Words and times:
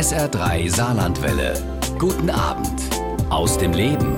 SR3 0.00 0.74
Saarlandwelle. 0.74 1.52
Guten 1.98 2.30
Abend 2.30 2.80
aus 3.28 3.58
dem 3.58 3.74
Leben. 3.74 4.16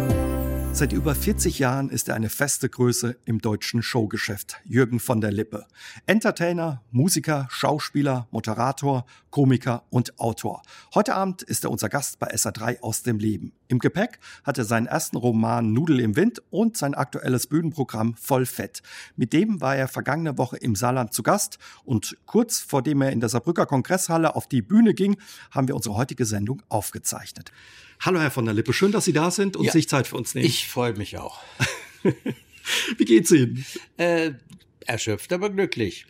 Seit 0.72 0.92
über 0.92 1.12
40 1.12 1.58
Jahren 1.58 1.90
ist 1.90 2.08
er 2.08 2.14
eine 2.14 2.28
feste 2.30 2.68
Größe 2.68 3.16
im 3.24 3.40
deutschen 3.40 3.82
Showgeschäft. 3.82 4.60
Jürgen 4.64 5.00
von 5.00 5.20
der 5.20 5.32
Lippe. 5.32 5.66
Entertainer, 6.06 6.82
Musiker, 6.92 7.48
Schauspieler, 7.50 8.28
Moderator, 8.30 9.06
Komiker 9.30 9.82
und 9.90 10.20
Autor. 10.20 10.62
Heute 10.94 11.16
Abend 11.16 11.42
ist 11.42 11.64
er 11.64 11.72
unser 11.72 11.88
Gast 11.88 12.20
bei 12.20 12.32
SA3 12.32 12.80
aus 12.80 13.02
dem 13.02 13.18
Leben. 13.18 13.52
Im 13.72 13.78
Gepäck 13.78 14.18
hat 14.44 14.58
er 14.58 14.66
seinen 14.66 14.84
ersten 14.84 15.16
Roman 15.16 15.72
Nudel 15.72 16.00
im 16.00 16.14
Wind 16.14 16.42
und 16.50 16.76
sein 16.76 16.92
aktuelles 16.92 17.46
Bühnenprogramm 17.46 18.14
Voll 18.16 18.44
Fett. 18.44 18.82
Mit 19.16 19.32
dem 19.32 19.62
war 19.62 19.74
er 19.74 19.88
vergangene 19.88 20.36
Woche 20.36 20.58
im 20.58 20.74
Saarland 20.74 21.14
zu 21.14 21.22
Gast 21.22 21.58
und 21.82 22.18
kurz 22.26 22.60
vor 22.60 22.82
dem 22.82 23.00
er 23.00 23.12
in 23.12 23.20
der 23.20 23.30
Saarbrücker 23.30 23.64
Kongresshalle 23.64 24.36
auf 24.36 24.46
die 24.46 24.60
Bühne 24.60 24.92
ging, 24.92 25.16
haben 25.50 25.68
wir 25.68 25.74
unsere 25.74 25.96
heutige 25.96 26.26
Sendung 26.26 26.62
aufgezeichnet. 26.68 27.50
Hallo 27.98 28.20
Herr 28.20 28.30
von 28.30 28.44
der 28.44 28.52
Lippe, 28.52 28.74
schön, 28.74 28.92
dass 28.92 29.06
Sie 29.06 29.14
da 29.14 29.30
sind 29.30 29.56
und 29.56 29.64
Ja, 29.64 29.72
sich 29.72 29.88
Zeit 29.88 30.06
für 30.06 30.16
uns 30.16 30.34
nehmen. 30.34 30.46
Ich 30.46 30.68
freue 30.68 30.92
mich 30.92 31.16
auch. 31.16 31.40
Wie 32.98 33.04
geht's 33.06 33.30
Ihnen? 33.30 33.64
Äh, 33.96 34.32
erschöpft, 34.86 35.32
aber 35.32 35.50
glücklich. 35.50 36.06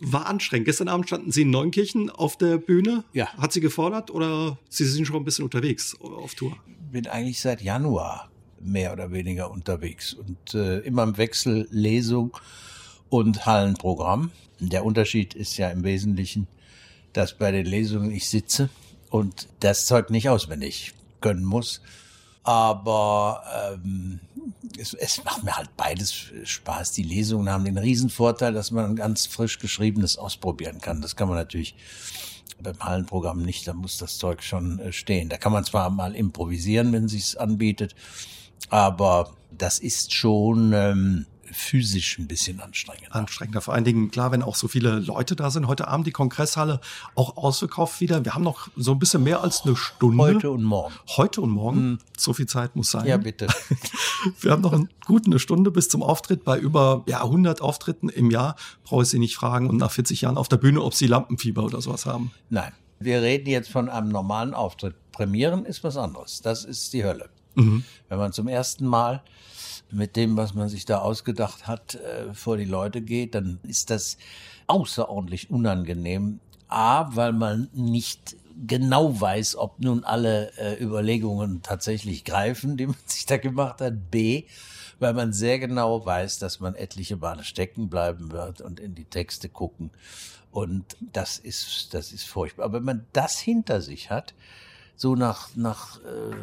War 0.00 0.26
anstrengend. 0.26 0.66
Gestern 0.66 0.88
Abend 0.88 1.06
standen 1.06 1.32
Sie 1.32 1.42
in 1.42 1.50
Neunkirchen 1.50 2.10
auf 2.10 2.36
der 2.36 2.58
Bühne. 2.58 3.04
Ja. 3.12 3.32
Hat 3.36 3.52
Sie 3.52 3.60
gefordert 3.60 4.10
oder 4.10 4.58
Sie 4.68 4.84
sind 4.84 5.06
schon 5.06 5.16
ein 5.16 5.24
bisschen 5.24 5.44
unterwegs 5.44 5.96
auf 6.00 6.34
Tour? 6.34 6.56
Bin 6.90 7.06
eigentlich 7.06 7.40
seit 7.40 7.62
Januar 7.62 8.30
mehr 8.60 8.92
oder 8.92 9.12
weniger 9.12 9.50
unterwegs 9.50 10.14
und 10.14 10.54
äh, 10.54 10.78
immer 10.80 11.02
im 11.02 11.16
Wechsel 11.16 11.68
Lesung 11.70 12.36
und 13.10 13.46
Hallenprogramm. 13.46 14.30
Der 14.58 14.84
Unterschied 14.84 15.34
ist 15.34 15.56
ja 15.56 15.68
im 15.70 15.84
Wesentlichen, 15.84 16.46
dass 17.12 17.36
bei 17.36 17.50
den 17.50 17.66
Lesungen 17.66 18.10
ich 18.10 18.28
sitze 18.28 18.70
und 19.10 19.48
das 19.60 19.86
Zeug 19.86 20.10
nicht 20.10 20.28
auswendig 20.28 20.92
können 21.20 21.44
muss. 21.44 21.80
Aber 22.44 23.42
ähm, 23.74 24.20
es, 24.78 24.94
es 24.94 25.24
macht 25.24 25.44
mir 25.44 25.56
halt 25.56 25.76
beides 25.76 26.12
Spaß. 26.44 26.92
Die 26.92 27.02
Lesungen 27.02 27.48
haben 27.48 27.64
den 27.64 27.78
Riesenvorteil, 27.78 28.52
dass 28.52 28.70
man 28.70 28.96
ganz 28.96 29.26
frisch 29.26 29.58
geschriebenes 29.58 30.18
ausprobieren 30.18 30.80
kann. 30.80 31.00
Das 31.00 31.16
kann 31.16 31.28
man 31.28 31.38
natürlich 31.38 31.74
beim 32.62 32.78
Hallenprogramm 32.80 33.42
nicht. 33.42 33.66
Da 33.66 33.72
muss 33.72 33.98
das 33.98 34.18
Zeug 34.18 34.42
schon 34.42 34.78
äh, 34.78 34.92
stehen. 34.92 35.28
Da 35.28 35.38
kann 35.38 35.52
man 35.52 35.64
zwar 35.64 35.90
mal 35.90 36.14
improvisieren, 36.14 36.92
wenn 36.92 37.08
sich's 37.08 37.36
anbietet, 37.36 37.94
aber 38.70 39.34
das 39.50 39.78
ist 39.78 40.12
schon 40.12 40.72
ähm, 40.72 41.26
physisch 41.54 42.18
ein 42.18 42.26
bisschen 42.26 42.60
anstrengend. 42.60 43.14
Anstrengender. 43.14 43.60
Vor 43.60 43.74
allen 43.74 43.84
Dingen, 43.84 44.10
klar, 44.10 44.32
wenn 44.32 44.42
auch 44.42 44.56
so 44.56 44.68
viele 44.68 44.98
Leute 44.98 45.36
da 45.36 45.50
sind. 45.50 45.66
Heute 45.66 45.88
Abend 45.88 46.06
die 46.06 46.12
Kongresshalle 46.12 46.80
auch 47.14 47.36
ausverkauft 47.36 48.00
wieder. 48.00 48.24
Wir 48.24 48.34
haben 48.34 48.44
noch 48.44 48.68
so 48.76 48.92
ein 48.92 48.98
bisschen 48.98 49.22
mehr 49.22 49.42
als 49.42 49.62
eine 49.62 49.76
Stunde. 49.76 50.22
Heute 50.22 50.50
und 50.50 50.64
morgen. 50.64 50.94
Heute 51.16 51.40
und 51.40 51.50
morgen. 51.50 51.98
So 52.16 52.32
viel 52.32 52.46
Zeit 52.46 52.76
muss 52.76 52.90
sein. 52.90 53.06
Ja, 53.06 53.16
bitte. 53.16 53.46
Wir 54.40 54.52
haben 54.52 54.62
noch 54.62 54.78
gut 55.04 55.26
eine 55.26 55.38
Stunde 55.38 55.70
bis 55.70 55.88
zum 55.88 56.02
Auftritt. 56.02 56.44
Bei 56.44 56.58
über 56.58 57.04
ja, 57.06 57.22
100 57.22 57.60
Auftritten 57.60 58.08
im 58.08 58.30
Jahr 58.30 58.56
brauche 58.84 59.02
ich 59.02 59.08
Sie 59.08 59.18
nicht 59.18 59.36
fragen. 59.36 59.68
Und 59.68 59.76
nach 59.76 59.90
40 59.90 60.20
Jahren 60.22 60.36
auf 60.36 60.48
der 60.48 60.56
Bühne, 60.56 60.82
ob 60.82 60.94
Sie 60.94 61.06
Lampenfieber 61.06 61.62
oder 61.62 61.80
sowas 61.80 62.06
haben. 62.06 62.32
Nein, 62.50 62.72
wir 62.98 63.22
reden 63.22 63.48
jetzt 63.48 63.70
von 63.70 63.88
einem 63.88 64.08
normalen 64.08 64.54
Auftritt. 64.54 64.94
Premieren 65.12 65.64
ist 65.64 65.84
was 65.84 65.96
anderes. 65.96 66.40
Das 66.42 66.64
ist 66.64 66.92
die 66.92 67.04
Hölle. 67.04 67.28
Mhm. 67.54 67.84
Wenn 68.08 68.18
man 68.18 68.32
zum 68.32 68.48
ersten 68.48 68.86
Mal 68.86 69.22
mit 69.94 70.16
dem, 70.16 70.36
was 70.36 70.54
man 70.54 70.68
sich 70.68 70.84
da 70.84 70.98
ausgedacht 70.98 71.66
hat, 71.66 71.94
äh, 71.94 72.34
vor 72.34 72.56
die 72.56 72.64
Leute 72.64 73.00
geht, 73.00 73.34
dann 73.34 73.58
ist 73.62 73.90
das 73.90 74.18
außerordentlich 74.66 75.50
unangenehm. 75.50 76.40
A, 76.68 77.14
weil 77.14 77.32
man 77.32 77.68
nicht 77.72 78.36
genau 78.66 79.20
weiß, 79.20 79.56
ob 79.56 79.78
nun 79.80 80.04
alle 80.04 80.52
äh, 80.56 80.82
Überlegungen 80.82 81.62
tatsächlich 81.62 82.24
greifen, 82.24 82.76
die 82.76 82.86
man 82.86 82.96
sich 83.06 83.26
da 83.26 83.36
gemacht 83.36 83.80
hat. 83.80 84.10
B, 84.10 84.44
weil 84.98 85.14
man 85.14 85.32
sehr 85.32 85.58
genau 85.58 86.04
weiß, 86.04 86.38
dass 86.38 86.60
man 86.60 86.74
etliche 86.74 87.16
Male 87.16 87.44
stecken 87.44 87.88
bleiben 87.88 88.32
wird 88.32 88.60
und 88.60 88.80
in 88.80 88.94
die 88.94 89.04
Texte 89.04 89.48
gucken. 89.48 89.90
Und 90.50 90.96
das 91.00 91.38
ist, 91.38 91.94
das 91.94 92.12
ist 92.12 92.24
furchtbar. 92.24 92.66
Aber 92.66 92.78
wenn 92.78 92.84
man 92.84 93.06
das 93.12 93.38
hinter 93.38 93.80
sich 93.80 94.10
hat, 94.10 94.34
so 94.96 95.16
nach, 95.16 95.48
nach 95.56 95.98
äh, 95.98 96.34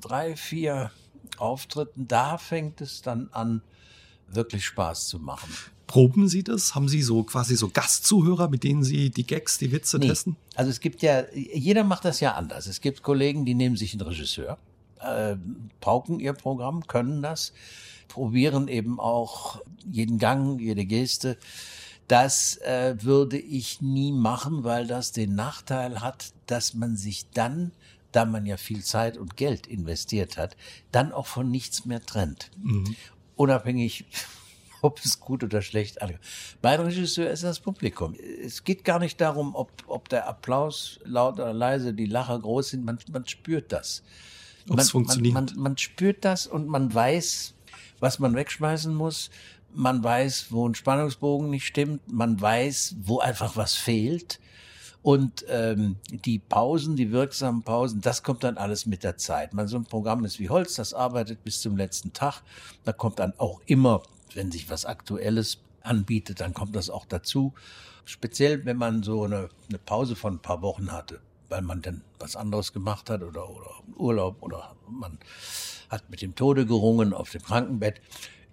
drei, 0.00 0.34
vier 0.34 0.90
Auftritten, 1.38 2.08
da 2.08 2.38
fängt 2.38 2.80
es 2.80 3.02
dann 3.02 3.28
an, 3.32 3.62
wirklich 4.28 4.64
Spaß 4.66 5.08
zu 5.08 5.18
machen. 5.18 5.50
Proben 5.86 6.28
Sie 6.28 6.44
das? 6.44 6.74
Haben 6.76 6.88
Sie 6.88 7.02
so 7.02 7.24
quasi 7.24 7.56
so 7.56 7.68
Gastzuhörer, 7.68 8.48
mit 8.48 8.62
denen 8.62 8.84
Sie 8.84 9.10
die 9.10 9.26
Gags, 9.26 9.58
die 9.58 9.72
Witze 9.72 9.98
Nee. 9.98 10.08
testen? 10.08 10.36
Also 10.54 10.70
es 10.70 10.78
gibt 10.80 11.02
ja, 11.02 11.24
jeder 11.34 11.82
macht 11.82 12.04
das 12.04 12.20
ja 12.20 12.34
anders. 12.34 12.66
Es 12.66 12.80
gibt 12.80 13.02
Kollegen, 13.02 13.44
die 13.44 13.54
nehmen 13.54 13.76
sich 13.76 13.92
einen 13.92 14.02
Regisseur, 14.02 14.56
äh, 15.00 15.36
pauken 15.80 16.20
ihr 16.20 16.32
Programm, 16.32 16.86
können 16.86 17.22
das, 17.22 17.52
probieren 18.06 18.68
eben 18.68 19.00
auch 19.00 19.60
jeden 19.90 20.18
Gang, 20.18 20.60
jede 20.60 20.84
Geste. 20.84 21.36
Das 22.06 22.56
äh, 22.58 22.96
würde 23.02 23.38
ich 23.38 23.80
nie 23.80 24.12
machen, 24.12 24.62
weil 24.62 24.86
das 24.86 25.10
den 25.10 25.34
Nachteil 25.34 26.00
hat, 26.00 26.32
dass 26.46 26.74
man 26.74 26.96
sich 26.96 27.26
dann, 27.34 27.72
da 28.12 28.24
man 28.24 28.46
ja 28.46 28.56
viel 28.56 28.82
Zeit 28.82 29.16
und 29.16 29.36
Geld 29.36 29.66
investiert 29.66 30.36
hat, 30.36 30.56
dann 30.92 31.12
auch 31.12 31.26
von 31.26 31.50
nichts 31.50 31.84
mehr 31.84 32.04
trennt. 32.04 32.50
Unabhängig 33.36 34.04
ob 34.82 35.00
es 35.04 35.20
gut 35.20 35.44
oder 35.44 35.62
schlecht 35.62 36.02
ankommt. 36.02 36.20
Mein 36.62 36.80
Regisseur 36.80 37.30
ist 37.30 37.44
das 37.44 37.60
Publikum. 37.60 38.14
Es 38.14 38.64
geht 38.64 38.84
gar 38.84 38.98
nicht 38.98 39.20
darum, 39.20 39.54
ob, 39.54 39.70
ob 39.86 40.08
der 40.08 40.26
Applaus 40.28 41.00
laut 41.04 41.34
oder 41.34 41.52
leise, 41.52 41.92
die 41.94 42.06
Lacher 42.06 42.38
groß 42.38 42.70
sind. 42.70 42.84
Man, 42.84 42.98
man 43.12 43.26
spürt 43.26 43.72
das. 43.72 44.02
Ob 44.64 44.76
man, 44.76 44.78
es 44.80 44.90
funktioniert. 44.90 45.34
Man, 45.34 45.44
man, 45.46 45.58
man 45.58 45.78
spürt 45.78 46.24
das 46.24 46.46
und 46.46 46.68
man 46.68 46.92
weiß, 46.92 47.54
was 47.98 48.18
man 48.18 48.34
wegschmeißen 48.34 48.94
muss. 48.94 49.30
Man 49.72 50.02
weiß, 50.02 50.46
wo 50.50 50.68
ein 50.68 50.74
Spannungsbogen 50.74 51.50
nicht 51.50 51.66
stimmt. 51.66 52.10
Man 52.10 52.40
weiß, 52.40 52.96
wo 53.02 53.20
einfach 53.20 53.56
was 53.56 53.74
fehlt. 53.74 54.40
Und 55.02 55.46
ähm, 55.48 55.96
die 56.10 56.38
Pausen, 56.38 56.94
die 56.94 57.10
wirksamen 57.10 57.62
Pausen, 57.62 58.02
das 58.02 58.22
kommt 58.22 58.44
dann 58.44 58.58
alles 58.58 58.84
mit 58.84 59.02
der 59.02 59.16
Zeit. 59.16 59.54
Man, 59.54 59.66
so 59.66 59.78
ein 59.78 59.84
Programm 59.84 60.24
ist 60.24 60.38
wie 60.38 60.50
Holz, 60.50 60.74
das 60.74 60.92
arbeitet 60.92 61.42
bis 61.42 61.62
zum 61.62 61.76
letzten 61.76 62.12
Tag. 62.12 62.42
Da 62.84 62.92
kommt 62.92 63.18
dann 63.18 63.32
auch 63.38 63.60
immer, 63.64 64.02
wenn 64.34 64.52
sich 64.52 64.68
was 64.68 64.84
Aktuelles 64.84 65.58
anbietet, 65.82 66.40
dann 66.40 66.52
kommt 66.52 66.76
das 66.76 66.90
auch 66.90 67.06
dazu. 67.06 67.54
Speziell, 68.04 68.64
wenn 68.66 68.76
man 68.76 69.02
so 69.02 69.24
eine, 69.24 69.48
eine 69.68 69.78
Pause 69.78 70.16
von 70.16 70.34
ein 70.34 70.42
paar 70.42 70.60
Wochen 70.60 70.92
hatte, 70.92 71.20
weil 71.48 71.62
man 71.62 71.80
dann 71.80 72.02
was 72.18 72.36
anderes 72.36 72.72
gemacht 72.72 73.08
hat 73.08 73.22
oder, 73.22 73.48
oder 73.48 73.70
Urlaub 73.96 74.36
oder 74.42 74.76
man 74.88 75.18
hat 75.88 76.10
mit 76.10 76.20
dem 76.22 76.34
Tode 76.34 76.66
gerungen 76.66 77.12
auf 77.12 77.30
dem 77.30 77.42
Krankenbett. 77.42 78.00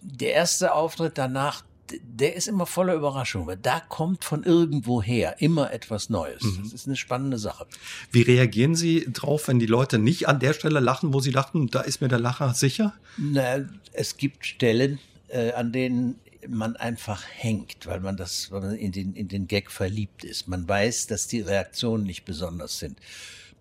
Der 0.01 0.33
erste 0.33 0.73
Auftritt 0.73 1.17
danach, 1.17 1.63
der 2.01 2.35
ist 2.35 2.47
immer 2.47 2.65
voller 2.65 2.93
Überraschung, 2.93 3.47
weil 3.47 3.57
da 3.57 3.79
kommt 3.79 4.23
von 4.23 4.43
irgendwoher 4.43 5.41
immer 5.41 5.71
etwas 5.71 6.09
Neues. 6.09 6.43
Das 6.63 6.73
ist 6.73 6.87
eine 6.87 6.95
spannende 6.95 7.37
Sache. 7.37 7.65
Wie 8.11 8.21
reagieren 8.21 8.75
Sie 8.75 9.07
drauf, 9.11 9.47
wenn 9.47 9.59
die 9.59 9.65
Leute 9.65 9.97
nicht 9.97 10.27
an 10.27 10.39
der 10.39 10.53
Stelle 10.53 10.79
lachen, 10.79 11.13
wo 11.13 11.19
sie 11.19 11.31
dachten, 11.31 11.67
da 11.67 11.81
ist 11.81 12.01
mir 12.01 12.07
der 12.07 12.19
Lacher 12.19 12.53
sicher? 12.53 12.93
Na, 13.17 13.65
es 13.93 14.17
gibt 14.17 14.45
Stellen, 14.45 14.99
äh, 15.29 15.53
an 15.53 15.71
denen 15.71 16.15
man 16.47 16.75
einfach 16.75 17.23
hängt, 17.29 17.85
weil 17.85 17.99
man 17.99 18.17
das, 18.17 18.51
weil 18.51 18.61
man 18.61 18.75
in 18.75 18.91
den, 18.91 19.13
in 19.13 19.27
den 19.27 19.47
Gag 19.47 19.71
verliebt 19.71 20.23
ist. 20.23 20.47
Man 20.47 20.67
weiß, 20.67 21.07
dass 21.07 21.27
die 21.27 21.41
Reaktionen 21.41 22.03
nicht 22.03 22.25
besonders 22.25 22.79
sind. 22.79 22.97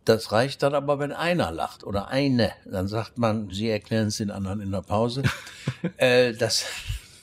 Das 0.04 0.30
reicht 0.30 0.62
dann 0.62 0.74
aber, 0.74 1.00
wenn 1.00 1.12
einer 1.12 1.50
lacht 1.50 1.82
oder 1.82 2.08
eine. 2.08 2.52
Dann 2.64 2.86
sagt 2.86 3.18
man, 3.18 3.50
Sie 3.50 3.68
erklären 3.68 4.06
es 4.06 4.18
den 4.18 4.30
anderen 4.30 4.60
in 4.60 4.70
der 4.70 4.82
Pause. 4.82 5.24
äh, 5.96 6.32
das, 6.32 6.64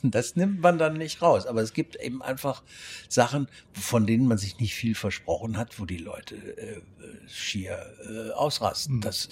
das 0.12 0.36
nimmt 0.36 0.62
man 0.62 0.78
dann 0.78 0.97
nicht 0.97 1.22
raus. 1.22 1.46
Aber 1.46 1.62
es 1.62 1.74
gibt 1.74 1.96
eben 1.96 2.22
einfach 2.22 2.64
Sachen, 3.08 3.47
von 3.74 4.06
denen 4.06 4.28
man 4.28 4.38
sich 4.38 4.59
nicht 4.59 4.75
viel 4.75 4.96
versprochen 4.96 5.58
hat, 5.58 5.80
wo 5.80 5.86
die 5.86 5.97
Leute 5.97 6.36
äh, 6.36 6.81
schier 7.28 7.79
äh, 8.09 8.32
ausrasten. 8.32 9.02
Das, 9.02 9.29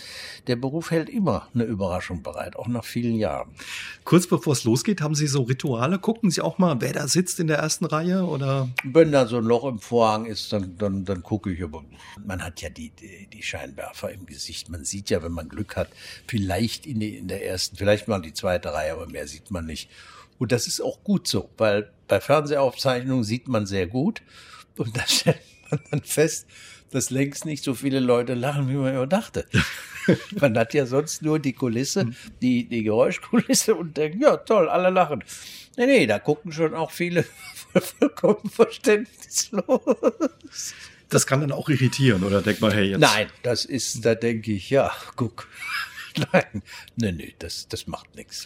der 0.48 0.56
Beruf 0.56 0.92
hält 0.92 1.10
immer 1.10 1.48
eine 1.54 1.64
Überraschung 1.64 2.24
bereit, 2.24 2.56
auch 2.56 2.68
nach 2.68 2.86
vielen 2.86 3.16
Jahren. 3.16 3.50
Kurz 4.06 4.28
bevor 4.28 4.54
es 4.54 4.64
losgeht, 4.64 5.02
haben 5.02 5.16
Sie 5.16 5.28
so 5.28 5.44
Rituale? 5.44 6.00
Gucken 6.00 6.32
Sie 6.32 6.42
auch 6.42 6.58
mal, 6.58 6.80
wer 6.80 6.94
da 6.94 7.08
sitzt 7.08 7.40
in 7.40 7.48
der 7.48 7.58
ersten 7.58 7.86
Reihe 7.86 8.26
oder? 8.26 8.70
Wenn 8.84 9.12
da 9.12 9.28
so 9.28 9.38
ein 9.38 9.44
Loch 9.44 9.66
im 9.66 9.80
Vorhang 9.80 10.26
ist, 10.26 10.54
dann, 10.54 10.78
dann, 10.78 11.06
dann 11.06 11.22
gucke 11.24 11.52
ich. 11.52 11.64
Aber 11.64 11.84
man 12.26 12.44
hat 12.44 12.62
ja 12.62 12.70
die, 12.70 12.90
die, 12.92 13.28
die 13.28 13.44
Scheinwerfer 13.44 14.12
im 14.12 14.26
Gesicht. 14.26 14.70
Man 14.70 14.86
sieht 14.86 15.10
ja, 15.10 15.22
wenn 15.22 15.32
man 15.32 15.50
Glück 15.50 15.76
hat, 15.76 15.90
vielleicht 16.28 16.86
in, 16.86 17.00
die, 17.00 17.18
in 17.18 17.28
der 17.28 17.46
ersten, 17.46 17.76
vielleicht 17.76 18.08
mal 18.08 18.22
die 18.22 18.34
zweite 18.34 18.74
Reihe, 18.74 18.94
aber 18.94 19.08
mehr 19.08 19.28
sieht 19.28 19.52
man 19.52 19.66
nicht. 19.66 19.90
Und 20.42 20.52
das 20.52 20.66
ist 20.66 20.82
auch 20.82 21.04
gut 21.04 21.28
so, 21.28 21.52
weil 21.60 21.92
bei 22.08 22.20
Fernsehaufzeichnungen 22.20 23.24
sieht 23.24 23.48
man 23.48 23.68
sehr 23.68 23.86
gut. 23.86 24.24
Und 24.76 24.98
da 24.98 25.02
stellt 25.08 25.38
man 25.70 25.80
dann 25.92 26.02
fest, 26.02 26.48
dass 26.90 27.12
längst 27.12 27.46
nicht 27.46 27.64
so 27.64 27.76
viele 27.76 28.00
Leute 28.00 28.34
lachen, 28.34 28.68
wie 28.68 28.74
man 28.74 28.92
immer 28.92 29.06
dachte. 29.06 29.46
Man 30.40 30.58
hat 30.58 30.74
ja 30.74 30.88
sonst 30.88 31.22
nur 31.22 31.38
die 31.38 31.54
Kulisse, 31.54 32.08
die, 32.42 32.68
die 32.68 32.82
Geräuschkulisse 32.82 33.76
und 33.76 33.96
denkt, 33.96 34.20
ja 34.20 34.36
toll, 34.36 34.68
alle 34.68 34.90
lachen. 34.90 35.24
Nee, 35.78 35.86
nee, 35.86 36.08
da 36.08 36.18
gucken 36.18 36.52
schon 36.52 36.74
auch 36.74 36.90
viele 36.90 37.24
vollkommen 38.00 38.50
verständnislos. 38.50 40.74
Das 41.10 41.28
kann 41.28 41.42
dann 41.42 41.52
auch 41.52 41.70
irritieren, 41.70 42.24
oder 42.24 42.42
denkt 42.42 42.62
man, 42.62 42.72
hey, 42.72 42.90
jetzt. 42.90 43.00
Nein, 43.00 43.28
das 43.44 43.64
ist, 43.64 44.04
da 44.04 44.16
denke 44.16 44.54
ich, 44.54 44.72
ja, 44.72 44.92
guck. 45.16 45.48
Nein, 46.34 46.64
nee, 46.96 47.12
nee, 47.12 47.36
das, 47.38 47.68
das 47.68 47.86
macht 47.86 48.16
nichts. 48.16 48.44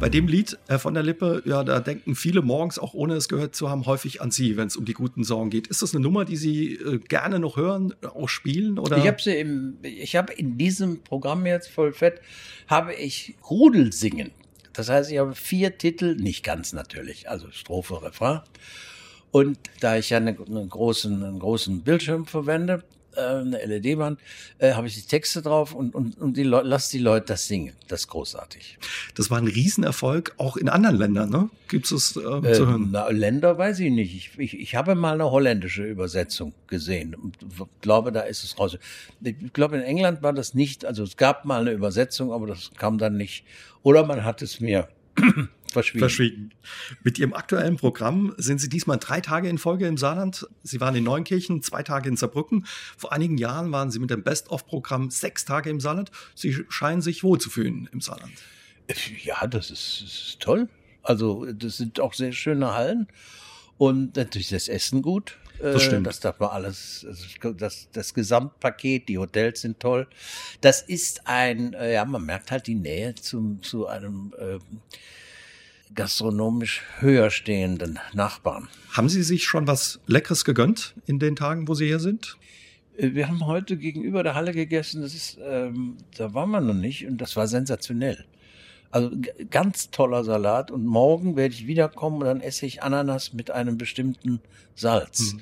Bei 0.00 0.08
dem 0.08 0.28
Lied 0.28 0.56
Herr 0.68 0.78
von 0.78 0.94
der 0.94 1.02
Lippe, 1.02 1.42
ja, 1.44 1.64
da 1.64 1.80
denken 1.80 2.14
viele 2.14 2.40
morgens, 2.40 2.78
auch 2.78 2.94
ohne 2.94 3.14
es 3.14 3.28
gehört 3.28 3.56
zu 3.56 3.68
haben, 3.68 3.84
häufig 3.84 4.22
an 4.22 4.30
Sie, 4.30 4.56
wenn 4.56 4.68
es 4.68 4.76
um 4.76 4.84
die 4.84 4.92
guten 4.92 5.24
Sorgen 5.24 5.50
geht. 5.50 5.66
Ist 5.66 5.82
das 5.82 5.92
eine 5.92 6.00
Nummer, 6.00 6.24
die 6.24 6.36
Sie 6.36 6.74
äh, 6.74 6.98
gerne 6.98 7.40
noch 7.40 7.56
hören, 7.56 7.94
auch 8.14 8.28
spielen? 8.28 8.78
Oder? 8.78 8.98
Ich 8.98 9.08
habe 9.08 9.20
sie 9.20 9.34
im, 9.34 9.78
ich 9.82 10.14
habe 10.14 10.32
in 10.32 10.56
diesem 10.56 11.02
Programm 11.02 11.46
jetzt 11.46 11.68
voll 11.68 11.92
fett, 11.92 12.20
habe 12.68 12.94
ich 12.94 13.34
Rudelsingen. 13.50 14.30
Das 14.72 14.88
heißt, 14.88 15.10
ich 15.10 15.18
habe 15.18 15.34
vier 15.34 15.78
Titel, 15.78 16.14
nicht 16.14 16.44
ganz 16.44 16.72
natürlich, 16.72 17.28
also 17.28 17.50
Strophe, 17.50 18.00
Refrain. 18.00 18.42
Und 19.32 19.58
da 19.80 19.96
ich 19.96 20.10
ja 20.10 20.18
eine, 20.18 20.36
einen, 20.38 20.68
großen, 20.68 21.24
einen 21.24 21.40
großen 21.40 21.82
Bildschirm 21.82 22.24
verwende, 22.24 22.84
äh, 23.16 23.20
eine 23.20 23.64
LED-Wand, 23.64 24.20
äh, 24.58 24.72
habe 24.72 24.86
ich 24.86 24.94
die 24.94 25.02
Texte 25.02 25.42
drauf 25.42 25.74
und, 25.74 25.94
und, 25.94 26.18
und 26.18 26.36
die 26.36 26.42
lass 26.42 26.88
die 26.88 26.98
Leute 26.98 27.26
das 27.26 27.46
singen. 27.46 27.74
Das 27.88 28.00
ist 28.00 28.08
großartig. 28.08 28.78
Das 29.14 29.30
war 29.30 29.38
ein 29.38 29.46
Riesenerfolg, 29.46 30.34
auch 30.36 30.56
in 30.56 30.68
anderen 30.68 30.96
Ländern, 30.96 31.30
ne? 31.30 31.50
Gibt 31.68 31.90
es 31.90 32.16
äh, 32.16 32.20
äh, 32.20 32.52
zu 32.52 32.66
hören? 32.66 32.88
Na, 32.92 33.08
Länder 33.08 33.58
weiß 33.58 33.80
ich 33.80 33.90
nicht. 33.90 34.14
Ich, 34.14 34.38
ich, 34.38 34.58
ich 34.58 34.74
habe 34.74 34.94
mal 34.94 35.14
eine 35.14 35.30
holländische 35.30 35.84
Übersetzung 35.84 36.52
gesehen 36.66 37.14
und 37.14 37.36
glaube, 37.80 38.12
da 38.12 38.20
ist 38.20 38.44
es 38.44 38.58
raus. 38.58 38.78
Ich 39.22 39.52
glaube, 39.52 39.76
in 39.76 39.82
England 39.82 40.22
war 40.22 40.32
das 40.32 40.54
nicht, 40.54 40.84
also 40.84 41.02
es 41.02 41.16
gab 41.16 41.44
mal 41.44 41.60
eine 41.60 41.72
Übersetzung, 41.72 42.32
aber 42.32 42.46
das 42.46 42.70
kam 42.76 42.98
dann 42.98 43.16
nicht. 43.16 43.44
Oder 43.82 44.04
man 44.04 44.24
hat 44.24 44.42
es 44.42 44.60
mir 44.60 44.88
Verschwiegen. 45.72 45.98
Verschwiegen. 46.00 46.50
Mit 47.04 47.18
Ihrem 47.18 47.34
aktuellen 47.34 47.76
Programm 47.76 48.34
sind 48.38 48.58
Sie 48.58 48.68
diesmal 48.68 48.98
drei 48.98 49.20
Tage 49.20 49.48
in 49.48 49.58
Folge 49.58 49.86
im 49.86 49.98
Saarland. 49.98 50.46
Sie 50.62 50.80
waren 50.80 50.94
in 50.94 51.04
Neunkirchen, 51.04 51.62
zwei 51.62 51.82
Tage 51.82 52.08
in 52.08 52.16
Saarbrücken. 52.16 52.66
Vor 52.96 53.12
einigen 53.12 53.36
Jahren 53.36 53.70
waren 53.70 53.90
Sie 53.90 53.98
mit 53.98 54.10
dem 54.10 54.22
Best-of-Programm 54.22 55.10
sechs 55.10 55.44
Tage 55.44 55.68
im 55.68 55.80
Saarland. 55.80 56.10
Sie 56.34 56.64
scheinen 56.68 57.02
sich 57.02 57.22
wohlzufühlen 57.22 57.88
im 57.92 58.00
Saarland. 58.00 58.32
Ja, 59.22 59.46
das 59.46 59.70
ist, 59.70 60.02
das 60.02 60.12
ist 60.12 60.40
toll. 60.40 60.68
Also, 61.02 61.44
das 61.52 61.76
sind 61.76 62.00
auch 62.00 62.14
sehr 62.14 62.32
schöne 62.32 62.74
Hallen. 62.74 63.06
Und 63.76 64.16
natürlich 64.16 64.48
das 64.48 64.68
Essen 64.68 65.02
gut. 65.02 65.36
Das 65.60 65.82
äh, 65.82 65.86
stimmt. 65.86 66.06
Das 66.06 66.20
darf 66.20 66.38
man 66.38 66.50
alles, 66.50 67.06
das, 67.56 67.88
das 67.92 68.14
Gesamtpaket, 68.14 69.08
die 69.08 69.18
Hotels 69.18 69.60
sind 69.62 69.80
toll. 69.80 70.06
Das 70.60 70.82
ist 70.82 71.26
ein, 71.26 71.74
äh, 71.74 71.94
ja, 71.94 72.04
man 72.04 72.24
merkt 72.24 72.50
halt 72.50 72.66
die 72.66 72.74
Nähe 72.74 73.14
zum, 73.14 73.62
zu 73.62 73.86
einem 73.86 74.32
äh, 74.38 74.58
gastronomisch 75.94 76.82
höher 77.00 77.30
stehenden 77.30 77.98
Nachbarn. 78.12 78.68
Haben 78.92 79.08
Sie 79.08 79.22
sich 79.22 79.44
schon 79.44 79.66
was 79.66 80.00
Leckeres 80.06 80.44
gegönnt 80.44 80.94
in 81.06 81.18
den 81.18 81.36
Tagen, 81.36 81.68
wo 81.68 81.74
Sie 81.74 81.86
hier 81.86 82.00
sind? 82.00 82.36
Äh, 82.96 83.14
wir 83.14 83.28
haben 83.28 83.46
heute 83.46 83.76
gegenüber 83.76 84.22
der 84.22 84.34
Halle 84.34 84.52
gegessen, 84.52 85.02
das 85.02 85.14
ist, 85.14 85.38
ähm, 85.42 85.96
da 86.16 86.34
waren 86.34 86.50
wir 86.50 86.60
noch 86.60 86.74
nicht 86.74 87.06
und 87.06 87.18
das 87.18 87.36
war 87.36 87.46
sensationell. 87.46 88.24
Also 88.90 89.10
ganz 89.50 89.90
toller 89.90 90.24
Salat 90.24 90.70
und 90.70 90.86
morgen 90.86 91.36
werde 91.36 91.54
ich 91.54 91.66
wiederkommen 91.66 92.20
und 92.20 92.24
dann 92.24 92.40
esse 92.40 92.64
ich 92.64 92.82
Ananas 92.82 93.32
mit 93.34 93.50
einem 93.50 93.76
bestimmten 93.76 94.40
Salz. 94.74 95.34
Mhm. 95.34 95.40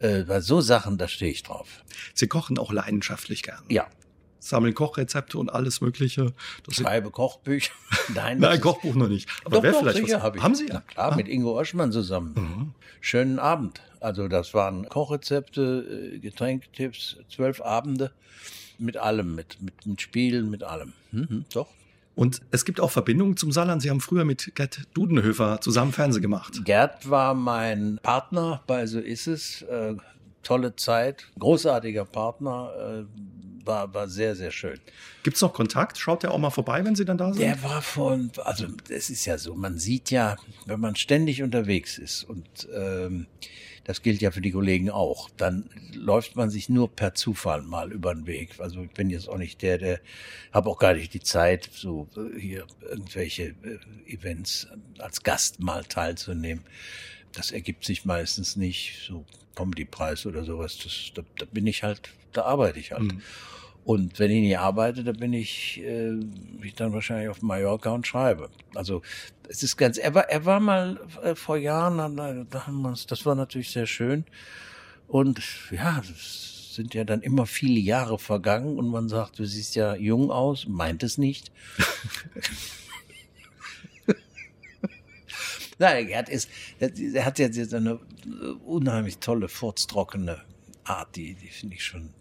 Äh, 0.00 0.22
bei 0.22 0.40
so 0.40 0.60
Sachen, 0.60 0.96
da 0.96 1.08
stehe 1.08 1.30
ich 1.30 1.42
drauf. 1.42 1.84
Sie 2.14 2.28
kochen 2.28 2.58
auch 2.58 2.72
leidenschaftlich 2.72 3.42
gern. 3.42 3.62
Ja, 3.68 3.88
sammeln 4.48 4.74
Kochrezepte 4.74 5.38
und 5.38 5.50
alles 5.50 5.80
Mögliche. 5.80 6.32
Das 6.64 6.76
Schreibe 6.76 7.10
Kochbücher. 7.10 7.72
Nein, 8.14 8.38
Nein 8.38 8.60
Kochbuch 8.60 8.94
noch 8.94 9.08
nicht. 9.08 9.28
Aber 9.44 9.60
doch, 9.60 9.72
doch, 9.72 9.80
vielleicht 9.80 9.98
sicher 9.98 10.22
habe 10.22 10.38
ich. 10.38 10.42
Haben 10.42 10.54
Sie? 10.54 10.66
Na 10.68 10.80
klar, 10.80 11.12
ah. 11.12 11.16
mit 11.16 11.28
Ingo 11.28 11.58
Oschmann 11.58 11.92
zusammen. 11.92 12.34
Mhm. 12.34 12.74
Schönen 13.00 13.38
Abend. 13.38 13.80
Also 14.00 14.28
das 14.28 14.54
waren 14.54 14.88
Kochrezepte, 14.88 16.14
äh, 16.14 16.18
Getränktipps, 16.18 17.16
zwölf 17.28 17.60
Abende 17.60 18.12
mit 18.78 18.96
allem, 18.96 19.34
mit, 19.34 19.60
mit, 19.60 19.86
mit 19.86 20.00
Spielen, 20.00 20.50
mit 20.50 20.62
allem. 20.62 20.92
Mhm, 21.10 21.44
doch. 21.52 21.68
Und 22.18 22.40
es 22.50 22.64
gibt 22.64 22.80
auch 22.80 22.90
Verbindungen 22.90 23.36
zum 23.36 23.52
Saarland. 23.52 23.80
Sie 23.80 23.90
haben 23.90 24.00
früher 24.00 24.24
mit 24.24 24.52
Gerd 24.56 24.80
Dudenhöfer 24.92 25.60
zusammen 25.60 25.92
Fernsehen 25.92 26.20
gemacht. 26.20 26.64
Gerd 26.64 27.08
war 27.08 27.32
mein 27.32 28.00
Partner 28.02 28.60
bei 28.66 28.86
So 28.86 28.98
ist 28.98 29.28
es. 29.28 29.62
Äh, 29.62 29.94
tolle 30.42 30.74
Zeit, 30.74 31.28
großartiger 31.38 32.04
Partner. 32.04 32.72
Äh, 32.76 33.04
war, 33.68 33.94
war 33.94 34.08
sehr, 34.08 34.34
sehr 34.34 34.50
schön. 34.50 34.80
Gibt 35.22 35.36
es 35.36 35.42
noch 35.42 35.52
Kontakt? 35.52 35.98
Schaut 35.98 36.24
der 36.24 36.32
auch 36.32 36.38
mal 36.38 36.50
vorbei, 36.50 36.84
wenn 36.84 36.96
Sie 36.96 37.04
dann 37.04 37.18
da 37.18 37.32
sind? 37.32 37.42
Der 37.42 37.62
war 37.62 37.82
von, 37.82 38.32
also 38.44 38.66
es 38.88 39.10
ist 39.10 39.24
ja 39.26 39.38
so, 39.38 39.54
man 39.54 39.78
sieht 39.78 40.10
ja, 40.10 40.36
wenn 40.66 40.80
man 40.80 40.96
ständig 40.96 41.42
unterwegs 41.42 41.98
ist 41.98 42.24
und 42.24 42.68
ähm, 42.74 43.26
das 43.84 44.02
gilt 44.02 44.20
ja 44.20 44.30
für 44.30 44.42
die 44.42 44.50
Kollegen 44.50 44.90
auch, 44.90 45.30
dann 45.38 45.70
läuft 45.94 46.36
man 46.36 46.50
sich 46.50 46.68
nur 46.68 46.94
per 46.94 47.14
Zufall 47.14 47.62
mal 47.62 47.90
über 47.90 48.14
den 48.14 48.26
Weg. 48.26 48.60
Also 48.60 48.82
ich 48.82 48.90
bin 48.90 49.08
jetzt 49.08 49.30
auch 49.30 49.38
nicht 49.38 49.62
der, 49.62 49.78
der 49.78 50.00
habe 50.52 50.68
auch 50.68 50.78
gar 50.78 50.92
nicht 50.92 51.14
die 51.14 51.20
Zeit, 51.20 51.70
so 51.72 52.06
äh, 52.16 52.38
hier 52.38 52.66
irgendwelche 52.82 53.54
äh, 53.62 53.78
Events 54.06 54.66
als 54.98 55.22
Gast 55.22 55.60
mal 55.60 55.84
teilzunehmen. 55.84 56.64
Das 57.32 57.50
ergibt 57.50 57.84
sich 57.84 58.04
meistens 58.04 58.56
nicht, 58.56 59.06
so 59.06 59.24
Comedy-Preis 59.54 60.26
oder 60.26 60.44
sowas. 60.44 60.78
Das, 60.82 61.12
da, 61.14 61.22
da 61.38 61.46
bin 61.50 61.66
ich 61.66 61.82
halt, 61.82 62.10
da 62.32 62.42
arbeite 62.42 62.78
ich 62.78 62.92
halt. 62.92 63.04
Mhm. 63.04 63.22
Und 63.88 64.18
wenn 64.18 64.30
ich 64.30 64.42
nicht 64.42 64.58
arbeite, 64.58 65.02
dann 65.02 65.16
bin 65.16 65.32
ich, 65.32 65.82
äh, 65.82 66.12
ich 66.62 66.74
dann 66.74 66.92
wahrscheinlich 66.92 67.30
auf 67.30 67.40
Mallorca 67.40 67.90
und 67.90 68.06
schreibe. 68.06 68.50
Also 68.74 69.00
es 69.48 69.62
ist 69.62 69.78
ganz, 69.78 69.96
er 69.96 70.14
war, 70.14 70.28
er 70.28 70.44
war 70.44 70.60
mal 70.60 71.00
äh, 71.22 71.34
vor 71.34 71.56
Jahren, 71.56 71.96
da 72.50 72.66
haben 72.66 72.82
wir 72.82 72.92
das 72.92 73.24
war 73.24 73.34
natürlich 73.34 73.70
sehr 73.70 73.86
schön. 73.86 74.26
Und 75.06 75.40
ja, 75.70 76.02
es 76.02 76.74
sind 76.74 76.92
ja 76.92 77.04
dann 77.04 77.22
immer 77.22 77.46
viele 77.46 77.80
Jahre 77.80 78.18
vergangen 78.18 78.78
und 78.78 78.88
man 78.88 79.08
sagt, 79.08 79.38
du 79.38 79.46
siehst 79.46 79.74
ja 79.74 79.94
jung 79.94 80.30
aus, 80.30 80.66
meint 80.68 81.02
es 81.02 81.16
nicht. 81.16 81.50
Nein, 85.78 86.08
er 86.08 86.18
hat, 86.18 86.28
ist, 86.28 86.50
er 86.78 87.24
hat 87.24 87.38
jetzt 87.38 87.72
eine 87.72 88.00
unheimlich 88.66 89.16
tolle, 89.16 89.48
furztrockene 89.48 90.42
Art, 90.84 91.16
die, 91.16 91.32
die 91.32 91.48
finde 91.48 91.76
ich 91.76 91.84
schon. 91.84 92.17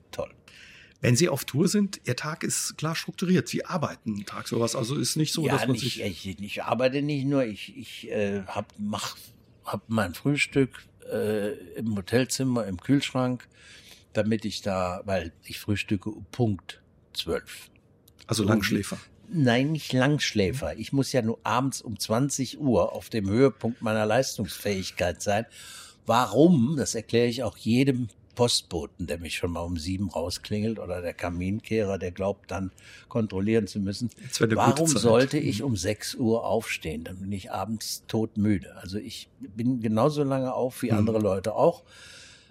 Wenn 1.00 1.16
Sie 1.16 1.30
auf 1.30 1.46
Tour 1.46 1.68
sind, 1.68 2.02
Ihr 2.06 2.16
Tag 2.16 2.44
ist 2.44 2.78
klar 2.78 2.96
strukturiert. 2.96 3.48
Sie 3.48 3.66
arbeiten 3.66 4.26
tagsüber. 4.26 4.62
Also 4.62 4.96
ist 4.96 5.16
nicht 5.16 5.34
so, 5.34 5.46
ja, 5.46 5.54
dass 5.54 5.62
man 5.62 5.72
nicht, 5.74 5.84
sich. 5.84 6.02
Ich, 6.02 6.42
ich 6.42 6.64
arbeite 6.64 7.02
nicht 7.02 7.26
nur, 7.26 7.46
ich, 7.46 7.78
ich 7.78 8.10
äh, 8.10 8.44
hab, 8.48 8.74
mach, 8.80 9.16
hab 9.64 9.84
mein 9.90 10.16
Frühstück 10.16 10.84
äh, 11.12 11.52
im 11.76 11.96
Hotelzimmer, 11.96 12.66
im 12.66 12.80
Kühlschrank, 12.80 13.48
damit 14.14 14.46
ich 14.46 14.62
da, 14.62 15.02
weil 15.06 15.34
ich 15.44 15.60
frühstücke 15.60 16.12
Punkt 16.32 16.82
zwölf. 17.14 17.70
Also 18.26 18.44
Langschläfer. 18.44 18.98
Nein, 19.30 19.74
nicht 19.74 19.94
Langschläfer. 19.94 20.78
Ich 20.78 20.94
muss 20.94 21.12
ja 21.12 21.22
nur 21.22 21.40
abends 21.44 21.82
um 21.82 22.00
20 22.00 22.60
Uhr 22.60 22.94
auf 22.94 23.10
dem 23.10 23.30
Höhepunkt 23.30 23.82
meiner 23.82 24.06
Leistungsfähigkeit 24.06 25.22
sein. 25.22 25.46
Warum? 26.06 26.76
Das 26.78 26.96
erkläre 26.96 27.28
ich 27.28 27.44
auch 27.44 27.58
jedem 27.58 28.08
Postboten, 28.38 29.08
der 29.08 29.18
mich 29.18 29.36
schon 29.36 29.52
mal 29.52 29.62
um 29.62 29.78
sieben 29.78 30.12
rausklingelt 30.12 30.78
oder 30.78 31.02
der 31.02 31.16
Kaminkehrer, 31.16 31.98
der 31.98 32.12
glaubt 32.12 32.52
dann 32.52 32.72
kontrollieren 33.10 33.66
zu 33.66 33.80
müssen. 33.80 34.12
Warum 34.40 34.88
sollte 34.88 35.40
ich 35.40 35.64
um 35.64 35.76
sechs 35.76 36.14
Uhr 36.14 36.46
aufstehen? 36.46 37.04
Dann 37.04 37.18
bin 37.18 37.32
ich 37.32 37.52
abends 37.52 38.04
todmüde. 38.08 38.78
Also 38.78 39.00
ich 39.00 39.28
bin 39.40 39.82
genauso 39.82 40.24
lange 40.24 40.54
auf 40.54 40.84
wie 40.84 40.92
hm. 40.92 41.00
andere 41.00 41.18
Leute 41.18 41.56
auch. 41.56 41.82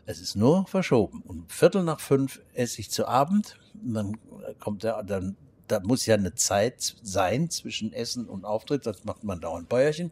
Es 0.07 0.21
ist 0.21 0.35
nur 0.35 0.67
verschoben. 0.67 1.23
Um 1.25 1.45
Viertel 1.49 1.85
nach 1.85 2.01
fünf 2.01 2.41
esse 2.53 2.81
ich 2.81 2.91
zu 2.91 3.07
Abend. 3.07 3.57
Dann 3.73 4.17
kommt 4.59 4.83
der, 4.83 5.05
dann, 5.05 5.37
da 5.69 5.79
muss 5.79 6.05
ja 6.05 6.17
eine 6.17 6.35
Zeit 6.35 6.97
sein 7.01 7.49
zwischen 7.49 7.93
Essen 7.93 8.27
und 8.27 8.45
Auftritt. 8.45 8.87
Das 8.87 9.05
macht 9.05 9.23
man 9.23 9.41
dauernd 9.41 9.69
Bäuerchen. 9.69 10.11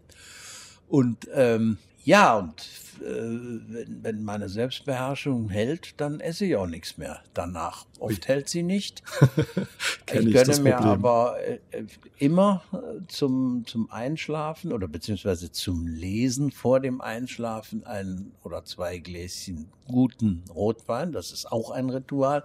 Und 0.89 1.29
ähm, 1.35 1.79
ja, 2.05 2.37
und 2.37 2.61
äh, 3.01 3.03
wenn, 3.03 4.05
wenn 4.05 4.25
meine 4.25 4.51
Selbstbeherrschung 4.51 5.49
hält, 5.49 5.99
dann 6.01 6.21
esse 6.21 6.45
ich 6.45 6.57
auch 6.57 6.67
nichts 6.67 6.99
mehr 6.99 7.23
danach. 7.33 7.87
Oft 7.99 8.29
hält 8.29 8.51
sie 8.51 8.63
nicht. 8.63 9.03
ich, 10.13 10.33
gönne 10.33 10.61
mir 10.61 10.79
aber 10.79 11.37
äh, 11.41 11.59
immer 12.19 12.63
äh, 12.73 13.07
zum, 13.09 13.65
zum 13.67 13.91
Einschlafen 13.91 14.71
oder 14.71 14.87
beziehungsweise 14.87 15.51
zum 15.51 15.87
Lesen 15.87 16.51
vor 16.51 16.81
dem 16.81 17.01
Einschlafen 17.01 17.85
ein 17.85 18.33
oder 18.43 18.65
zwei 18.65 18.99
Gläschen 18.99 19.71
guten 19.87 20.45
Rotwein. 20.55 21.13
Das 21.13 21.33
ist 21.33 21.51
auch 21.51 21.71
ein 21.71 21.89
Ritual. 21.89 22.45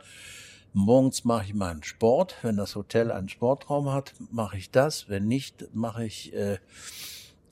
Morgens 0.72 1.26
mache 1.26 1.46
ich 1.46 1.54
meinen 1.54 1.84
Sport. 1.84 2.38
Wenn 2.44 2.56
das 2.56 2.76
Hotel 2.76 3.12
einen 3.12 3.28
Sportraum 3.28 3.92
hat, 3.92 4.14
mache 4.32 4.58
ich 4.58 4.72
das. 4.72 5.10
Wenn 5.10 5.28
nicht, 5.28 5.74
mache 5.74 6.06
ich 6.06 6.34
äh, 6.34 6.60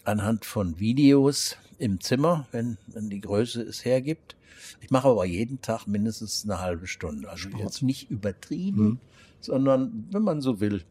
anhand 0.05 0.45
von 0.45 0.79
Videos 0.79 1.57
im 1.77 1.99
Zimmer, 2.01 2.47
wenn, 2.51 2.77
wenn 2.87 3.09
die 3.09 3.21
Größe 3.21 3.61
es 3.61 3.85
hergibt. 3.85 4.35
Ich 4.81 4.89
mache 4.89 5.07
aber 5.07 5.25
jeden 5.25 5.61
Tag 5.61 5.85
mindestens 5.87 6.43
eine 6.43 6.59
halbe 6.59 6.87
Stunde. 6.87 7.29
Also 7.29 7.49
Sport. 7.49 7.63
jetzt 7.63 7.81
nicht 7.83 8.09
übertrieben, 8.09 8.83
mhm. 8.83 8.99
sondern, 9.39 10.07
wenn 10.11 10.23
man 10.23 10.41
so 10.41 10.59
will, 10.59 10.83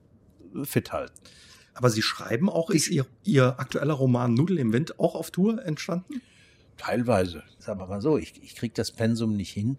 fit 0.64 0.93
halten. 0.93 1.14
Aber 1.75 1.90
Sie 1.90 2.02
schreiben 2.02 2.49
auch, 2.49 2.71
ist 2.71 2.88
Ihr, 2.88 3.07
Ihr 3.25 3.59
aktueller 3.61 3.95
Roman 3.95 4.33
Nudel 4.33 4.59
im 4.59 4.73
Wind 4.73 4.99
auch 4.99 5.14
auf 5.14 5.31
Tour 5.31 5.62
entstanden? 5.62 6.23
teilweise. 6.76 7.43
Sagen 7.59 7.81
wir 7.81 7.87
mal 7.87 8.00
so, 8.00 8.19
ich, 8.19 8.43
ich 8.43 8.55
kriege 8.55 8.75
das 8.75 8.93
Pensum 8.93 9.37
nicht 9.37 9.52
hin, 9.52 9.78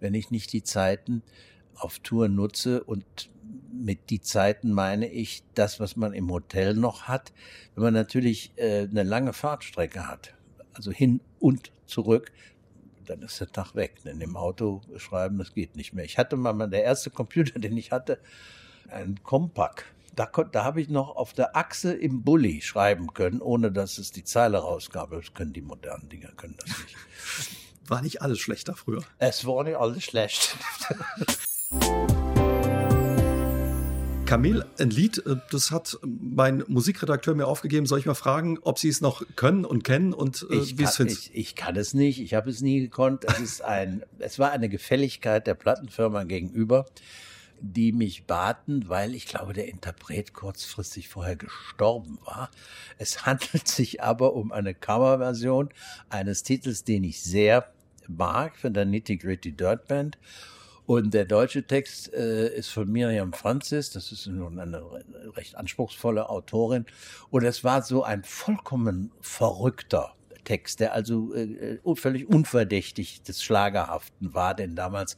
wenn 0.00 0.14
ich 0.14 0.30
nicht 0.30 0.52
die 0.52 0.62
Zeiten 0.62 1.22
auf 1.74 1.98
Tour 1.98 2.28
nutze 2.28 2.84
und 2.84 3.04
mit 3.72 4.10
die 4.10 4.20
Zeiten 4.20 4.72
meine 4.72 5.10
ich 5.10 5.42
das, 5.54 5.80
was 5.80 5.96
man 5.96 6.12
im 6.12 6.30
Hotel 6.30 6.74
noch 6.74 7.02
hat. 7.02 7.32
Wenn 7.74 7.84
man 7.84 7.94
natürlich 7.94 8.52
äh, 8.56 8.82
eine 8.82 9.02
lange 9.02 9.32
Fahrtstrecke 9.32 10.06
hat, 10.06 10.34
also 10.74 10.90
hin 10.90 11.20
und 11.40 11.72
zurück, 11.86 12.32
dann 13.06 13.22
ist 13.22 13.40
der 13.40 13.50
Tag 13.50 13.74
weg. 13.74 14.02
Denn 14.04 14.20
im 14.20 14.36
Auto 14.36 14.82
schreiben, 14.96 15.38
das 15.38 15.54
geht 15.54 15.76
nicht 15.76 15.92
mehr. 15.92 16.04
Ich 16.04 16.18
hatte 16.18 16.36
mal, 16.36 16.68
der 16.68 16.84
erste 16.84 17.10
Computer, 17.10 17.58
den 17.58 17.76
ich 17.76 17.92
hatte, 17.92 18.18
ein 18.88 19.22
Compaq. 19.22 19.84
Da, 20.14 20.26
da 20.26 20.64
habe 20.64 20.80
ich 20.80 20.88
noch 20.88 21.16
auf 21.16 21.32
der 21.32 21.56
Achse 21.56 21.92
im 21.92 22.22
Bulli 22.22 22.60
schreiben 22.60 23.12
können, 23.14 23.40
ohne 23.40 23.72
dass 23.72 23.98
es 23.98 24.12
die 24.12 24.22
Zeile 24.22 24.58
rausgab. 24.58 25.10
Das 25.10 25.34
können 25.34 25.52
die 25.52 25.62
modernen 25.62 26.08
Dinger, 26.08 26.30
können 26.36 26.56
das 26.56 26.68
nicht. 26.68 26.96
War 27.86 28.00
nicht 28.00 28.22
alles 28.22 28.38
schlechter 28.38 28.74
früher. 28.74 29.02
Es 29.18 29.44
war 29.44 29.64
nicht 29.64 29.76
alles 29.76 30.04
schlecht. 30.04 30.56
Kamel, 34.26 34.64
ein 34.78 34.88
Lied, 34.88 35.18
äh, 35.26 35.36
das 35.50 35.70
hat 35.70 35.98
mein 36.02 36.64
Musikredakteur 36.66 37.34
mir 37.34 37.46
aufgegeben. 37.46 37.84
Soll 37.84 37.98
ich 37.98 38.06
mal 38.06 38.14
fragen, 38.14 38.58
ob 38.62 38.78
Sie 38.78 38.88
es 38.88 39.02
noch 39.02 39.22
können 39.36 39.66
und 39.66 39.84
kennen 39.84 40.14
und 40.14 40.46
äh, 40.50 40.78
wie 40.78 40.82
es 40.82 40.96
findest? 40.96 41.26
Ich, 41.28 41.34
ich, 41.34 41.54
kann 41.54 41.76
es 41.76 41.92
nicht, 41.92 42.20
ich 42.20 42.32
habe 42.32 42.48
es 42.48 42.62
nie 42.62 42.80
gekonnt. 42.80 43.24
Es, 43.26 43.40
ist 43.40 43.64
ein, 43.64 44.02
es 44.18 44.38
war 44.38 44.50
eine 44.50 44.70
Gefälligkeit 44.70 45.46
der 45.46 45.54
Plattenfirma 45.54 46.24
gegenüber, 46.24 46.86
die 47.60 47.92
mich 47.92 48.24
baten, 48.24 48.88
weil 48.88 49.14
ich 49.14 49.26
glaube, 49.26 49.52
der 49.52 49.68
Interpret 49.68 50.32
kurzfristig 50.32 51.08
vorher 51.10 51.36
gestorben 51.36 52.18
war. 52.24 52.50
Es 52.96 53.26
handelt 53.26 53.68
sich 53.68 54.02
aber 54.02 54.32
um 54.32 54.52
eine 54.52 54.74
Coverversion 54.74 55.68
eines 56.08 56.42
Titels, 56.42 56.84
den 56.84 57.04
ich 57.04 57.22
sehr 57.22 57.70
mag, 58.08 58.56
von 58.56 58.72
der 58.72 58.86
Nitty 58.86 59.18
Gritty 59.18 59.52
Dirt 59.52 59.86
Band. 59.86 60.16
Und 60.86 61.14
der 61.14 61.24
deutsche 61.24 61.66
Text 61.66 62.12
äh, 62.12 62.54
ist 62.54 62.68
von 62.68 62.90
Miriam 62.90 63.32
Francis, 63.32 63.90
das 63.90 64.12
ist 64.12 64.26
nun 64.26 64.58
eine 64.60 64.82
recht 65.34 65.56
anspruchsvolle 65.56 66.28
Autorin. 66.28 66.84
Und 67.30 67.44
es 67.44 67.64
war 67.64 67.82
so 67.82 68.02
ein 68.02 68.22
vollkommen 68.22 69.10
verrückter 69.20 70.14
Text, 70.44 70.80
der 70.80 70.92
also 70.92 71.34
äh, 71.34 71.78
äh, 71.84 71.96
völlig 71.96 72.28
unverdächtig 72.28 73.22
des 73.22 73.42
Schlagerhaften 73.42 74.34
war, 74.34 74.54
denn 74.54 74.76
damals 74.76 75.16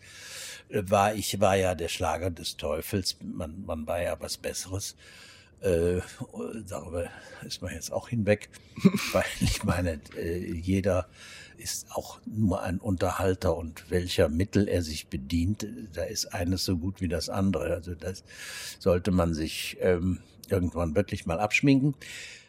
äh, 0.68 0.82
war 0.86 1.14
ich 1.14 1.40
war 1.40 1.56
ja 1.56 1.74
der 1.74 1.88
Schlager 1.88 2.30
des 2.30 2.56
Teufels, 2.56 3.18
man, 3.22 3.64
man 3.66 3.86
war 3.86 4.00
ja 4.00 4.16
was 4.20 4.36
Besseres. 4.36 4.96
Äh, 5.60 6.00
darüber 6.68 7.08
ist 7.44 7.62
man 7.62 7.72
jetzt 7.72 7.92
auch 7.92 8.08
hinweg, 8.08 8.50
weil 9.12 9.24
ich 9.40 9.64
meine, 9.64 10.00
äh, 10.16 10.38
jeder 10.52 11.08
ist 11.58 11.90
auch 11.92 12.20
nur 12.26 12.62
ein 12.62 12.78
Unterhalter 12.78 13.56
und 13.56 13.90
welcher 13.90 14.28
Mittel 14.28 14.68
er 14.68 14.82
sich 14.82 15.08
bedient, 15.08 15.66
da 15.94 16.04
ist 16.04 16.26
eines 16.26 16.64
so 16.64 16.76
gut 16.76 17.00
wie 17.00 17.08
das 17.08 17.28
andere. 17.28 17.74
Also 17.74 17.94
das 17.94 18.24
sollte 18.78 19.10
man 19.10 19.34
sich 19.34 19.76
ähm, 19.80 20.20
irgendwann 20.48 20.94
wirklich 20.94 21.26
mal 21.26 21.40
abschminken. 21.40 21.94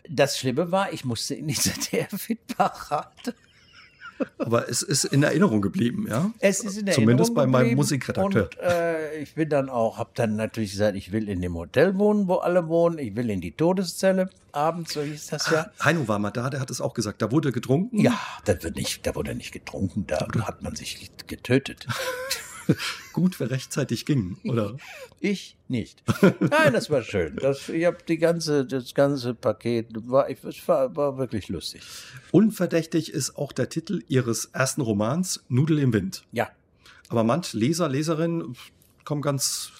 Das 0.10 0.38
Schlimme 0.38 0.72
war, 0.72 0.94
ich 0.94 1.04
musste 1.04 1.36
in 1.36 1.48
die 1.48 1.56
ZDF-Hitparade. 1.56 3.34
Aber 4.38 4.70
es 4.70 4.82
ist 4.82 5.06
in 5.06 5.24
Erinnerung 5.24 5.62
geblieben, 5.62 6.06
ja? 6.10 6.32
Es 6.40 6.60
ist 6.60 6.78
in 6.78 6.88
Erinnerung 6.88 6.94
Zumindest 6.94 7.36
bei 7.36 7.46
meinem 7.46 7.76
Musikredakteur. 7.76 8.44
Und 8.44 8.60
äh, 8.60 9.18
ich 9.20 9.36
bin 9.36 9.50
dann 9.50 9.70
auch, 9.70 9.98
habe 9.98 10.12
dann 10.16 10.36
natürlich 10.36 10.72
gesagt, 10.72 10.96
ich 10.96 11.12
will 11.12 11.30
in 11.30 11.42
dem 11.42 11.56
Hotel 11.56 11.98
wohnen, 11.98 12.28
wo 12.28 12.36
alle 12.36 12.68
wohnen. 12.68 12.98
Ich 13.00 13.16
will 13.16 13.30
in 13.30 13.42
die 13.42 13.52
Todeszelle 13.52 14.30
abends, 14.52 14.94
so 14.94 15.02
hieß 15.02 15.28
das 15.28 15.50
ja. 15.52 15.68
Ah, 15.78 15.86
Heino 15.86 16.08
war 16.08 16.20
mal 16.20 16.32
da, 16.32 16.50
der 16.50 16.60
hat 16.60 16.70
es 16.70 16.82
auch 16.82 16.94
gesagt. 16.94 17.22
Da 17.22 17.32
wurde 17.32 17.52
getrunken? 17.52 18.00
Ja, 18.00 18.20
da, 18.46 18.62
wird 18.64 18.76
nicht, 18.76 19.06
da 19.06 19.16
wurde 19.16 19.36
nicht 19.36 19.52
getrunken, 19.52 20.06
da 20.08 20.28
hat 20.44 20.62
man 20.62 20.76
sich 20.76 21.12
getötet. 21.28 21.88
gut 23.14 23.40
wer 23.40 23.52
rechtzeitig 23.52 24.06
ging, 24.06 24.38
oder? 24.44 24.78
Ich 25.20 25.58
nicht. 25.68 26.04
Nein, 26.22 26.74
das 26.74 26.90
war 26.90 27.02
schön. 27.02 27.36
Das, 27.38 27.70
ich 27.70 27.86
habe 27.86 27.98
die 28.08 28.18
ganze, 28.18 28.66
das 28.66 28.94
ganze 28.94 29.34
Paket 29.34 29.88
war, 30.08 30.30
es 30.30 30.68
war, 30.68 30.96
war 30.96 31.18
wirklich 31.18 31.50
lustig. 31.50 31.82
Unverdächtig 32.32 33.12
ist 33.12 33.38
auch 33.38 33.52
der 33.52 33.70
Titel 33.70 34.04
Ihres 34.08 34.46
ersten 34.46 34.82
Romans 34.82 35.44
Nudel 35.50 35.80
im 35.80 35.94
Wind. 35.94 36.24
Ja. 36.32 36.50
Aber 37.10 37.24
manch 37.24 37.54
Leser, 37.54 37.90
Leserin 37.90 38.56
kommen 39.06 39.22
ganz 39.22 39.72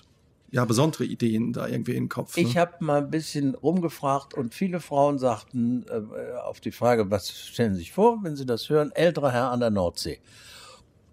ja, 0.50 0.64
besondere 0.64 1.04
Ideen 1.04 1.52
da 1.52 1.68
irgendwie 1.68 1.92
in 1.92 2.04
den 2.04 2.10
Kopf. 2.10 2.38
Ne? 2.38 2.44
Ich 2.44 2.58
habe 2.58 2.74
mal 2.80 3.00
ein 3.00 3.12
bisschen 3.12 3.56
rumgefragt 3.56 4.34
und 4.34 4.56
viele 4.56 4.80
Frauen 4.80 5.20
sagten 5.20 5.86
äh, 5.90 6.38
auf 6.38 6.62
die 6.62 6.72
Frage, 6.72 7.12
was 7.12 7.30
stellen 7.38 7.74
Sie 7.74 7.80
sich 7.80 7.92
vor, 7.92 8.20
wenn 8.24 8.38
Sie 8.38 8.46
das 8.46 8.70
hören, 8.70 8.92
älterer 8.94 9.32
Herr 9.32 9.52
an 9.52 9.60
der 9.60 9.72
Nordsee 9.72 10.20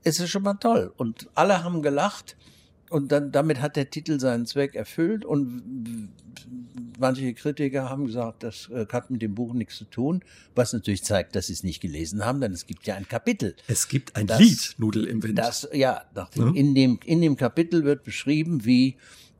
ist 0.05 0.21
es 0.21 0.31
schon 0.31 0.43
mal 0.43 0.55
toll. 0.55 0.93
Und 0.97 1.29
alle 1.35 1.65
haben 1.65 1.83
gelacht. 1.83 2.37
Und 2.91 3.11
dann, 3.11 3.33
damit 3.33 3.61
hat 3.61 3.77
der 3.77 3.91
Titel 3.91 4.21
seinen 4.21 4.47
Zweck 4.47 4.75
erfüllt. 4.75 5.25
Und 5.25 6.11
manche 6.99 7.33
Kritiker 7.35 7.89
haben 7.89 8.07
gesagt, 8.07 8.43
das 8.43 8.69
äh, 8.71 8.87
hat 8.93 9.11
mit 9.11 9.23
dem 9.23 9.35
Buch 9.35 9.55
nichts 9.55 9.77
zu 9.77 9.85
tun. 9.85 10.23
Was 10.55 10.73
natürlich 10.73 11.03
zeigt, 11.03 11.35
dass 11.35 11.49
sie 11.49 11.55
es 11.55 11.65
nicht 11.65 11.81
gelesen 11.81 12.25
haben, 12.25 12.41
denn 12.41 12.53
es 12.53 12.67
gibt 12.67 12.87
ja 12.87 12.95
ein 12.95 13.09
Kapitel. 13.09 13.57
Es 13.67 13.89
gibt 13.89 14.15
ein 14.17 14.27
das, 14.27 14.39
Lied, 14.39 14.75
Nudel 14.79 15.05
im 15.07 15.23
Wind. 15.23 15.39
Das, 15.39 15.69
ja, 15.73 16.05
dem, 16.15 16.49
hm? 16.49 16.55
in, 16.55 16.75
dem, 16.75 17.01
in 17.05 17.21
dem 17.21 17.37
Kapitel 17.37 17.85
wird 17.85 18.05
beschrieben, 18.05 18.65
wie 18.65 18.97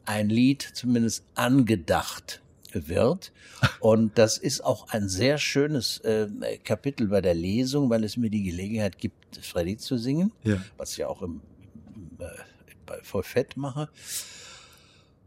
ein 0.07 0.29
Lied 0.29 0.63
zumindest 0.63 1.25
angedacht 1.35 2.41
wird. 2.89 3.33
Und 3.81 4.19
das 4.19 4.39
ist 4.39 4.65
auch 4.65 4.89
ein 4.89 5.09
sehr 5.09 5.39
schönes 5.39 5.99
äh, 5.99 6.29
Kapitel 6.65 7.09
bei 7.09 7.21
der 7.21 7.35
Lesung, 7.35 7.91
weil 7.91 8.05
es 8.05 8.17
mir 8.17 8.31
die 8.31 8.43
Gelegenheit 8.43 8.99
gibt, 8.99 9.37
Freddy 9.43 9.77
zu 9.77 9.99
singen, 9.99 10.33
ja. 10.43 10.57
was 10.77 10.93
ich 10.93 10.99
ja 10.99 11.09
auch 11.09 11.23
im, 11.23 11.41
im, 11.95 12.25
äh, 12.25 12.27
bei 12.87 12.99
Vollfett 13.03 13.57
mache. 13.57 13.89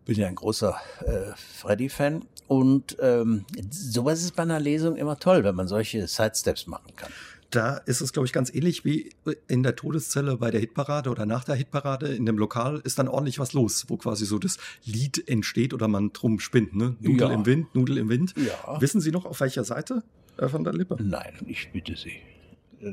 Bin 0.06 0.18
ja 0.18 0.27
ein 0.27 0.36
großer 0.36 0.75
äh, 1.06 1.34
Freddy-Fan. 1.36 2.25
Und 2.48 2.96
ähm, 3.01 3.46
sowas 3.70 4.22
ist 4.22 4.36
bei 4.36 4.44
einer 4.44 4.60
Lesung 4.60 4.96
immer 4.96 5.20
toll, 5.20 5.44
wenn 5.44 5.56
man 5.56 5.68
solche 5.68 6.08
Sidesteps 6.08 6.66
machen 6.68 6.96
kann 6.96 7.12
da 7.50 7.77
ist 7.77 8.01
es, 8.01 8.13
glaube 8.13 8.25
ich, 8.25 8.34
ganz 8.34 8.54
ähnlich 8.54 8.84
wie 8.84 9.10
in 9.48 9.63
der 9.63 9.75
Todeszelle 9.75 10.38
bei 10.38 10.51
der 10.51 10.60
Hitparade 10.60 11.10
oder 11.10 11.25
nach 11.25 11.44
der 11.44 11.56
Hitparade. 11.56 12.08
In 12.13 12.25
dem 12.25 12.38
Lokal 12.38 12.82
ist 12.84 13.00
dann 13.00 13.08
ordentlich 13.08 13.39
was 13.39 13.54
los, 13.54 13.86
wo 13.88 13.98
quasi 13.98 14.25
so 14.25 14.38
das 14.38 14.58
Lied 14.84 15.27
entsteht 15.27 15.74
oder 15.74 15.88
man 15.88 16.12
drum 16.13 16.39
spinnt. 16.39 16.75
Ne? 16.75 16.96
Nudel 17.00 17.30
ja. 17.30 17.34
im 17.34 17.46
Wind, 17.46 17.74
Nudel 17.74 17.98
im 17.98 18.10
Wind. 18.10 18.34
Ja. 18.38 18.82
Wissen 18.82 19.01
Sie 19.01 19.12
noch, 19.12 19.25
auf 19.25 19.39
welcher 19.39 19.63
Seite 19.63 20.04
äh, 20.38 20.48
von 20.48 20.63
der 20.63 20.74
Lippe? 20.74 20.98
Nein, 21.01 21.34
ich 21.46 21.72
bitte 21.72 21.96
Sie. 21.96 22.18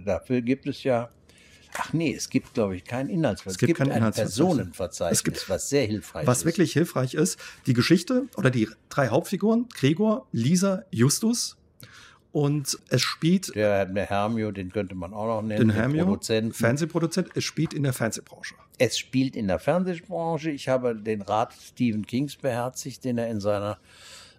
Dafür 0.05 0.41
gibt 0.41 0.67
es 0.67 0.83
ja 0.85 1.11
Ach 1.77 1.93
nee, 1.93 2.15
es 2.15 2.31
gibt, 2.31 2.55
glaube 2.55 2.77
ich, 2.77 2.85
kein 2.85 3.09
Inhaltsverzeichnis. 3.09 3.55
Es 3.55 3.59
gibt, 3.59 3.73
es 3.73 3.85
gibt 3.85 3.91
kein 3.91 4.03
ein 4.03 4.13
Personenverzeichnis, 4.13 5.19
es 5.19 5.25
gibt, 5.25 5.51
was 5.51 5.69
sehr 5.69 5.85
hilfreich 5.87 6.27
was 6.27 6.39
ist. 6.39 6.43
Was 6.43 6.47
wirklich 6.47 6.73
hilfreich 6.73 7.15
ist, 7.15 7.39
die 7.67 7.73
Geschichte 7.73 8.29
oder 8.37 8.51
die 8.51 8.69
drei 8.89 9.09
Hauptfiguren, 9.09 9.69
Gregor, 9.75 10.29
Lisa, 10.31 10.85
Justus, 10.93 11.57
und 12.35 12.81
es 12.89 13.01
spielt. 13.01 13.55
Der, 13.55 13.87
der 13.87 14.07
Hermio, 14.07 14.51
den 14.51 14.73
könnte 14.73 14.97
man 14.97 15.15
auch 15.15 15.27
noch 15.27 15.43
nennen. 15.43 15.69
Den 15.69 15.71
Hermio. 15.71 16.19
Fernsehproduzent. 16.51 17.29
Es 17.37 17.45
spielt 17.45 17.73
in 17.73 17.85
der 17.85 17.93
Fernsehbranche. 17.93 18.57
Es 18.77 18.99
spielt 18.99 19.37
in 19.37 19.47
der 19.47 19.61
Fernsehbranche. 19.61 20.51
Ich 20.51 20.69
habe 20.69 20.97
den 20.97 21.23
Rat 21.23 21.55
Stephen 21.55 22.05
Kings 22.05 22.35
beherzigt, 22.35 23.05
den 23.05 23.19
er 23.19 23.29
in 23.29 23.39
seiner 23.39 23.79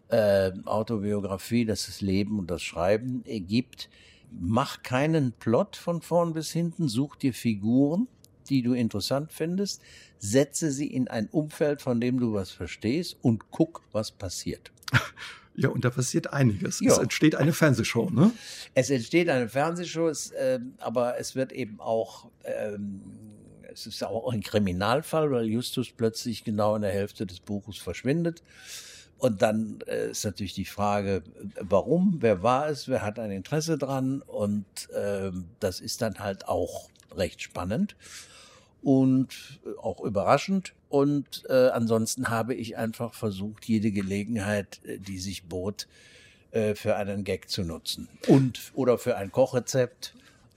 äh, 0.10 0.52
Autobiografie, 0.66 1.64
das 1.64 1.86
das 1.86 2.02
Leben 2.02 2.38
und 2.38 2.52
das 2.52 2.62
Schreiben, 2.62 3.24
gibt. 3.26 3.90
Mach 4.30 4.84
keinen 4.84 5.32
Plot 5.32 5.78
von 5.78 6.02
vorn 6.02 6.34
bis 6.34 6.52
hinten, 6.52 6.90
such 6.90 7.16
dir 7.16 7.34
Figuren, 7.34 8.10
die 8.50 8.62
du 8.62 8.74
interessant 8.74 9.32
findest, 9.32 9.82
setze 10.20 10.70
sie 10.70 10.88
in 10.88 11.08
ein 11.08 11.30
Umfeld, 11.30 11.82
von 11.82 12.02
dem 12.02 12.20
du 12.20 12.34
was 12.34 12.52
verstehst 12.52 13.16
und 13.22 13.52
guck, 13.52 13.84
was 13.94 14.12
passiert. 14.12 14.74
Ja, 15.56 15.70
und 15.70 15.86
da 15.86 15.90
passiert 15.90 16.34
einiges. 16.34 16.80
Jo. 16.80 16.92
Es 16.92 16.98
entsteht 16.98 17.36
eine 17.36 17.54
Fernsehshow, 17.54 18.10
ne? 18.10 18.32
Es 18.74 18.90
entsteht 18.90 19.30
eine 19.30 19.48
Fernsehshow, 19.48 20.08
es, 20.08 20.32
äh, 20.32 20.60
aber 20.80 21.20
es 21.20 21.36
wird 21.36 21.52
eben 21.52 21.80
auch, 21.80 22.30
ähm, 22.44 23.02
es 23.72 23.88
ist 23.88 24.04
auch 24.04 24.32
ein 24.32 24.42
Kriminalfall, 24.42 25.32
weil 25.32 25.46
Justus 25.46 25.92
plötzlich 25.92 26.44
genau 26.44 26.76
in 26.76 26.82
der 26.82 26.92
Hälfte 26.92 27.26
des 27.26 27.40
Buches 27.40 27.78
verschwindet. 27.78 28.44
Und 29.18 29.42
dann 29.42 29.80
äh, 29.88 30.12
ist 30.12 30.26
natürlich 30.26 30.54
die 30.54 30.66
Frage, 30.66 31.24
warum, 31.62 32.18
wer 32.20 32.44
war 32.44 32.68
es, 32.68 32.90
wer 32.90 33.02
hat 33.02 33.18
ein 33.18 33.32
Interesse 33.32 33.78
dran? 33.78 34.22
Und 34.22 34.66
äh, 34.90 35.32
das 35.62 35.80
ist 35.80 36.02
dann 36.02 36.20
halt 36.20 36.48
auch 36.50 36.90
recht 37.16 37.42
spannend 37.42 37.96
und 38.86 39.60
auch 39.82 40.00
überraschend. 40.02 40.74
Und 40.90 41.44
äh, 41.50 41.70
ansonsten 41.70 42.30
habe 42.30 42.54
ich 42.54 42.78
einfach 42.78 43.16
versucht, 43.16 43.66
jede 43.66 43.92
Gelegenheit, 43.92 44.80
äh, 44.86 45.00
die 45.00 45.18
sich 45.18 45.46
bot, 45.46 45.88
äh, 46.52 46.76
für 46.76 46.96
einen 46.96 47.24
Gag 47.24 47.50
zu 47.50 47.64
nutzen. 47.64 48.08
Und 48.28 48.72
oder 48.76 49.00
für 49.00 49.18
ein 49.18 49.32
Kochrezept 49.32 50.14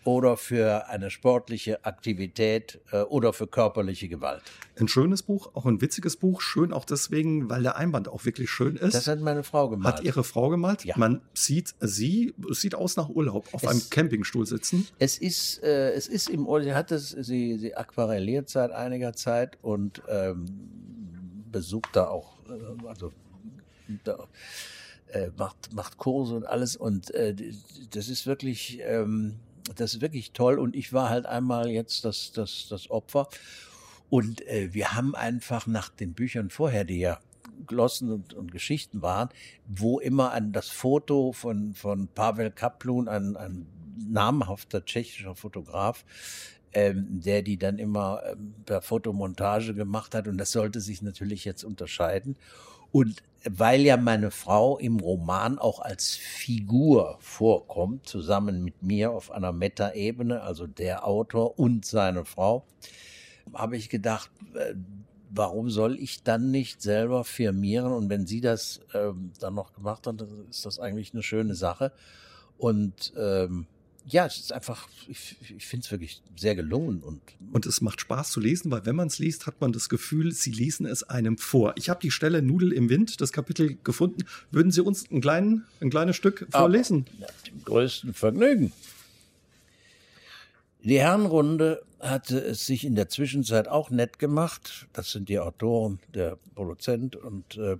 oder 0.08 0.38
für 0.38 0.88
eine 0.88 1.10
sportliche 1.10 1.84
Aktivität 1.84 2.80
äh, 2.92 3.02
oder 3.02 3.34
für 3.34 3.46
körperliche 3.46 4.08
Gewalt. 4.08 4.40
Ein 4.80 4.88
schönes 4.88 5.22
Buch, 5.22 5.50
auch 5.54 5.66
ein 5.66 5.82
witziges 5.82 6.16
Buch. 6.16 6.40
Schön 6.40 6.72
auch 6.72 6.86
deswegen, 6.86 7.50
weil 7.50 7.62
der 7.62 7.76
Einband 7.76 8.08
auch 8.08 8.24
wirklich 8.24 8.48
schön 8.48 8.76
ist. 8.76 8.94
Das 8.94 9.06
hat 9.06 9.20
meine 9.20 9.42
Frau 9.42 9.68
gemalt. 9.68 9.96
Hat 9.96 10.04
ihre 10.04 10.24
Frau 10.24 10.48
gemalt? 10.48 10.82
Ja. 10.86 10.94
Man 10.96 11.20
sieht 11.34 11.74
sie, 11.80 12.32
es 12.50 12.62
sieht 12.62 12.74
aus 12.74 12.96
nach 12.96 13.10
Urlaub, 13.10 13.52
auf 13.52 13.62
Es- 13.62 13.68
einem 13.68 13.82
Campingstuhl 13.90 14.46
sitzen. 14.46 14.86
Es 14.98 15.18
ist, 15.18 15.62
äh, 15.62 15.92
es 15.92 16.06
ist 16.08 16.30
im 16.30 16.46
Urlaub, 16.46 16.64
sie 16.64 16.74
hat 16.74 16.90
es, 16.90 17.10
sie, 17.10 17.58
sie 17.58 17.76
aquarelliert 17.76 18.48
seit 18.48 18.70
einiger 18.72 19.12
Zeit 19.12 19.58
und 19.60 20.00
ähm, 20.08 20.46
besucht 21.52 21.90
da 21.92 22.06
auch, 22.08 22.38
äh, 22.48 22.86
also 22.88 23.12
da, 24.04 24.26
äh, 25.08 25.28
macht, 25.36 25.74
macht 25.74 25.98
Kurse 25.98 26.34
und 26.34 26.46
alles 26.46 26.76
und 26.76 27.10
äh, 27.10 27.34
das 27.90 28.08
ist 28.08 28.26
wirklich, 28.26 28.80
ähm, 28.82 29.34
das 29.74 29.94
ist 29.94 30.00
wirklich 30.00 30.32
toll 30.32 30.58
und 30.58 30.76
ich 30.76 30.92
war 30.92 31.08
halt 31.08 31.26
einmal 31.26 31.68
jetzt 31.68 32.04
das, 32.04 32.32
das, 32.32 32.66
das 32.68 32.90
Opfer 32.90 33.28
und 34.10 34.46
äh, 34.46 34.72
wir 34.72 34.94
haben 34.94 35.14
einfach 35.14 35.66
nach 35.66 35.90
den 35.90 36.14
Büchern 36.14 36.50
vorher, 36.50 36.84
die 36.84 36.98
ja 36.98 37.18
Glossen 37.66 38.10
und, 38.12 38.34
und 38.34 38.52
Geschichten 38.52 39.02
waren, 39.02 39.28
wo 39.66 39.98
immer 40.00 40.32
an 40.32 40.52
das 40.52 40.68
Foto 40.68 41.32
von, 41.32 41.74
von 41.74 42.08
Pavel 42.08 42.50
Kaplun, 42.50 43.08
ein, 43.08 43.36
ein 43.36 43.66
namhafter 44.08 44.84
tschechischer 44.84 45.34
Fotograf, 45.34 46.04
ähm, 46.72 47.20
der 47.20 47.42
die 47.42 47.58
dann 47.58 47.78
immer 47.78 48.22
ähm, 48.30 48.54
per 48.64 48.82
Fotomontage 48.82 49.74
gemacht 49.74 50.14
hat. 50.14 50.28
Und 50.28 50.38
das 50.38 50.52
sollte 50.52 50.80
sich 50.80 51.02
natürlich 51.02 51.44
jetzt 51.44 51.64
unterscheiden. 51.64 52.36
Und 52.92 53.22
weil 53.44 53.82
ja 53.82 53.96
meine 53.96 54.30
Frau 54.30 54.78
im 54.78 54.98
Roman 54.98 55.58
auch 55.58 55.80
als 55.80 56.16
Figur 56.16 57.16
vorkommt, 57.20 58.08
zusammen 58.08 58.64
mit 58.64 58.82
mir 58.82 59.12
auf 59.12 59.30
einer 59.30 59.52
Meta-Ebene, 59.52 60.42
also 60.42 60.66
der 60.66 61.06
Autor 61.06 61.58
und 61.58 61.84
seine 61.84 62.24
Frau, 62.24 62.66
habe 63.54 63.76
ich 63.76 63.88
gedacht, 63.88 64.30
äh, 64.54 64.74
warum 65.30 65.70
soll 65.70 65.98
ich 65.98 66.22
dann 66.22 66.50
nicht 66.50 66.82
selber 66.82 67.24
firmieren? 67.24 67.92
Und 67.92 68.10
wenn 68.10 68.26
sie 68.26 68.40
das 68.40 68.80
ähm, 68.94 69.32
dann 69.40 69.54
noch 69.54 69.72
gemacht 69.72 70.06
hat, 70.06 70.20
dann 70.20 70.46
ist 70.50 70.66
das 70.66 70.78
eigentlich 70.78 71.12
eine 71.12 71.22
schöne 71.22 71.54
Sache. 71.54 71.92
Und 72.56 73.12
ähm, 73.16 73.66
ja, 74.10 74.26
es 74.26 74.38
ist 74.38 74.52
einfach, 74.52 74.88
ich, 75.06 75.36
ich 75.56 75.66
finde 75.66 75.84
es 75.84 75.90
wirklich 75.90 76.22
sehr 76.36 76.54
gelungen 76.54 77.02
und 77.02 77.20
Und 77.52 77.66
es 77.66 77.80
macht 77.80 78.00
Spaß 78.00 78.30
zu 78.30 78.40
lesen, 78.40 78.70
weil 78.70 78.86
wenn 78.86 78.96
man 78.96 79.08
es 79.08 79.18
liest, 79.18 79.46
hat 79.46 79.60
man 79.60 79.72
das 79.72 79.88
Gefühl, 79.88 80.32
Sie 80.32 80.50
lesen 80.50 80.86
es 80.86 81.02
einem 81.02 81.38
vor. 81.38 81.74
Ich 81.76 81.88
habe 81.88 82.00
die 82.00 82.10
Stelle 82.10 82.42
Nudel 82.42 82.72
im 82.72 82.88
Wind, 82.88 83.20
das 83.20 83.32
Kapitel 83.32 83.76
gefunden. 83.84 84.24
Würden 84.50 84.72
Sie 84.72 84.82
uns 84.82 85.10
ein, 85.10 85.20
kleinen, 85.20 85.64
ein 85.80 85.90
kleines 85.90 86.16
Stück 86.16 86.46
vorlesen? 86.50 87.06
mit 87.18 87.48
dem 87.48 87.64
größten 87.64 88.14
Vergnügen. 88.14 88.72
Die 90.82 91.00
Herrenrunde 91.00 91.82
hatte 92.00 92.38
es 92.38 92.66
sich 92.66 92.84
in 92.84 92.94
der 92.94 93.08
Zwischenzeit 93.08 93.68
auch 93.68 93.90
nett 93.90 94.18
gemacht. 94.18 94.86
Das 94.92 95.10
sind 95.10 95.28
die 95.28 95.38
Autoren, 95.38 95.98
der 96.14 96.38
Produzent 96.54 97.16
und 97.16 97.56
äh, 97.56 97.76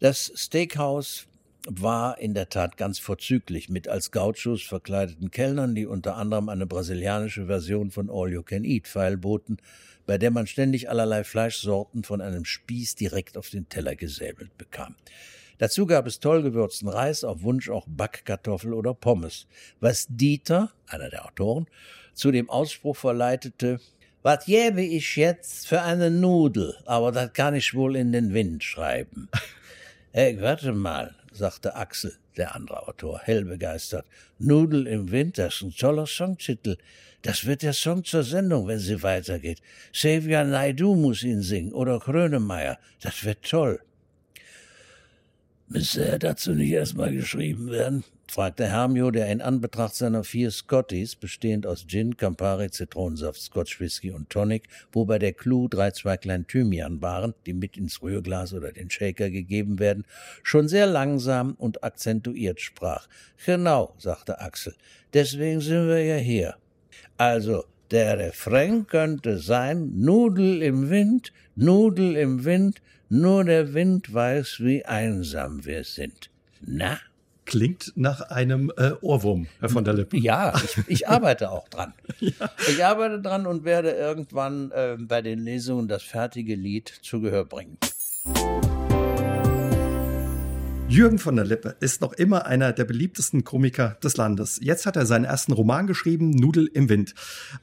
das 0.00 0.32
Steakhouse 0.34 1.26
war 1.68 2.18
in 2.18 2.32
der 2.32 2.48
Tat 2.48 2.76
ganz 2.76 2.98
vorzüglich 2.98 3.68
mit 3.68 3.88
als 3.88 4.12
Gauchos 4.12 4.62
verkleideten 4.62 5.30
Kellnern, 5.30 5.74
die 5.74 5.86
unter 5.86 6.16
anderem 6.16 6.48
eine 6.48 6.66
brasilianische 6.66 7.46
Version 7.46 7.90
von 7.90 8.08
All 8.08 8.32
You 8.32 8.42
Can 8.42 8.64
Eat 8.64 8.86
feilboten, 8.86 9.58
bei 10.06 10.16
der 10.16 10.30
man 10.30 10.46
ständig 10.46 10.88
allerlei 10.88 11.24
Fleischsorten 11.24 12.04
von 12.04 12.20
einem 12.20 12.44
Spieß 12.44 12.94
direkt 12.94 13.36
auf 13.36 13.50
den 13.50 13.68
Teller 13.68 13.96
gesäbelt 13.96 14.56
bekam. 14.56 14.94
Dazu 15.58 15.86
gab 15.86 16.06
es 16.06 16.20
toll 16.20 16.42
gewürzten 16.42 16.88
Reis, 16.88 17.24
auf 17.24 17.42
Wunsch 17.42 17.68
auch 17.68 17.86
Backkartoffel 17.88 18.72
oder 18.72 18.94
Pommes, 18.94 19.46
was 19.80 20.06
Dieter, 20.08 20.70
einer 20.86 21.08
der 21.08 21.26
Autoren, 21.26 21.66
zu 22.14 22.30
dem 22.30 22.48
Ausspruch 22.48 22.96
verleitete, 22.96 23.80
was 24.22 24.44
gäbe 24.44 24.82
ich 24.82 25.16
jetzt 25.16 25.66
für 25.66 25.82
eine 25.82 26.10
Nudel, 26.10 26.76
aber 26.84 27.12
das 27.12 27.32
kann 27.32 27.54
ich 27.54 27.74
wohl 27.74 27.96
in 27.96 28.12
den 28.12 28.32
Wind 28.34 28.62
schreiben. 28.62 29.28
Hey, 30.12 30.40
warte 30.40 30.72
mal, 30.72 31.14
sagte 31.36 31.76
Axel, 31.76 32.16
der 32.36 32.54
andere 32.54 32.88
Autor, 32.88 33.20
hell 33.24 33.44
begeistert. 33.44 34.06
Nudel 34.38 34.86
im 34.86 35.32
das 35.32 35.56
ist 35.56 35.62
ein 35.62 35.74
toller 35.76 36.06
Songtitel. 36.06 36.76
Das 37.22 37.44
wird 37.44 37.62
der 37.62 37.72
Song 37.72 38.04
zur 38.04 38.22
Sendung, 38.22 38.68
wenn 38.68 38.78
sie 38.78 39.02
weitergeht. 39.02 39.60
Xavier 39.92 40.44
Naidu 40.44 40.94
muss 40.94 41.22
ihn 41.22 41.42
singen 41.42 41.72
oder 41.72 41.98
Krönemeyer. 41.98 42.78
Das 43.00 43.24
wird 43.24 43.42
toll. 43.42 43.80
Müsste 45.68 46.04
er 46.04 46.18
dazu 46.20 46.52
nicht 46.52 46.70
erstmal 46.70 47.12
geschrieben 47.12 47.70
werden? 47.70 48.04
fragte 48.28 48.68
Hermio, 48.68 49.10
der 49.10 49.26
in 49.28 49.40
Anbetracht 49.40 49.96
seiner 49.96 50.22
vier 50.22 50.52
Scotties, 50.52 51.16
bestehend 51.16 51.66
aus 51.66 51.86
Gin, 51.88 52.16
Campari, 52.16 52.70
Zitronensaft, 52.70 53.40
Scotch 53.40 53.80
Whisky 53.80 54.12
und 54.12 54.30
Tonic, 54.30 54.68
wobei 54.92 55.18
der 55.18 55.32
Clou 55.32 55.66
drei 55.66 55.90
Zweiglein 55.90 56.46
Thymian 56.46 57.02
waren, 57.02 57.34
die 57.46 57.52
mit 57.52 57.76
ins 57.76 58.00
Rührglas 58.00 58.52
oder 58.52 58.72
den 58.72 58.90
Shaker 58.90 59.28
gegeben 59.30 59.80
werden, 59.80 60.04
schon 60.44 60.68
sehr 60.68 60.86
langsam 60.86 61.54
und 61.54 61.82
akzentuiert 61.82 62.60
sprach. 62.60 63.08
Genau, 63.44 63.94
sagte 63.98 64.40
Axel, 64.40 64.74
deswegen 65.14 65.60
sind 65.60 65.88
wir 65.88 66.04
ja 66.04 66.16
hier. 66.16 66.56
Also, 67.16 67.64
der 67.90 68.18
Refrain 68.18 68.86
könnte 68.86 69.38
sein, 69.38 69.92
Nudel 69.96 70.62
im 70.62 70.90
Wind, 70.90 71.32
Nudel 71.54 72.16
im 72.16 72.44
Wind, 72.44 72.82
nur 73.08 73.44
der 73.44 73.74
Wind 73.74 74.12
weiß, 74.12 74.60
wie 74.60 74.84
einsam 74.84 75.64
wir 75.64 75.84
sind. 75.84 76.30
Na? 76.60 76.98
Klingt 77.44 77.92
nach 77.94 78.22
einem 78.22 78.72
äh, 78.76 78.90
Ohrwurm, 79.00 79.46
Herr 79.60 79.68
von 79.68 79.84
der 79.84 79.94
Lippe. 79.94 80.16
Ja, 80.16 80.52
ich, 80.56 80.78
ich 80.88 81.08
arbeite 81.08 81.50
auch 81.50 81.68
dran. 81.68 81.94
Ich 82.18 82.84
arbeite 82.84 83.22
dran 83.22 83.46
und 83.46 83.64
werde 83.64 83.92
irgendwann 83.92 84.72
äh, 84.72 84.96
bei 84.98 85.22
den 85.22 85.38
Lesungen 85.38 85.86
das 85.86 86.02
fertige 86.02 86.56
Lied 86.56 86.88
zu 87.02 87.20
Gehör 87.20 87.44
bringen. 87.44 87.78
Jürgen 90.88 91.18
von 91.18 91.34
der 91.34 91.44
Lippe 91.44 91.74
ist 91.80 92.00
noch 92.00 92.12
immer 92.12 92.46
einer 92.46 92.72
der 92.72 92.84
beliebtesten 92.84 93.42
Komiker 93.42 93.98
des 94.04 94.16
Landes. 94.16 94.60
Jetzt 94.62 94.86
hat 94.86 94.94
er 94.94 95.04
seinen 95.04 95.24
ersten 95.24 95.52
Roman 95.52 95.88
geschrieben, 95.88 96.30
Nudel 96.30 96.70
im 96.72 96.88
Wind. 96.88 97.12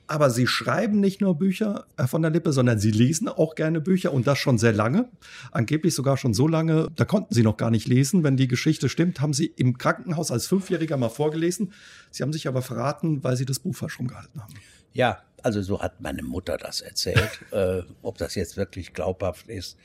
Aber 0.08 0.30
Sie 0.30 0.46
schreiben 0.46 1.00
nicht 1.00 1.22
nur 1.22 1.38
Bücher, 1.38 1.86
Herr 1.96 2.10
von 2.10 2.22
der 2.22 2.32
Lippe, 2.32 2.52
sondern 2.52 2.80
Sie 2.80 2.92
lesen 2.92 3.30
auch 3.30 3.56
gerne 3.56 3.80
Bücher 3.80 4.12
und 4.12 4.28
das 4.28 4.40
schon 4.40 4.58
sehr 4.58 4.74
lange. 4.74 5.10
Angeblich 5.52 5.96
sogar 5.96 6.18
schon 6.18 6.34
so 6.34 6.50
lange, 6.50 6.90
da 6.98 7.06
konnten 7.06 7.34
Sie 7.34 7.44
noch 7.44 7.56
gar 7.56 7.72
nicht 7.72 7.88
lesen. 7.88 8.24
Wenn 8.24 8.36
die 8.36 8.50
Geschichte 8.50 8.90
stimmt, 8.90 9.22
haben 9.22 9.34
Sie 9.34 9.46
im 9.46 9.78
Krankenhaus 9.78 10.30
als 10.30 10.46
Fünfjähriger 10.48 10.98
mal 10.98 11.10
vorgelesen. 11.10 11.72
Sie 12.12 12.24
haben 12.24 12.34
sich 12.34 12.50
aber 12.50 12.62
verraten, 12.62 13.24
weil 13.24 13.38
Sie 13.38 13.46
das 13.46 13.60
Buch 13.60 13.76
falsch 13.76 14.00
rumgehalten 14.00 14.42
haben. 14.42 14.54
Ja, 14.92 15.24
also 15.42 15.62
so 15.62 15.82
hat 15.82 16.02
meine 16.02 16.24
Mutter 16.24 16.58
das 16.58 16.82
erzählt. 16.82 17.40
äh, 17.52 17.84
ob 18.02 18.18
das 18.18 18.36
jetzt 18.36 18.58
wirklich 18.58 18.94
glaubhaft 18.94 19.48
ist. 19.48 19.78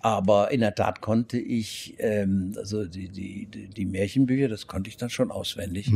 Aber 0.00 0.50
in 0.50 0.60
der 0.60 0.74
Tat 0.74 1.00
konnte 1.00 1.38
ich, 1.38 1.94
ähm, 1.98 2.54
also 2.56 2.84
die, 2.84 3.08
die, 3.08 3.46
die 3.46 3.68
die 3.68 3.84
Märchenbücher, 3.84 4.48
das 4.48 4.66
konnte 4.66 4.88
ich 4.90 4.96
dann 4.96 5.10
schon 5.10 5.30
auswendig. 5.30 5.90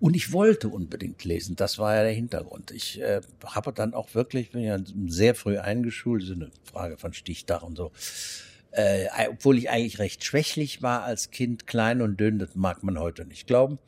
Und 0.00 0.14
ich 0.14 0.32
wollte 0.32 0.68
unbedingt 0.68 1.24
lesen. 1.24 1.56
Das 1.56 1.78
war 1.78 1.94
ja 1.94 2.02
der 2.02 2.12
Hintergrund. 2.12 2.70
Ich 2.70 3.00
äh, 3.00 3.20
habe 3.44 3.72
dann 3.72 3.94
auch 3.94 4.14
wirklich, 4.14 4.50
bin 4.50 4.62
ja 4.62 4.78
sehr 5.06 5.34
früh 5.34 5.58
eingeschult, 5.58 6.24
ist 6.24 6.32
eine 6.32 6.50
Frage 6.64 6.98
von 6.98 7.12
Stichtag 7.12 7.62
und 7.62 7.76
so. 7.76 7.90
Äh, 8.70 9.06
obwohl 9.30 9.56
ich 9.56 9.70
eigentlich 9.70 9.98
recht 9.98 10.24
schwächlich 10.24 10.82
war 10.82 11.04
als 11.04 11.30
Kind, 11.30 11.66
klein 11.66 12.02
und 12.02 12.20
dünn, 12.20 12.38
das 12.38 12.54
mag 12.54 12.82
man 12.82 12.98
heute 12.98 13.24
nicht 13.24 13.46
glauben. 13.46 13.78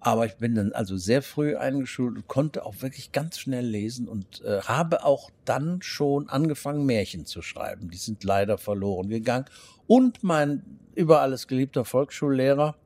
Aber 0.00 0.24
ich 0.24 0.36
bin 0.36 0.54
dann 0.54 0.72
also 0.72 0.96
sehr 0.96 1.22
früh 1.22 1.56
eingeschult 1.56 2.16
und 2.16 2.26
konnte 2.26 2.64
auch 2.64 2.80
wirklich 2.80 3.12
ganz 3.12 3.38
schnell 3.38 3.66
lesen 3.66 4.08
und 4.08 4.42
äh, 4.42 4.62
habe 4.62 5.04
auch 5.04 5.30
dann 5.44 5.82
schon 5.82 6.28
angefangen, 6.30 6.86
Märchen 6.86 7.26
zu 7.26 7.42
schreiben. 7.42 7.90
Die 7.90 7.98
sind 7.98 8.24
leider 8.24 8.56
verloren 8.56 9.10
gegangen. 9.10 9.44
Und 9.86 10.22
mein 10.22 10.62
über 10.94 11.20
alles 11.20 11.46
geliebter 11.48 11.84
Volksschullehrer 11.84 12.76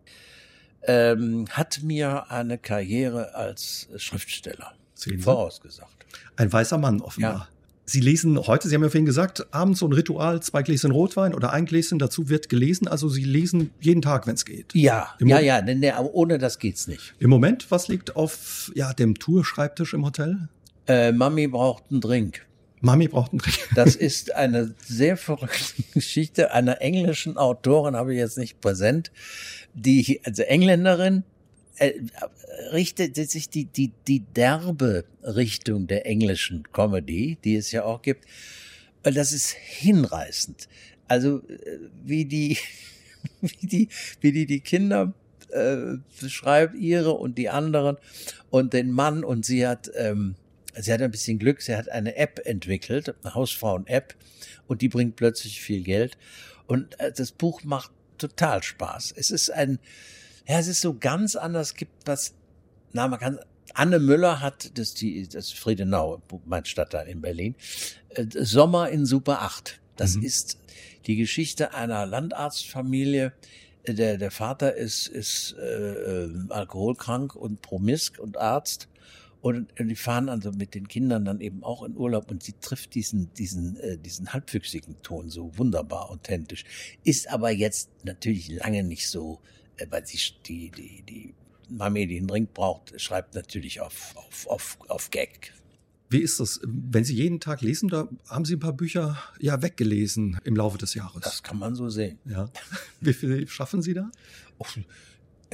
ähm, 0.83 1.47
hat 1.51 1.83
mir 1.83 2.31
eine 2.31 2.59
Karriere 2.59 3.35
als 3.35 3.89
Schriftsteller 3.97 4.75
vorausgesagt. 5.21 6.07
Ein 6.37 6.53
weißer 6.53 6.79
Mann 6.79 7.01
offenbar. 7.01 7.33
Ja. 7.33 7.54
Sie 7.87 8.01
lesen 8.01 8.39
heute, 8.47 8.69
Sie 8.69 8.75
haben 8.75 8.83
ja 8.83 8.89
vorhin 8.89 9.05
gesagt, 9.05 9.47
abends 9.53 9.81
so 9.81 9.87
ein 9.87 9.93
Ritual, 9.93 10.41
zwei 10.43 10.63
Gläschen 10.63 10.91
Rotwein 10.91 11.35
oder 11.35 11.53
ein 11.53 11.67
Gläschen 11.67 11.99
dazu 11.99 12.31
wird 12.31 12.49
gelesen. 12.49 12.89
Also 12.89 13.09
Sie 13.11 13.25
lesen 13.25 13.71
jeden 13.81 14.01
Tag, 14.01 14.27
wenn 14.27 14.35
es 14.35 14.45
geht. 14.47 14.75
Ja, 14.75 15.15
Im 15.19 15.29
ja, 15.29 15.37
Moment- 15.37 15.47
ja, 15.47 15.75
der, 15.75 15.97
aber 15.99 16.15
ohne 16.15 16.39
das 16.39 16.59
geht's 16.59 16.87
nicht. 16.87 17.15
Im 17.19 17.29
Moment, 17.29 17.71
was 17.71 17.89
liegt 17.89 18.17
auf 18.17 18.73
ja, 18.75 18.95
dem 18.95 19.19
Tourschreibtisch 19.19 19.93
im 19.93 20.05
Hotel? 20.05 20.49
Äh, 20.87 21.13
Mami 21.13 21.47
braucht 21.47 21.85
einen 21.91 22.01
Drink. 22.01 22.47
Mami 22.81 23.09
braucht 23.09 23.33
einen 23.33 23.41
Drink. 23.41 23.59
Das 23.75 23.97
ist 23.97 24.35
eine 24.35 24.75
sehr 24.87 25.17
verrückte 25.19 25.83
Geschichte 25.93 26.53
einer 26.53 26.81
englischen 26.81 27.37
Autorin, 27.37 27.97
habe 27.97 28.15
ich 28.15 28.19
jetzt 28.19 28.39
nicht 28.39 28.61
präsent, 28.63 29.13
die, 29.75 30.21
also 30.25 30.43
Engländerin, 30.43 31.25
äh, 31.79 31.93
richtet 32.73 33.17
sich 33.17 33.49
die, 33.49 33.65
die, 33.67 33.93
die 34.07 34.21
derbe 34.21 35.05
Richtung 35.23 35.87
der 35.87 36.07
englischen 36.07 36.65
Comedy, 36.73 37.39
die 37.45 37.57
es 37.57 37.73
ja 37.73 37.85
auch 37.85 38.03
gibt, 38.03 38.25
weil 39.03 39.15
das 39.15 39.33
ist 39.33 39.51
hinreißend. 39.51 40.69
Also, 41.09 41.39
äh, 41.49 41.79
wie 42.05 42.25
die, 42.25 42.59
wie 43.41 43.67
die, 43.67 43.89
wie 44.21 44.33
die, 44.33 44.47
die 44.47 44.61
Kinder 44.61 45.13
äh, 45.51 45.99
beschreibt, 46.21 46.75
ihre 46.75 47.13
und 47.13 47.39
die 47.39 47.49
anderen 47.49 47.97
und 48.51 48.73
den 48.73 48.91
Mann 48.91 49.25
und 49.25 49.45
sie 49.45 49.67
hat, 49.67 49.91
ähm, 49.97 50.37
sie 50.77 50.93
hat 50.93 51.03
ein 51.03 51.11
bisschen 51.11 51.39
Glück, 51.39 51.63
sie 51.63 51.77
hat 51.77 51.89
eine 51.89 52.17
App 52.17 52.41
entwickelt, 52.45 53.15
eine 53.23 53.35
Hausfrauen-App 53.35 54.15
und 54.67 54.83
die 54.83 54.89
bringt 54.89 55.17
plötzlich 55.17 55.61
viel 55.61 55.83
Geld 55.83 56.17
und 56.67 56.99
äh, 57.01 57.13
das 57.13 57.33
Buch 57.33 57.63
macht 57.65 57.91
total 58.19 58.63
Spaß. 58.63 59.13
Es 59.17 59.31
ist 59.31 59.51
ein, 59.51 59.79
ja, 60.47 60.59
es 60.59 60.69
ist 60.69 60.81
so 60.81 60.95
ganz 60.95 61.37
anders, 61.37 61.75
gibt 61.75 62.07
was, 62.07 62.35
na, 62.93 63.09
man 63.09 63.19
kann, 63.19 63.39
Anne 63.73 63.99
Müller 63.99 64.41
hat, 64.41 64.79
das 64.79 64.95
die, 64.95 65.27
das 65.29 65.51
Friedenau, 65.51 66.23
mein 66.45 66.65
Stadtteil 66.65 67.09
in 67.09 67.21
Berlin, 67.21 67.55
äh, 68.11 68.27
Sommer 68.31 68.91
in 68.91 69.07
Super 69.07 69.43
8. 69.43 69.81
Das 69.97 70.17
mhm. 70.17 70.25
ist 70.25 70.59
die 71.07 71.17
Geschichte 71.17 71.75
einer 71.75 72.07
Landarztfamilie. 72.07 73.33
Der, 73.87 74.17
der 74.17 74.31
Vater 74.31 74.75
ist, 74.75 75.09
ist 75.09 75.57
äh, 75.59 76.25
äh, 76.25 76.31
alkoholkrank 76.49 77.35
und 77.35 77.63
promisk 77.63 78.19
und 78.19 78.39
Arzt. 78.39 78.89
Und, 79.43 79.79
und 79.79 79.89
die 79.89 79.97
fahren 79.97 80.31
also 80.31 80.53
mit 80.53 80.75
den 80.75 80.89
Kindern 80.89 81.27
dann 81.27 81.43
eben 81.43 81.65
auch 81.65 81.83
in 81.83 81.95
Urlaub 81.99 82.31
und 82.31 82.43
sie 82.43 82.55
trifft 82.63 82.95
diesen, 82.95 83.31
diesen, 83.35 83.77
äh, 83.77 83.99
diesen 83.99 84.33
halbwüchsigen 84.33 85.03
Ton 85.03 85.29
so 85.29 85.59
wunderbar 85.59 86.11
authentisch. 86.11 86.65
Ist 87.03 87.29
aber 87.29 87.51
jetzt 87.51 87.91
natürlich 88.05 88.49
lange 88.49 88.85
nicht 88.85 89.07
so, 89.11 89.41
weil 89.91 90.07
sie 90.07 90.19
die, 90.47 90.71
die, 90.71 91.03
die 91.03 91.35
Mami, 91.69 92.07
die 92.07 92.19
einen 92.19 92.29
Drink 92.29 92.55
braucht, 92.55 92.99
schreibt 93.01 93.35
natürlich 93.35 93.81
auf, 93.81 94.15
auf, 94.17 94.47
auf, 94.47 94.79
auf 94.89 95.11
Gag. 95.11 95.53
Wie 96.11 96.21
ist 96.21 96.39
das? 96.39 96.61
Wenn 96.63 97.03
Sie 97.03 97.15
jeden 97.15 97.41
Tag 97.41 97.61
lesen, 97.61 97.89
da 97.89 98.09
haben 98.29 98.45
Sie 98.45 98.55
ein 98.55 98.61
paar 98.61 98.75
Bücher 98.75 99.19
ja 99.41 99.63
weggelesen 99.63 100.39
im 100.45 100.55
Laufe 100.55 100.79
des 100.79 100.95
Jahres. 100.95 101.23
Das 101.23 101.43
kann 101.43 101.59
man 101.59 101.75
so 101.75 101.89
sehen. 101.89 102.19
Ja. 102.25 102.51
Wie 103.01 103.13
viel 103.13 103.49
schaffen 103.49 103.83
Sie 103.83 103.95
da? 103.95 104.11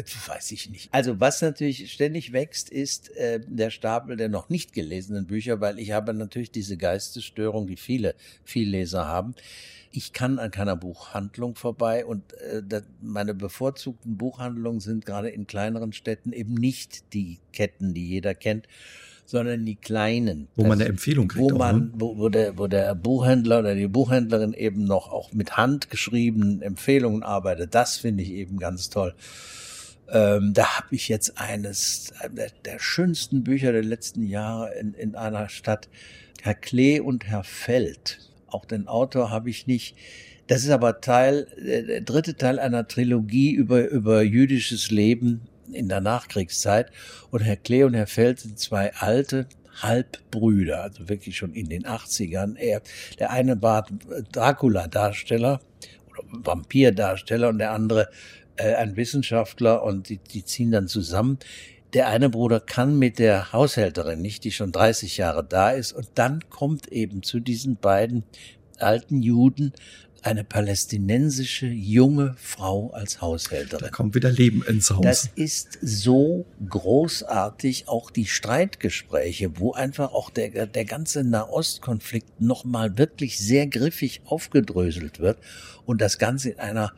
Weiß 0.26 0.50
ich 0.52 0.70
nicht. 0.70 0.92
Also 0.92 1.20
was 1.20 1.42
natürlich 1.42 1.92
ständig 1.92 2.32
wächst, 2.32 2.70
ist 2.70 3.14
äh, 3.16 3.40
der 3.46 3.70
Stapel 3.70 4.16
der 4.16 4.28
noch 4.28 4.48
nicht 4.48 4.72
gelesenen 4.72 5.26
Bücher, 5.26 5.60
weil 5.60 5.78
ich 5.78 5.92
habe 5.92 6.14
natürlich 6.14 6.50
diese 6.50 6.76
Geistesstörung, 6.76 7.66
die 7.66 7.76
viele 7.76 8.14
Vielleser 8.44 9.06
haben. 9.06 9.34
Ich 9.92 10.12
kann 10.12 10.38
an 10.38 10.52
keiner 10.52 10.76
Buchhandlung 10.76 11.56
vorbei 11.56 12.04
und 12.06 12.32
äh, 12.34 12.62
das, 12.66 12.84
meine 13.00 13.34
bevorzugten 13.34 14.16
Buchhandlungen 14.16 14.80
sind 14.80 15.04
gerade 15.04 15.30
in 15.30 15.46
kleineren 15.46 15.92
Städten 15.92 16.32
eben 16.32 16.54
nicht 16.54 17.12
die 17.12 17.38
Ketten, 17.52 17.94
die 17.94 18.06
jeder 18.06 18.34
kennt, 18.34 18.68
sondern 19.30 19.64
die 19.64 19.76
kleinen. 19.76 20.48
Wo 20.56 20.64
man 20.64 20.80
eine 20.80 20.88
Empfehlung 20.88 21.28
kriegt. 21.28 21.52
Wo 21.52 21.56
man, 21.56 21.78
ne? 21.78 21.90
wo, 21.94 22.18
wo, 22.18 22.28
der, 22.28 22.58
wo 22.58 22.66
der 22.66 22.96
Buchhändler 22.96 23.60
oder 23.60 23.76
die 23.76 23.86
Buchhändlerin 23.86 24.54
eben 24.54 24.84
noch 24.84 25.12
auch 25.12 25.32
mit 25.32 25.56
handgeschriebenen 25.56 26.62
Empfehlungen 26.62 27.22
arbeitet. 27.22 27.74
Das 27.74 27.96
finde 27.96 28.24
ich 28.24 28.32
eben 28.32 28.58
ganz 28.58 28.90
toll. 28.90 29.14
Ähm, 30.12 30.52
da 30.54 30.78
habe 30.78 30.94
ich 30.94 31.08
jetzt 31.08 31.38
eines 31.38 32.12
der, 32.36 32.50
der, 32.64 32.78
schönsten 32.78 33.44
Bücher 33.44 33.72
der 33.72 33.84
letzten 33.84 34.24
Jahre 34.24 34.74
in, 34.74 34.94
in 34.94 35.14
einer 35.14 35.48
Stadt, 35.48 35.88
Herr 36.42 36.54
Klee 36.54 37.00
und 37.00 37.26
Herr 37.26 37.44
Feld. 37.44 38.18
Auch 38.48 38.64
den 38.64 38.88
Autor 38.88 39.30
habe 39.30 39.50
ich 39.50 39.66
nicht. 39.66 39.96
Das 40.48 40.64
ist 40.64 40.70
aber 40.70 41.00
Teil, 41.00 41.46
der 41.58 42.00
dritte 42.00 42.36
Teil 42.36 42.58
einer 42.58 42.88
Trilogie 42.88 43.52
über, 43.52 43.88
über 43.88 44.22
jüdisches 44.22 44.90
Leben 44.90 45.42
in 45.72 45.88
der 45.88 46.00
Nachkriegszeit. 46.00 46.90
Und 47.30 47.40
Herr 47.40 47.56
Klee 47.56 47.84
und 47.84 47.94
Herr 47.94 48.08
Feld 48.08 48.40
sind 48.40 48.58
zwei 48.58 48.92
alte 48.94 49.46
Halbbrüder, 49.76 50.82
also 50.82 51.08
wirklich 51.08 51.36
schon 51.36 51.52
in 51.52 51.68
den 51.68 51.84
80ern. 51.84 52.56
Er, 52.56 52.82
der 53.18 53.30
eine 53.30 53.62
war 53.62 53.86
Dracula-Darsteller 54.32 55.60
oder 56.10 56.22
Vampir-Darsteller 56.32 57.48
und 57.48 57.58
der 57.58 57.70
andere 57.70 58.08
äh, 58.60 58.74
ein 58.74 58.96
Wissenschaftler 58.96 59.82
und 59.82 60.08
die, 60.08 60.18
die 60.18 60.44
ziehen 60.44 60.70
dann 60.70 60.88
zusammen. 60.88 61.38
Der 61.92 62.08
eine 62.08 62.30
Bruder 62.30 62.60
kann 62.60 62.98
mit 62.98 63.18
der 63.18 63.52
Haushälterin 63.52 64.20
nicht, 64.20 64.44
die 64.44 64.52
schon 64.52 64.70
30 64.70 65.16
Jahre 65.16 65.44
da 65.44 65.70
ist. 65.70 65.92
Und 65.92 66.08
dann 66.14 66.48
kommt 66.48 66.88
eben 66.88 67.22
zu 67.22 67.40
diesen 67.40 67.76
beiden 67.76 68.22
alten 68.78 69.22
Juden 69.22 69.72
eine 70.22 70.44
palästinensische 70.44 71.66
junge 71.66 72.34
Frau 72.38 72.90
als 72.90 73.20
Haushälterin. 73.20 73.84
Da 73.84 73.90
kommt 73.90 74.14
wieder 74.14 74.30
Leben 74.30 74.62
ins 74.66 74.90
Haus. 74.90 75.02
Das 75.02 75.30
ist 75.34 75.78
so 75.80 76.44
großartig, 76.68 77.88
auch 77.88 78.10
die 78.10 78.26
Streitgespräche, 78.26 79.58
wo 79.58 79.72
einfach 79.72 80.12
auch 80.12 80.30
der, 80.30 80.66
der 80.66 80.84
ganze 80.84 81.24
Nahostkonflikt 81.24 82.40
nochmal 82.40 82.98
wirklich 82.98 83.38
sehr 83.38 83.66
griffig 83.66 84.20
aufgedröselt 84.26 85.20
wird 85.20 85.38
und 85.86 86.00
das 86.00 86.18
Ganze 86.18 86.50
in 86.50 86.58
einer 86.58 86.92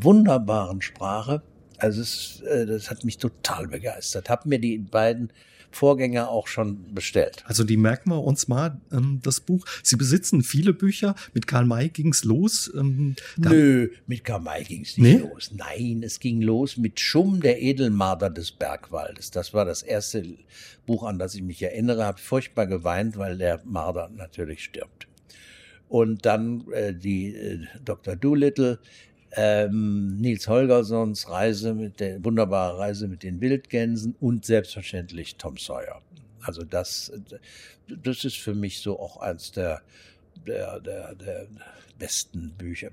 wunderbaren 0.00 0.82
Sprache. 0.82 1.42
Also 1.78 2.00
es, 2.00 2.40
äh, 2.42 2.66
das 2.66 2.90
hat 2.90 3.04
mich 3.04 3.18
total 3.18 3.68
begeistert. 3.68 4.30
Hab 4.30 4.46
mir 4.46 4.58
die 4.58 4.78
beiden 4.78 5.32
Vorgänger 5.74 6.28
auch 6.28 6.46
schon 6.46 6.94
bestellt. 6.94 7.42
Also 7.46 7.64
die 7.64 7.76
merken 7.76 8.10
wir 8.10 8.22
uns 8.22 8.46
mal, 8.48 8.80
ähm, 8.92 9.20
das 9.22 9.40
Buch. 9.40 9.64
Sie 9.82 9.96
besitzen 9.96 10.42
viele 10.42 10.72
Bücher. 10.72 11.14
Mit 11.34 11.46
Karl 11.46 11.64
May 11.64 11.88
ging's 11.88 12.24
los. 12.24 12.70
Ähm, 12.74 13.16
Nö, 13.36 13.88
mit 14.06 14.24
Karl 14.24 14.40
May 14.40 14.62
ging's 14.64 14.96
nicht 14.98 15.22
nee? 15.22 15.28
los. 15.28 15.50
Nein, 15.56 16.02
es 16.04 16.20
ging 16.20 16.42
los 16.42 16.76
mit 16.76 17.00
Schumm, 17.00 17.40
der 17.40 17.60
Edelmarder 17.62 18.30
des 18.30 18.52
Bergwaldes. 18.52 19.30
Das 19.30 19.54
war 19.54 19.64
das 19.64 19.82
erste 19.82 20.22
Buch, 20.86 21.04
an 21.04 21.18
das 21.18 21.34
ich 21.34 21.42
mich 21.42 21.62
erinnere. 21.62 22.04
Habe 22.04 22.18
furchtbar 22.18 22.66
geweint, 22.66 23.16
weil 23.16 23.38
der 23.38 23.62
Marder 23.64 24.10
natürlich 24.14 24.64
stirbt. 24.64 25.08
Und 25.88 26.24
dann 26.24 26.64
äh, 26.72 26.94
die 26.94 27.34
äh, 27.34 27.66
Dr. 27.84 28.16
Doolittle, 28.16 28.78
ähm, 29.34 30.16
Nils 30.18 30.48
Holgerssons 30.48 31.28
Reise 31.28 31.74
mit 31.74 32.00
der 32.00 32.24
wunderbare 32.24 32.78
Reise 32.78 33.08
mit 33.08 33.22
den 33.22 33.40
Wildgänsen 33.40 34.14
und 34.20 34.44
selbstverständlich 34.44 35.36
Tom 35.36 35.56
Sawyer. 35.56 36.02
Also 36.42 36.64
das, 36.64 37.12
das 37.88 38.24
ist 38.24 38.38
für 38.38 38.54
mich 38.54 38.80
so 38.80 38.98
auch 38.98 39.18
eins 39.18 39.52
der, 39.52 39.82
der, 40.46 40.80
der, 40.80 41.14
der 41.14 41.46
besten 41.98 42.52
Bücher. 42.58 42.90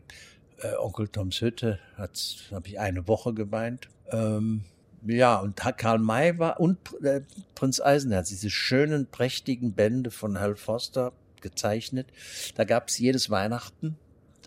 Äh, 0.59 0.75
Onkel 0.75 1.07
Toms 1.07 1.41
Hütte 1.41 1.79
habe 1.97 2.67
ich 2.67 2.79
eine 2.79 3.07
Woche 3.07 3.33
geweint. 3.33 3.89
Ähm, 4.11 4.63
ja, 5.05 5.37
und 5.39 5.55
Karl 5.55 5.99
May 5.99 6.37
war 6.39 6.59
und 6.59 6.77
äh, 7.03 7.21
Prinz 7.55 7.79
Eisenherz, 7.79 8.29
diese 8.29 8.49
schönen, 8.49 9.07
prächtigen 9.07 9.73
Bände 9.73 10.11
von 10.11 10.39
Hal 10.39 10.55
Foster 10.55 11.13
gezeichnet. 11.41 12.07
Da 12.55 12.65
gab 12.65 12.89
es 12.89 12.97
jedes 12.97 13.29
Weihnachten 13.29 13.97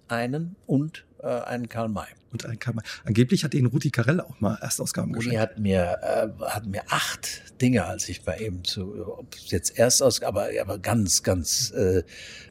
einen 0.09 0.57
und 0.67 1.05
äh, 1.23 1.27
einen 1.27 1.69
Karl 1.69 1.89
May. 1.89 2.07
Und 2.33 2.45
einen 2.45 2.59
Karl 2.59 2.75
May. 2.75 2.83
Angeblich 3.05 3.45
hat 3.45 3.55
ihn 3.55 3.67
Rudi 3.67 3.91
Carell 3.91 4.21
auch 4.21 4.41
mal 4.41 4.57
Erstausgaben 4.61 5.13
geschenkt. 5.13 5.35
Rudi 5.35 5.41
hat 5.41 5.59
mir, 5.59 5.99
äh, 6.03 6.45
hat 6.45 6.67
mir 6.67 6.83
acht 6.89 7.61
Dinge, 7.61 7.85
als 7.85 8.09
ich 8.09 8.23
bei 8.23 8.39
ihm 8.39 8.65
zu, 8.65 9.19
ob 9.19 9.37
jetzt 9.37 9.79
Erstausgabe, 9.79 10.43
aber, 10.43 10.61
aber 10.61 10.79
ganz, 10.79 11.23
ganz, 11.23 11.71
äh, 11.73 12.03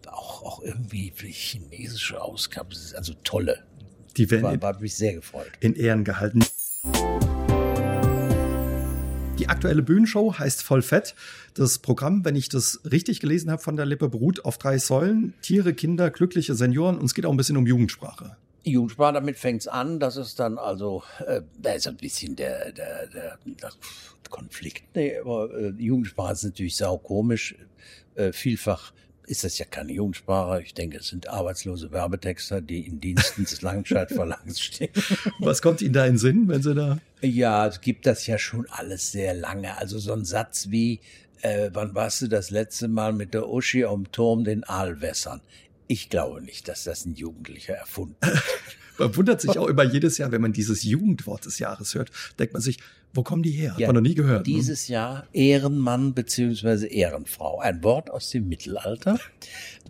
auch, 0.08 0.44
auch 0.44 0.64
irgendwie 0.64 1.12
chinesische 1.16 2.22
Ausgaben, 2.22 2.70
also 2.96 3.14
tolle. 3.24 3.64
Die 4.18 4.30
werden 4.30 4.44
war, 4.44 4.62
war 4.62 4.80
mich 4.80 4.96
sehr 4.96 5.14
gefreut. 5.14 5.52
In 5.60 5.76
Ehren 5.76 6.04
gehalten. 6.04 6.46
Die 9.40 9.50
aktuelle 9.50 9.82
Bühnenshow 9.82 10.38
heißt 10.38 10.62
Voll 10.62 10.82
Fett. 10.82 11.16
Das 11.56 11.80
Programm, 11.80 12.24
wenn 12.26 12.36
ich 12.36 12.48
das 12.50 12.82
richtig 12.90 13.20
gelesen 13.20 13.50
habe 13.50 13.62
von 13.62 13.76
der 13.76 13.86
Lippe, 13.86 14.08
beruht 14.08 14.46
auf 14.46 14.58
drei 14.58 14.78
Säulen. 14.78 15.34
Tiere, 15.42 15.74
Kinder, 15.74 16.12
glückliche 16.12 16.54
Senioren 16.54 16.98
und 16.98 17.06
es 17.06 17.16
geht 17.16 17.26
auch 17.26 17.32
ein 17.32 17.38
bisschen 17.38 17.58
um 17.58 17.66
Jugendsprache. 17.66 18.38
Jugendsprache, 18.64 19.14
damit 19.14 19.38
fängt 19.38 19.62
es 19.62 19.68
an, 19.68 20.00
dass 20.00 20.18
es 20.18 20.36
dann 20.36 20.58
also, 20.58 21.04
äh, 21.26 21.42
da 21.60 21.74
ist 21.74 21.88
ein 21.88 21.98
bisschen 21.98 22.36
der, 22.36 22.72
der, 22.72 23.08
der, 23.08 23.40
der 23.46 23.72
Konflikt. 24.30 24.84
Nee, 24.96 25.18
aber 25.18 25.52
äh, 25.54 25.70
Jugendsprache 25.78 26.34
ist 26.34 26.44
natürlich 26.44 26.76
sau 26.76 26.98
komisch. 26.98 27.56
Äh, 28.16 28.32
vielfach 28.32 28.94
ist 29.26 29.44
das 29.44 29.58
ja 29.58 29.66
keine 29.66 29.94
Jugendsprache. 29.94 30.62
Ich 30.62 30.74
denke, 30.74 30.98
es 30.98 31.08
sind 31.08 31.30
arbeitslose 31.30 31.92
Werbetexter, 31.92 32.62
die 32.62 32.86
in 32.86 33.00
Diensten 33.00 33.44
des 33.44 33.62
Langscheidverlags 33.62 34.60
stehen. 34.62 34.92
Was 35.40 35.62
kommt 35.62 35.82
Ihnen 35.82 35.94
da 35.94 36.06
in 36.06 36.18
Sinn, 36.18 36.48
wenn 36.48 36.62
Sie 36.62 36.76
da? 36.76 36.98
Ja, 37.22 37.68
es 37.68 37.82
gibt 37.82 38.06
das 38.06 38.28
ja 38.28 38.38
schon 38.38 38.68
alles 38.70 39.12
sehr 39.12 39.34
lange. 39.34 39.78
Also 39.78 40.00
so 40.00 40.14
ein 40.14 40.26
Satz 40.26 40.68
wie, 40.70 41.00
äh, 41.42 41.70
wann 41.74 41.96
warst 41.96 42.22
du 42.22 42.28
das 42.28 42.50
letzte 42.50 42.88
Mal 42.88 43.14
mit 43.14 43.34
der 43.34 43.48
Uschi 43.48 43.86
am 43.86 44.12
Turm 44.12 44.44
den 44.44 44.64
Aal 44.64 45.02
wässern? 45.02 45.42
Ich 45.92 46.10
glaube 46.10 46.42
nicht, 46.42 46.70
dass 46.70 46.86
das 46.86 47.06
ein 47.06 47.16
Jugendlicher 47.16 47.74
erfunden 47.74 48.16
hat. 48.22 48.42
man 48.98 49.14
wundert 49.14 49.42
sich 49.42 49.58
auch 49.58 49.68
immer 49.68 49.84
jedes 49.84 50.18
Jahr, 50.18 50.32
wenn 50.32 50.40
man 50.40 50.54
dieses 50.54 50.84
Jugendwort 50.84 51.46
des 51.46 51.60
Jahres 51.60 51.96
hört, 51.96 52.12
denkt 52.40 52.54
man 52.54 52.62
sich, 52.62 52.78
wo 53.14 53.24
kommen 53.24 53.44
die 53.44 53.52
her? 53.52 53.74
Hat 53.74 53.80
ja, 53.82 53.88
man 53.88 53.96
noch 53.96 54.02
nie 54.02 54.16
gehört. 54.16 54.48
Ne? 54.48 54.54
Dieses 54.54 54.88
ne? 54.88 54.94
Jahr 54.94 55.28
Ehrenmann 55.34 56.14
beziehungsweise 56.14 56.88
Ehrenfrau. 56.88 57.60
Ein 57.60 57.84
Wort 57.84 58.10
aus 58.10 58.30
dem 58.30 58.48
Mittelalter, 58.48 59.20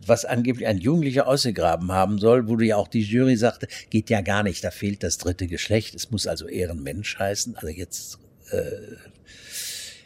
was 0.08 0.26
angeblich 0.26 0.66
ein 0.66 0.80
Jugendlicher 0.80 1.28
ausgegraben 1.28 1.92
haben 1.92 2.18
soll, 2.18 2.48
wo 2.48 2.60
ja 2.60 2.78
auch 2.78 2.88
die 2.88 3.04
Jury 3.04 3.38
sagte, 3.38 3.68
geht 3.92 4.10
ja 4.10 4.22
gar 4.22 4.42
nicht, 4.42 4.64
da 4.64 4.72
fehlt 4.72 5.04
das 5.04 5.20
dritte 5.20 5.46
Geschlecht. 5.46 5.94
Es 5.94 6.10
muss 6.10 6.26
also 6.26 6.48
Ehrenmensch 6.48 7.20
heißen. 7.20 7.58
Also 7.58 7.68
jetzt, 7.68 8.18
äh, 8.50 8.62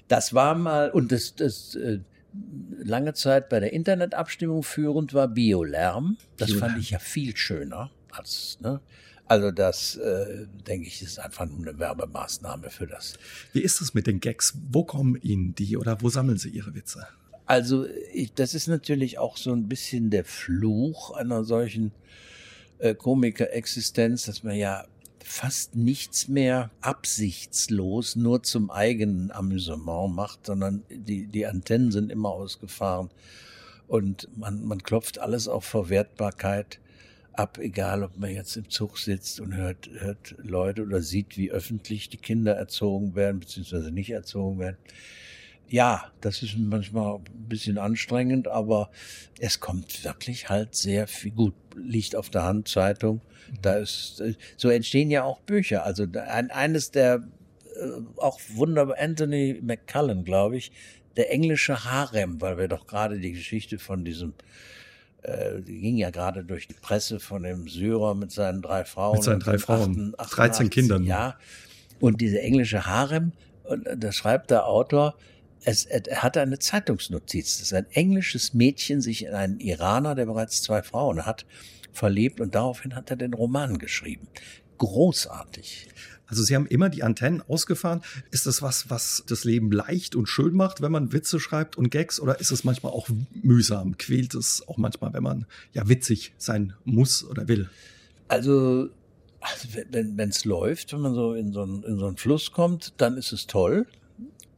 das 0.10 0.34
war 0.34 0.56
mal, 0.56 0.92
und 0.92 1.14
das, 1.14 1.36
das, 1.36 1.76
äh, 1.76 2.00
lange 2.78 3.14
Zeit 3.14 3.50
bei 3.50 3.60
der 3.60 3.74
Internetabstimmung 3.74 4.64
führend 4.64 5.14
war 5.14 5.28
Biolärm. 5.28 6.18
Das 6.38 6.48
Biolärm. 6.48 6.70
fand 6.70 6.82
ich 6.82 6.92
ja 6.92 7.00
viel 7.00 7.36
schöner 7.36 7.92
als, 8.12 8.58
ne? 8.62 8.80
Also 9.28 9.50
das, 9.50 9.96
äh, 9.96 10.46
denke 10.68 10.88
ich, 10.88 11.02
ist 11.02 11.20
einfach 11.20 11.48
nur 11.48 11.68
eine 11.68 11.80
Werbemaßnahme 11.80 12.70
für 12.70 12.86
das. 12.86 13.18
Wie 13.54 13.62
ist 13.62 13.82
es 13.82 13.96
mit 13.96 14.06
den 14.06 14.20
Gags? 14.20 14.56
Wo 14.70 14.84
kommen 14.84 15.16
Ihnen 15.20 15.56
die 15.56 15.78
oder 15.78 16.02
wo 16.02 16.10
sammeln 16.10 16.38
Sie 16.38 16.50
Ihre 16.50 16.76
Witze? 16.76 17.08
Also 17.48 17.88
ich, 18.14 18.34
das 18.34 18.54
ist 18.54 18.68
natürlich 18.68 19.18
auch 19.18 19.38
so 19.38 19.52
ein 19.52 19.68
bisschen 19.68 20.12
der 20.12 20.26
Fluch 20.26 21.12
einer 21.12 21.44
solchen 21.44 21.92
äh, 22.78 22.94
Komiker-Existenz, 22.94 24.26
dass 24.26 24.44
man 24.44 24.56
ja 24.56 24.86
fast 25.26 25.76
nichts 25.76 26.28
mehr 26.28 26.70
absichtslos 26.82 28.16
nur 28.16 28.44
zum 28.44 28.70
eigenen 28.70 29.32
Amüsement 29.32 30.14
macht, 30.14 30.46
sondern 30.46 30.84
die, 30.90 31.26
die 31.26 31.48
Antennen 31.48 31.92
sind 31.92 32.12
immer 32.12 32.30
ausgefahren 32.30 33.10
und 33.88 34.30
man, 34.38 34.64
man 34.64 34.84
klopft 34.84 35.18
alles 35.18 35.48
auf 35.48 35.66
Verwertbarkeit 35.66 36.80
ab, 37.34 37.58
egal 37.58 38.04
ob 38.04 38.18
man 38.20 38.30
jetzt 38.30 38.56
im 38.56 38.70
Zug 38.70 39.00
sitzt 39.00 39.40
und 39.40 39.56
hört, 39.56 39.90
hört 39.98 40.36
Leute 40.38 40.84
oder 40.84 41.02
sieht, 41.02 41.38
wie 41.38 41.50
öffentlich 41.50 42.08
die 42.10 42.18
Kinder 42.18 42.54
erzogen 42.54 43.16
werden, 43.16 43.40
beziehungsweise 43.40 43.92
nicht 43.92 44.12
erzogen 44.12 44.60
werden. 44.60 44.78
Ja, 45.68 46.12
das 46.22 46.44
ist 46.44 46.58
manchmal 46.58 47.16
ein 47.16 47.50
bisschen 47.50 47.78
anstrengend, 47.78 48.48
aber 48.48 48.92
es 49.40 49.60
kommt 49.60 50.04
wirklich 50.04 50.50
halt 50.50 50.76
sehr 50.76 51.08
viel 51.08 51.32
gut. 51.32 51.56
Liegt 51.76 52.16
auf 52.16 52.30
der 52.30 52.44
Hand, 52.44 52.68
Zeitung. 52.68 53.22
Da 53.62 53.76
ist, 53.76 54.22
so 54.58 54.70
entstehen 54.70 55.12
ja 55.12 55.24
auch 55.24 55.40
Bücher. 55.42 55.84
Also 55.84 56.06
ein, 56.14 56.52
eines 56.52 56.92
der 56.92 57.28
äh, 57.76 58.02
auch 58.18 58.40
wunderbar, 58.54 58.98
Anthony 59.00 59.60
McCullen, 59.62 60.24
glaube 60.24 60.58
ich, 60.58 60.72
der 61.18 61.32
englische 61.32 61.86
Harem, 61.86 62.42
weil 62.42 62.58
wir 62.58 62.68
doch 62.68 62.88
gerade 62.88 63.20
die 63.20 63.32
Geschichte 63.32 63.80
von 63.80 64.06
diesem 64.06 64.34
äh, 65.26 65.62
die 65.62 65.80
ging 65.80 65.98
ja 65.98 66.12
gerade 66.12 66.44
durch 66.44 66.68
die 66.68 66.76
Presse 66.76 67.20
von 67.20 67.44
dem 67.44 67.68
Syrer 67.68 68.14
mit 68.14 68.32
seinen 68.32 68.62
drei 68.62 68.86
Frauen. 68.86 69.16
Mit 69.16 69.24
seinen 69.24 69.40
drei 69.40 69.58
Frauen, 69.58 70.14
88, 70.18 70.36
13 70.36 70.70
Kindern. 70.70 71.04
Ja. 71.04 71.38
Und 72.00 72.22
diese 72.22 72.42
englische 72.42 72.86
Harem, 72.86 73.32
und 73.64 73.88
da 73.98 74.12
schreibt 74.12 74.52
der 74.52 74.68
Autor, 74.68 75.16
es, 75.64 75.86
er 75.86 76.24
hatte 76.24 76.42
eine 76.42 76.60
Zeitungsnotiz, 76.60 77.60
dass 77.60 77.74
ein 77.74 77.88
englisches 77.92 78.54
Mädchen 78.54 79.02
sich 79.02 79.26
in 79.26 79.34
einen 79.34 79.60
Iraner, 79.60 80.16
der 80.16 80.26
bereits 80.26 80.62
zwei 80.62 80.84
Frauen 80.84 81.26
hat, 81.26 81.46
verliebt 81.92 82.40
und 82.40 82.56
daraufhin 82.56 82.96
hat 82.96 83.10
er 83.10 83.16
den 83.16 83.34
Roman 83.34 83.80
geschrieben. 83.80 84.28
Großartig. 84.78 85.88
Also 86.28 86.44
Sie 86.44 86.56
haben 86.56 86.66
immer 86.66 86.90
die 86.90 87.04
Antennen 87.04 87.42
ausgefahren. 87.48 88.02
Ist 88.32 88.46
das 88.46 88.62
was, 88.62 88.90
was 88.90 89.24
das 89.28 89.44
Leben 89.44 89.72
leicht 89.72 90.16
und 90.16 90.28
schön 90.28 90.56
macht, 90.56 90.82
wenn 90.82 90.92
man 90.92 91.14
Witze 91.14 91.40
schreibt 91.40 91.78
und 91.78 91.92
Gags? 91.92 92.20
Oder 92.20 92.40
ist 92.40 92.52
es 92.52 92.64
manchmal 92.64 92.92
auch 92.92 93.08
mühsam? 93.44 93.98
Quält 93.98 94.34
es 94.34 94.68
auch 94.68 94.78
manchmal, 94.78 95.14
wenn 95.14 95.24
man 95.24 95.46
ja 95.74 95.88
witzig 95.88 96.34
sein 96.38 96.74
muss 96.84 97.24
oder 97.24 97.48
will? 97.48 97.70
Also, 98.28 98.90
also 99.40 99.68
wenn 99.92 100.30
es 100.30 100.46
läuft, 100.46 100.94
wenn 100.94 101.02
man 101.02 101.14
so 101.14 101.34
in 101.34 101.54
so, 101.54 101.62
einen, 101.62 101.84
in 101.84 101.98
so 101.98 102.08
einen 102.08 102.18
Fluss 102.18 102.52
kommt, 102.52 102.94
dann 102.98 103.18
ist 103.18 103.32
es 103.32 103.46
toll. 103.46 103.86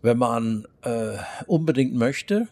Wenn 0.02 0.18
man 0.18 0.68
äh, 0.84 1.18
unbedingt 1.48 1.96
möchte 1.96 2.48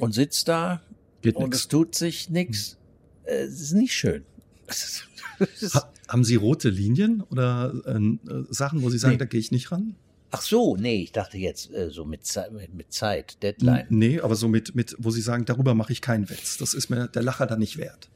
und 0.00 0.12
sitzt 0.12 0.48
da 0.48 0.82
Geht 1.22 1.36
und 1.36 1.50
nix. 1.50 1.58
es 1.58 1.68
tut 1.68 1.94
sich 1.94 2.30
nichts, 2.30 2.78
hm. 3.24 3.34
äh, 3.34 3.42
es 3.42 3.60
ist 3.60 3.72
nicht 3.72 3.94
schön. 3.94 4.24
ha 5.74 5.92
haben 6.08 6.24
Sie 6.24 6.34
rote 6.34 6.70
Linien 6.70 7.22
oder 7.30 7.72
äh, 7.86 8.00
Sachen, 8.48 8.82
wo 8.82 8.90
Sie 8.90 8.98
sagen, 8.98 9.12
nee. 9.12 9.18
da 9.18 9.26
gehe 9.26 9.38
ich 9.38 9.52
nicht 9.52 9.70
ran? 9.70 9.94
Ach 10.32 10.42
so, 10.42 10.76
nee, 10.76 11.02
ich 11.02 11.12
dachte 11.12 11.38
jetzt 11.38 11.72
äh, 11.72 11.90
so 11.90 12.04
mit, 12.04 12.24
Ze 12.24 12.46
mit 12.72 12.92
Zeit, 12.92 13.42
Deadline. 13.42 13.86
Nee, 13.90 14.20
aber 14.20 14.36
so 14.36 14.48
mit, 14.48 14.74
mit, 14.74 14.96
wo 14.98 15.10
Sie 15.10 15.20
sagen, 15.20 15.44
darüber 15.44 15.74
mache 15.74 15.92
ich 15.92 16.00
keinen 16.00 16.28
Witz. 16.30 16.56
Das 16.56 16.74
ist 16.74 16.88
mir 16.88 17.08
der 17.08 17.22
Lacher 17.22 17.46
dann 17.46 17.58
nicht 17.58 17.78
wert. 17.78 18.10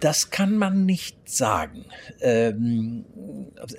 Das 0.00 0.30
kann 0.30 0.56
man 0.56 0.86
nicht 0.86 1.28
sagen. 1.28 1.84
Ähm, 2.20 3.04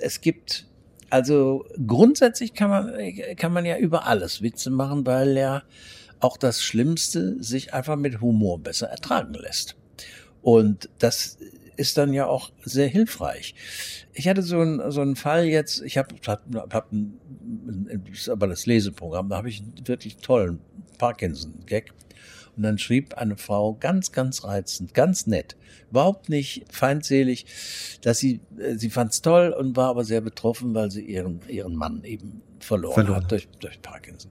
es 0.00 0.20
gibt, 0.20 0.66
also 1.10 1.66
grundsätzlich 1.86 2.54
kann 2.54 2.70
man, 2.70 3.36
kann 3.36 3.52
man 3.52 3.66
ja 3.66 3.76
über 3.76 4.06
alles 4.06 4.42
Witze 4.42 4.70
machen, 4.70 5.04
weil 5.06 5.36
ja 5.36 5.62
auch 6.20 6.36
das 6.36 6.62
Schlimmste 6.62 7.42
sich 7.42 7.74
einfach 7.74 7.96
mit 7.96 8.20
Humor 8.20 8.58
besser 8.60 8.88
ertragen 8.88 9.34
lässt. 9.34 9.76
Und 10.42 10.88
das 10.98 11.38
ist 11.76 11.96
dann 11.96 12.12
ja 12.12 12.26
auch 12.26 12.50
sehr 12.62 12.88
hilfreich. 12.88 13.54
Ich 14.12 14.28
hatte 14.28 14.42
so 14.42 14.60
einen, 14.60 14.90
so 14.90 15.00
einen 15.00 15.16
Fall 15.16 15.46
jetzt, 15.46 15.80
ich 15.82 15.96
habe 15.96 16.14
hab, 16.26 16.42
hab 16.72 16.92
ein, 16.92 17.18
ist 18.12 18.28
aber 18.28 18.46
das 18.46 18.66
Leseprogramm, 18.66 19.30
da 19.30 19.36
habe 19.38 19.48
ich 19.48 19.60
einen 19.60 19.74
wirklich 19.86 20.18
tollen 20.18 20.60
Parkinson-Gag. 20.98 21.92
Und 22.56 22.62
dann 22.64 22.78
schrieb 22.78 23.14
eine 23.14 23.38
Frau 23.38 23.74
ganz, 23.74 24.12
ganz 24.12 24.44
reizend, 24.44 24.92
ganz 24.92 25.26
nett, 25.26 25.56
überhaupt 25.90 26.28
nicht 26.28 26.64
feindselig, 26.70 27.46
dass 28.02 28.18
sie, 28.18 28.40
äh, 28.58 28.76
sie 28.76 28.90
fand 28.90 29.12
es 29.12 29.22
toll 29.22 29.50
und 29.50 29.76
war 29.76 29.88
aber 29.88 30.04
sehr 30.04 30.20
betroffen, 30.20 30.74
weil 30.74 30.90
sie 30.90 31.02
ihren, 31.02 31.40
ihren 31.48 31.74
Mann 31.74 32.04
eben 32.04 32.42
verloren, 32.60 32.94
verloren. 32.94 33.24
hat 33.24 33.30
durch, 33.30 33.48
durch 33.60 33.80
Parkinson. 33.82 34.30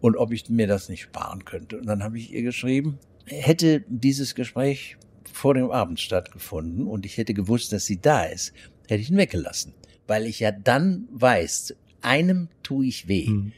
Und 0.00 0.16
ob 0.16 0.32
ich 0.32 0.48
mir 0.48 0.66
das 0.66 0.88
nicht 0.88 1.02
sparen 1.02 1.44
könnte. 1.44 1.78
Und 1.78 1.86
dann 1.86 2.02
habe 2.02 2.18
ich 2.18 2.32
ihr 2.32 2.42
geschrieben, 2.42 2.98
hätte 3.26 3.84
dieses 3.88 4.34
Gespräch 4.34 4.96
vor 5.32 5.54
dem 5.54 5.70
Abend 5.70 6.00
stattgefunden 6.00 6.86
und 6.86 7.06
ich 7.06 7.16
hätte 7.16 7.34
gewusst, 7.34 7.72
dass 7.72 7.86
sie 7.86 8.00
da 8.00 8.24
ist, 8.24 8.52
hätte 8.88 9.02
ich 9.02 9.10
ihn 9.10 9.16
weggelassen. 9.16 9.74
Weil 10.06 10.26
ich 10.26 10.40
ja 10.40 10.50
dann 10.50 11.06
weiß, 11.12 11.74
einem 12.02 12.48
tue 12.62 12.86
ich 12.86 13.08
weh. 13.08 13.28
Mhm. 13.28 13.52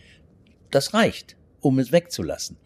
Das 0.70 0.94
reicht, 0.94 1.36
um 1.60 1.78
es 1.78 1.92
wegzulassen. 1.92 2.56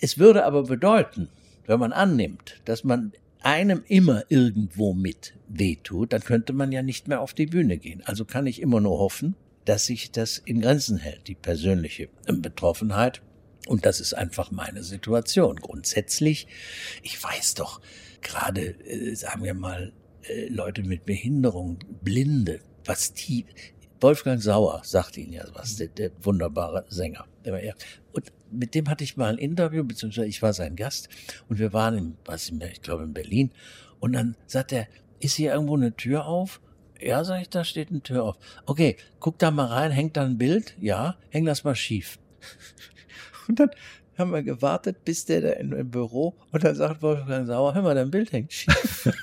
Es 0.00 0.18
würde 0.18 0.44
aber 0.44 0.64
bedeuten, 0.64 1.28
wenn 1.66 1.80
man 1.80 1.92
annimmt, 1.92 2.60
dass 2.64 2.84
man 2.84 3.12
einem 3.44 3.82
immer 3.86 4.24
irgendwo 4.28 4.94
mit 4.94 5.34
weh 5.48 5.76
tut, 5.82 6.12
dann 6.12 6.22
könnte 6.22 6.52
man 6.52 6.72
ja 6.72 6.82
nicht 6.82 7.08
mehr 7.08 7.20
auf 7.20 7.34
die 7.34 7.46
Bühne 7.46 7.78
gehen. 7.78 8.02
Also 8.04 8.24
kann 8.24 8.46
ich 8.46 8.60
immer 8.60 8.80
nur 8.80 8.98
hoffen, 8.98 9.34
dass 9.64 9.86
sich 9.86 10.10
das 10.10 10.38
in 10.38 10.60
Grenzen 10.60 10.98
hält, 10.98 11.28
die 11.28 11.34
persönliche 11.34 12.08
Betroffenheit. 12.26 13.22
Und 13.66 13.86
das 13.86 14.00
ist 14.00 14.14
einfach 14.14 14.50
meine 14.50 14.82
Situation. 14.82 15.56
Grundsätzlich, 15.56 16.48
ich 17.02 17.22
weiß 17.22 17.54
doch, 17.54 17.80
gerade, 18.20 18.74
äh, 18.84 19.14
sagen 19.14 19.44
wir 19.44 19.54
mal, 19.54 19.92
äh, 20.22 20.48
Leute 20.48 20.82
mit 20.82 21.04
Behinderung, 21.04 21.78
Blinde, 22.02 22.60
was 22.84 23.12
die, 23.12 23.46
Wolfgang 24.02 24.42
Sauer 24.42 24.82
sagt 24.84 25.16
Ihnen 25.16 25.32
ja 25.32 25.44
was, 25.54 25.76
der, 25.76 25.88
der 25.88 26.10
wunderbare 26.20 26.84
Sänger. 26.88 27.24
Der 27.44 27.52
war 27.52 27.60
er. 27.60 27.74
Und 28.12 28.32
mit 28.50 28.74
dem 28.74 28.88
hatte 28.88 29.04
ich 29.04 29.16
mal 29.16 29.30
ein 29.30 29.38
Interview, 29.38 29.84
beziehungsweise 29.84 30.26
ich 30.26 30.42
war 30.42 30.52
sein 30.52 30.76
Gast 30.76 31.08
und 31.48 31.58
wir 31.58 31.72
waren 31.72 31.96
in, 31.96 32.16
was 32.24 32.50
ich 32.50 32.82
glaube 32.82 33.04
in 33.04 33.14
Berlin. 33.14 33.52
Und 34.00 34.12
dann 34.12 34.36
sagt 34.46 34.72
er, 34.72 34.88
ist 35.20 35.36
hier 35.36 35.52
irgendwo 35.52 35.76
eine 35.76 35.94
Tür 35.94 36.26
auf? 36.26 36.60
Ja, 37.00 37.24
sag 37.24 37.42
ich, 37.42 37.48
da 37.48 37.64
steht 37.64 37.90
eine 37.90 38.02
Tür 38.02 38.24
auf. 38.24 38.36
Okay, 38.66 38.96
guck 39.20 39.38
da 39.38 39.50
mal 39.50 39.66
rein, 39.66 39.90
hängt 39.90 40.16
da 40.16 40.24
ein 40.24 40.38
Bild? 40.38 40.76
Ja, 40.80 41.16
häng 41.30 41.44
das 41.44 41.64
mal 41.64 41.74
schief. 41.74 42.18
Und 43.48 43.60
dann 43.60 43.70
haben 44.18 44.32
wir 44.32 44.42
gewartet, 44.42 45.04
bis 45.04 45.24
der 45.24 45.40
da 45.40 45.50
in, 45.50 45.72
im 45.72 45.90
Büro 45.90 46.36
und 46.52 46.62
dann 46.62 46.74
sagt 46.74 47.02
Wolfgang 47.02 47.46
Sauer, 47.46 47.74
hör 47.74 47.82
mal, 47.82 47.94
dein 47.94 48.10
Bild 48.10 48.30
hängt 48.30 48.52
schief. 48.52 49.08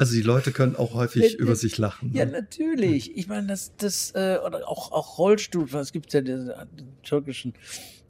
Also 0.00 0.14
die 0.14 0.22
Leute 0.22 0.50
können 0.50 0.76
auch 0.76 0.94
häufig 0.94 1.34
über 1.34 1.54
sich 1.54 1.76
lachen. 1.76 2.10
Ja, 2.14 2.24
ne? 2.24 2.32
natürlich. 2.32 3.14
Ich 3.18 3.28
meine, 3.28 3.48
das, 3.48 3.76
das, 3.76 4.12
äh, 4.12 4.38
oder 4.42 4.66
auch, 4.66 4.92
auch 4.92 5.18
Rollstuhl, 5.18 5.68
es 5.74 5.92
gibt 5.92 6.10
ja 6.14 6.22
den, 6.22 6.46
den 6.46 7.02
türkischen 7.02 7.52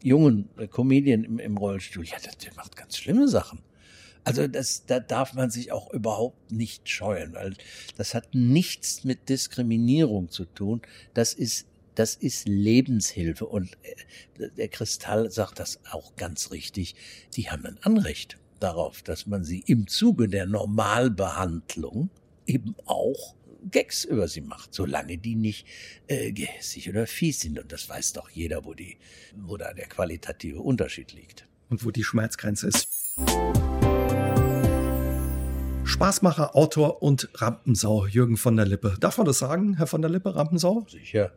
jungen 0.01 0.49
äh, 0.57 0.69
Comedian 0.69 1.25
im, 1.25 1.41
im 1.41 1.57
Rollstuhl. 1.57 2.05
Ja, 2.05 2.17
der, 2.25 2.31
der 2.45 2.55
macht 2.55 2.77
ganz 2.77 2.97
schlimme 2.97 3.27
Sachen. 3.27 3.59
Also 4.23 4.47
das, 4.47 4.87
da 4.87 5.01
darf 5.01 5.35
man 5.35 5.51
sich 5.51 5.73
auch 5.73 5.93
überhaupt 5.93 6.53
nicht 6.53 6.89
scheuen, 6.89 7.35
weil 7.35 7.55
das 7.97 8.15
hat 8.15 8.37
nichts 8.37 9.03
mit 9.03 9.29
Diskriminierung 9.29 10.29
zu 10.29 10.45
tun. 10.45 10.83
Das 11.13 11.35
ist 11.35 11.67
das 11.97 12.15
ist 12.15 12.47
Lebenshilfe. 12.47 13.47
Und 13.47 13.77
äh, 14.39 14.49
der 14.57 14.69
Kristall 14.69 15.29
sagt 15.33 15.59
das 15.59 15.81
auch 15.91 16.15
ganz 16.15 16.53
richtig. 16.53 16.95
Die 17.35 17.51
haben 17.51 17.67
ein 17.67 17.79
Anrecht 17.83 18.39
darauf, 18.63 19.03
dass 19.03 19.27
man 19.27 19.45
sie 19.45 19.61
im 19.67 19.87
Zuge 19.87 20.29
der 20.29 20.47
Normalbehandlung 20.47 22.11
eben 22.47 22.75
auch 22.87 23.35
Gags 23.71 24.05
über 24.05 24.29
sie 24.29 24.41
macht, 24.41 24.75
solange 24.75 25.19
die 25.19 25.35
nicht 25.35 25.67
äh, 26.07 26.33
gehässig 26.33 26.89
oder 26.89 27.07
fies 27.07 27.41
sind. 27.41 27.59
Und 27.59 27.73
das 27.73 27.89
weiß 27.89 28.15
doch 28.15 28.31
jeder, 28.31 28.65
wo, 28.65 28.75
die, 28.75 28.97
wo 29.37 29.57
da 29.57 29.73
der 29.73 29.87
qualitative 29.87 30.61
Unterschied 30.61 31.13
liegt. 31.13 31.47
Und 31.69 31.85
wo 31.85 31.91
die 31.91 32.05
Schmerzgrenze 32.05 32.69
ist. 32.69 32.89
Spaßmacher, 35.85 36.57
Autor 36.57 37.03
und 37.03 37.29
Rampensau, 37.35 38.07
Jürgen 38.07 38.37
von 38.37 38.57
der 38.57 38.67
Lippe. 38.67 38.97
Darf 39.01 39.19
man 39.19 39.27
das 39.27 39.39
sagen, 39.39 39.77
Herr 39.77 39.87
von 39.87 40.03
der 40.03 40.11
Lippe, 40.11 40.35
Rampensau? 40.35 40.87
Sicher. 40.89 41.33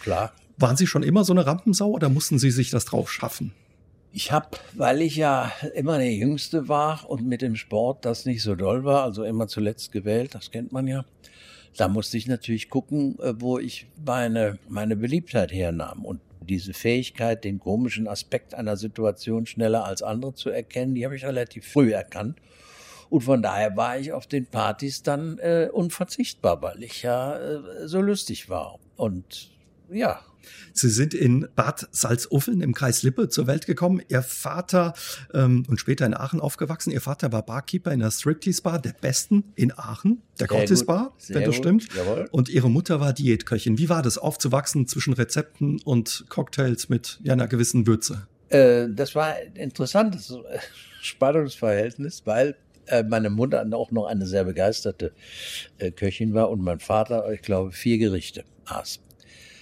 Klar. 0.00 0.32
Waren 0.56 0.76
Sie 0.76 0.86
schon 0.86 1.02
immer 1.02 1.24
so 1.24 1.32
eine 1.32 1.46
Rampensau 1.46 1.90
oder 1.90 2.08
mussten 2.08 2.38
Sie 2.38 2.50
sich 2.50 2.70
das 2.70 2.84
drauf 2.84 3.12
schaffen? 3.12 3.52
Ich 4.12 4.32
habe, 4.32 4.56
weil 4.74 5.02
ich 5.02 5.16
ja 5.16 5.52
immer 5.74 5.98
der 5.98 6.12
Jüngste 6.12 6.68
war 6.68 7.08
und 7.08 7.26
mit 7.26 7.42
dem 7.42 7.56
Sport 7.56 8.04
das 8.04 8.24
nicht 8.24 8.42
so 8.42 8.54
doll 8.54 8.84
war, 8.84 9.04
also 9.04 9.22
immer 9.22 9.48
zuletzt 9.48 9.92
gewählt, 9.92 10.34
das 10.34 10.50
kennt 10.50 10.72
man 10.72 10.86
ja, 10.86 11.04
da 11.76 11.88
musste 11.88 12.16
ich 12.16 12.26
natürlich 12.26 12.70
gucken, 12.70 13.18
äh, 13.20 13.34
wo 13.36 13.58
ich 13.58 13.86
meine, 14.04 14.58
meine 14.68 14.96
Beliebtheit 14.96 15.52
hernahm. 15.52 16.04
Und 16.04 16.20
diese 16.40 16.72
Fähigkeit, 16.72 17.44
den 17.44 17.60
komischen 17.60 18.08
Aspekt 18.08 18.54
einer 18.54 18.76
Situation 18.76 19.46
schneller 19.46 19.84
als 19.84 20.02
andere 20.02 20.34
zu 20.34 20.50
erkennen, 20.50 20.94
die 20.94 21.04
habe 21.04 21.14
ich 21.14 21.24
relativ 21.24 21.66
früh 21.66 21.92
erkannt. 21.92 22.38
Und 23.10 23.22
von 23.22 23.42
daher 23.42 23.76
war 23.76 23.98
ich 23.98 24.12
auf 24.12 24.26
den 24.26 24.46
Partys 24.46 25.02
dann 25.02 25.38
äh, 25.38 25.68
unverzichtbar, 25.72 26.60
weil 26.62 26.82
ich 26.82 27.02
ja 27.02 27.38
äh, 27.38 27.86
so 27.86 28.00
lustig 28.00 28.48
war. 28.48 28.78
Und 28.96 29.50
ja, 29.90 30.20
Sie 30.72 30.88
sind 30.88 31.14
in 31.14 31.48
Bad 31.56 31.88
Salzuffeln 31.90 32.60
im 32.60 32.74
Kreis 32.74 33.02
Lippe 33.02 33.28
zur 33.28 33.46
Welt 33.46 33.66
gekommen. 33.66 34.00
Ihr 34.08 34.22
Vater 34.22 34.94
ähm, 35.34 35.64
und 35.68 35.80
später 35.80 36.06
in 36.06 36.14
Aachen 36.14 36.40
aufgewachsen. 36.40 36.90
Ihr 36.90 37.00
Vater 37.00 37.32
war 37.32 37.42
Barkeeper 37.42 37.92
in 37.92 38.00
der 38.00 38.10
Striptease 38.10 38.62
Bar, 38.62 38.80
der 38.80 38.92
besten 38.92 39.44
in 39.56 39.72
Aachen, 39.76 40.22
der 40.38 40.46
Cortis 40.46 40.86
Bar, 40.86 41.14
wenn 41.28 41.44
das 41.44 41.56
stimmt. 41.56 41.88
Jawohl. 41.94 42.28
Und 42.30 42.48
ihre 42.48 42.70
Mutter 42.70 43.00
war 43.00 43.12
Diätköchin. 43.12 43.78
Wie 43.78 43.88
war 43.88 44.02
das, 44.02 44.18
aufzuwachsen 44.18 44.86
zwischen 44.86 45.12
Rezepten 45.12 45.80
und 45.84 46.26
Cocktails 46.28 46.88
mit 46.88 47.18
ja, 47.22 47.32
einer 47.32 47.48
gewissen 47.48 47.86
Würze? 47.86 48.26
Äh, 48.48 48.88
das 48.90 49.14
war 49.14 49.34
ein 49.34 49.56
interessantes 49.56 50.30
äh, 50.30 50.58
Spannungsverhältnis, 51.02 52.22
weil 52.24 52.56
äh, 52.86 53.02
meine 53.02 53.30
Mutter 53.30 53.66
auch 53.72 53.90
noch 53.90 54.06
eine 54.06 54.26
sehr 54.26 54.44
begeisterte 54.44 55.12
äh, 55.78 55.90
Köchin 55.90 56.34
war 56.34 56.50
und 56.50 56.62
mein 56.62 56.80
Vater, 56.80 57.30
ich 57.32 57.42
glaube, 57.42 57.72
vier 57.72 57.98
Gerichte 57.98 58.44
aß 58.64 59.00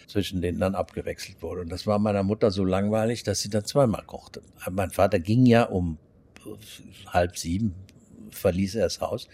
zwischen 0.07 0.41
denen 0.41 0.59
dann 0.61 0.75
abgewechselt 0.75 1.43
wurde. 1.43 1.63
Und 1.63 1.69
das 1.69 1.87
war 1.87 1.99
meiner 1.99 2.23
Mutter 2.23 2.51
so 2.51 2.65
langweilig, 2.65 3.23
dass 3.23 3.41
sie 3.41 3.51
dann 3.51 3.65
zweimal 3.65 4.05
kochte. 4.07 4.43
Mein 4.71 4.91
Vater 4.91 5.19
ging 5.19 5.47
ja 5.47 5.65
um 5.65 5.99
halb 7.09 7.37
sieben, 7.37 7.75
verließ 8.31 8.77
er 8.77 8.85
das 8.85 9.01
Haus. 9.01 9.29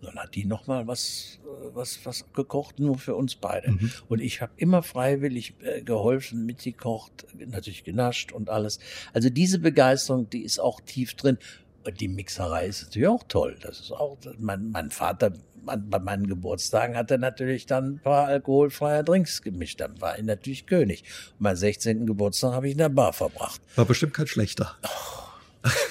Und 0.00 0.08
dann 0.08 0.18
hat 0.22 0.34
die 0.34 0.44
nochmal 0.44 0.86
was, 0.86 1.40
was, 1.72 1.98
was 2.04 2.24
gekocht, 2.32 2.78
nur 2.78 2.98
für 2.98 3.16
uns 3.16 3.34
beide. 3.34 3.72
Mhm. 3.72 3.90
Und 4.08 4.20
ich 4.20 4.40
habe 4.40 4.52
immer 4.56 4.82
freiwillig 4.82 5.54
äh, 5.62 5.82
geholfen, 5.82 6.46
mitgekocht, 6.46 7.26
natürlich 7.34 7.84
genascht 7.84 8.30
und 8.32 8.48
alles. 8.48 8.78
Also 9.12 9.28
diese 9.28 9.58
Begeisterung, 9.58 10.30
die 10.30 10.42
ist 10.42 10.60
auch 10.60 10.80
tief 10.80 11.14
drin. 11.14 11.38
Und 11.84 12.00
die 12.00 12.08
Mixerei 12.08 12.66
ist 12.66 12.84
natürlich 12.84 13.08
auch 13.08 13.24
toll. 13.28 13.56
Das 13.60 13.80
ist 13.80 13.92
auch, 13.92 14.18
mein, 14.38 14.70
mein 14.70 14.90
Vater 14.90 15.32
bei 15.76 15.98
meinen 15.98 16.26
Geburtstagen 16.26 16.96
hat 16.96 17.10
er 17.10 17.18
natürlich 17.18 17.66
dann 17.66 17.94
ein 17.94 17.98
paar 17.98 18.26
alkoholfreie 18.26 19.04
Drinks 19.04 19.42
gemischt. 19.42 19.80
Dann 19.80 20.00
war 20.00 20.18
ich 20.18 20.24
natürlich 20.24 20.66
König. 20.66 21.04
Und 21.32 21.42
meinen 21.42 21.56
16. 21.56 22.06
Geburtstag 22.06 22.52
habe 22.52 22.66
ich 22.66 22.72
in 22.72 22.78
der 22.78 22.88
Bar 22.88 23.12
verbracht. 23.12 23.60
War 23.76 23.84
bestimmt 23.84 24.14
kein 24.14 24.26
schlechter. 24.26 24.76
Oh, 24.82 25.18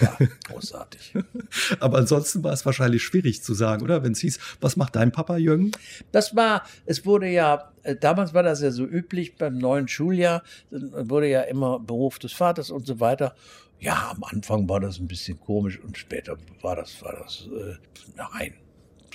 ja, 0.02 0.18
großartig. 0.46 1.13
Aber 1.80 1.98
ansonsten 1.98 2.44
war 2.44 2.54
es 2.54 2.66
wahrscheinlich 2.66 3.04
schwierig 3.04 3.44
zu 3.44 3.54
sagen, 3.54 3.84
oder? 3.84 4.04
Wenn 4.04 4.13
es 4.13 4.20
hieß, 4.20 4.40
was 4.62 4.76
macht 4.76 4.96
dein 4.96 5.12
Papa, 5.12 5.38
Jürgen? 5.38 5.72
Das 6.12 6.36
war, 6.36 6.63
es 6.86 7.06
wurde 7.06 7.28
ja, 7.28 7.72
äh, 7.84 7.96
damals 7.96 8.34
war 8.34 8.44
das 8.44 8.62
ja 8.62 8.72
so 8.72 8.86
üblich 8.86 9.36
beim 9.36 9.58
neuen 9.58 9.88
Schuljahr, 9.88 10.44
wurde 10.72 11.30
ja 11.30 11.42
immer 11.42 11.80
Beruf 11.80 12.20
des 12.20 12.34
Vaters 12.34 12.72
und 12.72 12.86
so 12.86 13.00
weiter. 13.00 13.36
Ja, 13.80 14.12
am 14.12 14.24
Anfang 14.24 14.68
war 14.68 14.80
das 14.80 15.00
ein 15.00 15.08
bisschen 15.08 15.40
komisch 15.40 15.80
und 15.80 15.98
später 15.98 16.38
war 16.62 16.76
das, 16.76 17.02
war 17.04 17.16
das, 17.16 17.48
äh, 17.48 17.76
nein, 18.16 18.54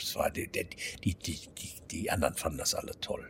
das 0.02 0.14
war 0.16 0.30
die, 0.30 0.50
die, 0.50 0.66
die, 1.04 1.14
die, 1.14 1.38
die 1.90 2.10
anderen 2.10 2.34
fanden 2.34 2.58
das 2.58 2.74
alle 2.74 2.92
toll. 3.00 3.24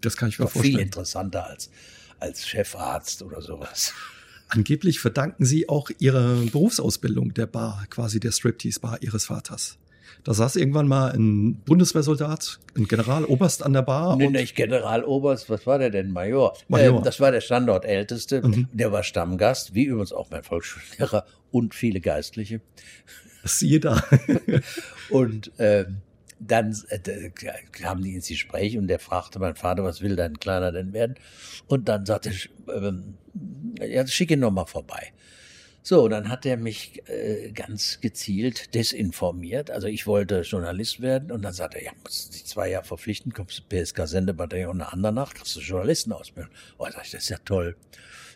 Das 0.00 0.16
kann 0.16 0.28
ich 0.28 0.38
mir 0.38 0.46
vorstellen. 0.46 0.76
Viel 0.76 0.82
interessanter 0.82 1.46
als, 1.46 1.70
als 2.18 2.46
Chefarzt 2.46 3.22
oder 3.22 3.42
sowas. 3.42 3.92
Angeblich 4.48 5.00
verdanken 5.00 5.44
Sie 5.44 5.68
auch 5.68 5.90
Ihre 5.98 6.36
Berufsausbildung 6.52 7.34
der 7.34 7.46
Bar, 7.46 7.84
quasi 7.90 8.20
der 8.20 8.30
Striptease-Bar 8.30 8.98
Ihres 9.02 9.26
Vaters. 9.26 9.78
Da 10.22 10.34
saß 10.34 10.56
irgendwann 10.56 10.88
mal 10.88 11.12
ein 11.12 11.56
Bundeswehrsoldat, 11.64 12.58
ein 12.76 12.86
Generaloberst 12.86 13.64
an 13.64 13.72
der 13.72 13.82
Bar. 13.82 14.16
Nee, 14.16 14.28
nicht 14.28 14.56
Generaloberst, 14.56 15.50
was 15.50 15.66
war 15.66 15.78
der 15.78 15.90
denn? 15.90 16.12
Major. 16.12 16.56
Major. 16.68 17.00
Äh, 17.00 17.04
das 17.04 17.20
war 17.20 17.32
der 17.32 17.40
Standortälteste. 17.40 18.42
Mhm. 18.42 18.68
Der 18.72 18.92
war 18.92 19.02
Stammgast, 19.02 19.74
wie 19.74 19.84
übrigens 19.84 20.12
auch 20.12 20.30
mein 20.30 20.42
Volksschullehrer 20.42 21.26
und 21.50 21.74
viele 21.74 22.00
Geistliche. 22.00 22.60
Siehe 23.44 23.80
da. 23.80 24.02
und 25.10 25.52
ähm, 25.58 25.98
dann 26.38 26.76
äh, 26.88 27.30
kamen 27.72 28.02
die 28.02 28.14
ins 28.14 28.28
Gespräch 28.28 28.76
und 28.76 28.88
der 28.88 28.98
fragte 28.98 29.38
mein 29.38 29.56
Vater, 29.56 29.84
was 29.84 30.00
will 30.02 30.16
dein 30.16 30.38
Kleiner 30.38 30.72
denn 30.72 30.92
werden? 30.92 31.14
Und 31.66 31.88
dann 31.88 32.06
sagte 32.06 32.30
ich, 32.30 32.50
ähm, 32.74 33.14
ja, 33.80 34.06
schick 34.06 34.30
ihn 34.30 34.40
noch 34.40 34.50
mal 34.50 34.66
vorbei. 34.66 35.12
So, 35.82 36.08
dann 36.08 36.28
hat 36.28 36.44
er 36.44 36.56
mich 36.56 37.08
äh, 37.08 37.52
ganz 37.52 38.00
gezielt 38.00 38.74
desinformiert. 38.74 39.70
Also 39.70 39.86
ich 39.86 40.06
wollte 40.08 40.40
Journalist 40.40 41.00
werden 41.00 41.30
und 41.30 41.42
dann 41.42 41.52
sagte 41.52 41.78
er, 41.78 41.84
ja, 41.84 41.92
musst 42.02 42.34
dich 42.34 42.44
zwei 42.44 42.70
Jahre 42.70 42.84
verpflichten, 42.84 43.32
kommst 43.32 43.58
du 43.60 43.62
PSK 43.84 44.08
Sendebataillon 44.08 44.80
eine 44.80 44.92
andere 44.92 45.12
Nacht, 45.12 45.36
kriegst 45.36 45.54
du 45.54 45.60
Journalistenausbildung. 45.60 46.52
Oh, 46.78 46.86
sag 46.92 47.04
ich, 47.04 47.12
das 47.12 47.22
ist 47.22 47.28
ja 47.28 47.38
toll. 47.44 47.76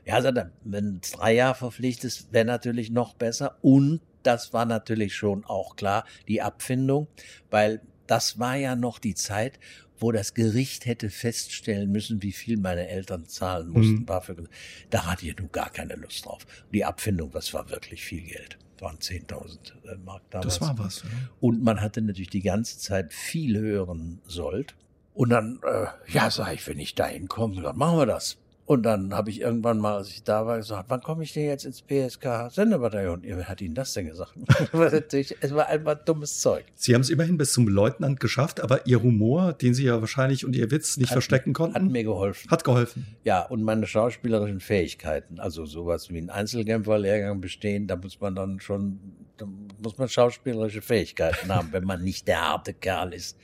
Ja, 0.06 0.22
sagt 0.22 0.38
er, 0.38 0.52
wenn 0.62 1.00
drei 1.00 1.34
Jahre 1.34 1.56
verpflichtest, 1.56 2.32
wäre 2.32 2.44
natürlich 2.44 2.90
noch 2.90 3.14
besser. 3.14 3.58
Und 3.62 4.00
das 4.22 4.52
war 4.52 4.64
natürlich 4.64 5.14
schon 5.14 5.44
auch 5.44 5.76
klar, 5.76 6.04
die 6.28 6.42
Abfindung, 6.42 7.08
weil 7.50 7.80
das 8.06 8.38
war 8.38 8.56
ja 8.56 8.76
noch 8.76 8.98
die 8.98 9.14
Zeit, 9.14 9.58
wo 10.00 10.12
das 10.12 10.34
Gericht 10.34 10.86
hätte 10.86 11.10
feststellen 11.10 11.92
müssen, 11.92 12.22
wie 12.22 12.32
viel 12.32 12.56
meine 12.56 12.88
Eltern 12.88 13.26
zahlen 13.26 13.68
mussten. 13.68 14.06
Mhm. 14.08 14.48
Da 14.88 15.06
hatte 15.06 15.26
ich 15.26 15.36
nun 15.36 15.52
gar 15.52 15.70
keine 15.70 15.94
Lust 15.94 16.24
drauf. 16.24 16.46
Die 16.72 16.84
Abfindung, 16.84 17.30
das 17.30 17.52
war 17.52 17.68
wirklich 17.70 18.02
viel 18.02 18.22
Geld. 18.22 18.58
Das 18.76 18.82
waren 18.82 18.96
10.000 18.96 19.58
äh, 19.84 19.96
Mark 19.98 20.22
damals. 20.30 20.58
Das 20.58 20.60
war 20.62 20.78
was. 20.78 21.02
Ja. 21.02 21.10
Und 21.40 21.62
man 21.62 21.80
hatte 21.82 22.00
natürlich 22.00 22.30
die 22.30 22.42
ganze 22.42 22.78
Zeit 22.78 23.12
viel 23.12 23.58
höheren 23.58 24.20
Sold. 24.26 24.74
Und 25.12 25.30
dann, 25.30 25.60
äh, 25.64 25.86
ja, 26.10 26.30
sag 26.30 26.54
ich, 26.54 26.66
wenn 26.66 26.78
ich 26.78 26.94
da 26.94 27.06
hinkomme, 27.06 27.60
dann 27.60 27.76
machen 27.76 27.98
wir 27.98 28.06
das. 28.06 28.38
Und 28.70 28.84
dann 28.84 29.14
habe 29.14 29.30
ich 29.30 29.40
irgendwann 29.40 29.78
mal, 29.78 29.96
als 29.96 30.10
ich 30.10 30.22
da 30.22 30.46
war, 30.46 30.58
gesagt, 30.58 30.84
wann 30.90 31.00
komme 31.00 31.24
ich 31.24 31.32
denn 31.32 31.46
jetzt 31.46 31.64
ins 31.64 31.82
PSK 31.82 32.52
Sendebataillon? 32.52 33.22
Wer 33.24 33.48
hat 33.48 33.60
Ihnen 33.60 33.74
das 33.74 33.94
denn 33.94 34.06
gesagt? 34.06 34.34
es 35.40 35.54
war 35.56 35.66
einfach 35.66 35.96
dummes 36.04 36.38
Zeug. 36.38 36.64
Sie 36.76 36.94
haben 36.94 37.00
es 37.00 37.10
immerhin 37.10 37.36
bis 37.36 37.52
zum 37.52 37.66
Leutnant 37.66 38.20
geschafft, 38.20 38.60
aber 38.60 38.86
Ihr 38.86 39.02
Humor, 39.02 39.54
den 39.54 39.74
Sie 39.74 39.86
ja 39.86 40.00
wahrscheinlich 40.00 40.44
und 40.44 40.54
Ihr 40.54 40.70
Witz 40.70 40.98
nicht 40.98 41.08
hat, 41.08 41.14
verstecken 41.14 41.52
konnten. 41.52 41.74
Hat 41.74 41.82
mir 41.82 42.04
geholfen. 42.04 42.48
Hat 42.48 42.62
geholfen. 42.62 43.08
Ja, 43.24 43.42
und 43.42 43.64
meine 43.64 43.88
schauspielerischen 43.88 44.60
Fähigkeiten, 44.60 45.40
also 45.40 45.66
sowas 45.66 46.08
wie 46.08 46.18
ein 46.18 46.30
Einzelkämpferlehrgang 46.30 47.40
bestehen, 47.40 47.88
da 47.88 47.96
muss 47.96 48.20
man 48.20 48.36
dann 48.36 48.60
schon, 48.60 49.00
da 49.36 49.46
muss 49.82 49.98
man 49.98 50.08
schauspielerische 50.08 50.80
Fähigkeiten 50.80 51.52
haben, 51.52 51.72
wenn 51.72 51.82
man 51.82 52.04
nicht 52.04 52.28
der 52.28 52.40
harte 52.40 52.72
Kerl 52.72 53.14
ist, 53.14 53.36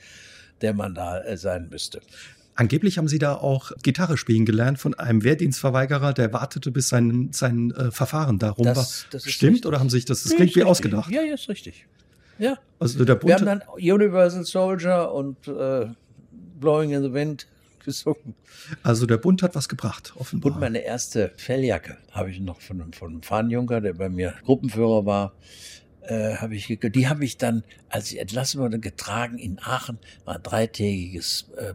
der 0.61 0.73
man 0.73 0.95
da 0.95 1.19
äh, 1.19 1.35
sein 1.35 1.67
müsste. 1.69 1.99
Angeblich 2.57 2.97
haben 2.97 3.07
Sie 3.07 3.19
da 3.19 3.35
auch 3.35 3.71
Gitarre 3.83 4.17
spielen 4.17 4.43
gelernt 4.43 4.79
von 4.79 4.95
einem 4.95 5.23
Wehrdienstverweigerer, 5.23 6.13
der 6.13 6.33
wartete, 6.33 6.71
bis 6.71 6.89
sein, 6.89 7.29
sein 7.31 7.69
äh, 7.69 7.91
Verfahren 7.91 8.39
darum 8.39 8.65
das, 8.65 8.77
war. 8.77 9.09
Das 9.11 9.29
Stimmt 9.29 9.53
richtig. 9.53 9.67
oder 9.67 9.79
haben 9.79 9.91
Sie 9.91 9.97
sich 9.97 10.05
das? 10.05 10.23
Das 10.23 10.35
klingt 10.35 10.55
wie 10.55 10.63
ausgedacht. 10.63 11.11
Ja, 11.11 11.21
ja, 11.21 11.35
ist 11.35 11.49
richtig. 11.49 11.85
Ja. 12.39 12.57
Also 12.79 13.05
der 13.05 13.13
Bunte, 13.13 13.27
Wir 13.27 13.35
haben 13.51 13.59
dann 13.59 13.61
Universal 13.75 14.43
Soldier 14.43 15.11
und 15.11 15.47
äh, 15.47 15.85
Blowing 16.59 16.93
in 16.93 17.03
the 17.03 17.13
Wind 17.13 17.45
gesungen. 17.85 18.33
Also 18.81 19.05
der 19.05 19.17
Bund 19.17 19.43
hat 19.43 19.53
was 19.53 19.69
gebracht, 19.69 20.13
offenbar. 20.15 20.53
Und 20.53 20.59
meine 20.59 20.79
erste 20.79 21.33
Felljacke 21.37 21.97
habe 22.11 22.31
ich 22.31 22.39
noch 22.39 22.59
von, 22.59 22.91
von 22.91 23.11
einem 23.11 23.21
Fahnenjunker, 23.21 23.81
der 23.81 23.93
bei 23.93 24.09
mir 24.09 24.33
Gruppenführer 24.43 25.05
war. 25.05 25.33
Äh, 26.01 26.37
habe 26.37 26.55
ich 26.55 26.67
die 26.67 27.07
habe 27.07 27.23
ich 27.23 27.37
dann, 27.37 27.63
als 27.89 28.11
ich 28.11 28.19
entlassen 28.19 28.59
wurde, 28.61 28.79
getragen 28.79 29.37
in 29.37 29.59
Aachen, 29.59 29.99
war 30.25 30.37
ein 30.37 30.43
dreitägiges 30.43 31.51
äh, 31.55 31.73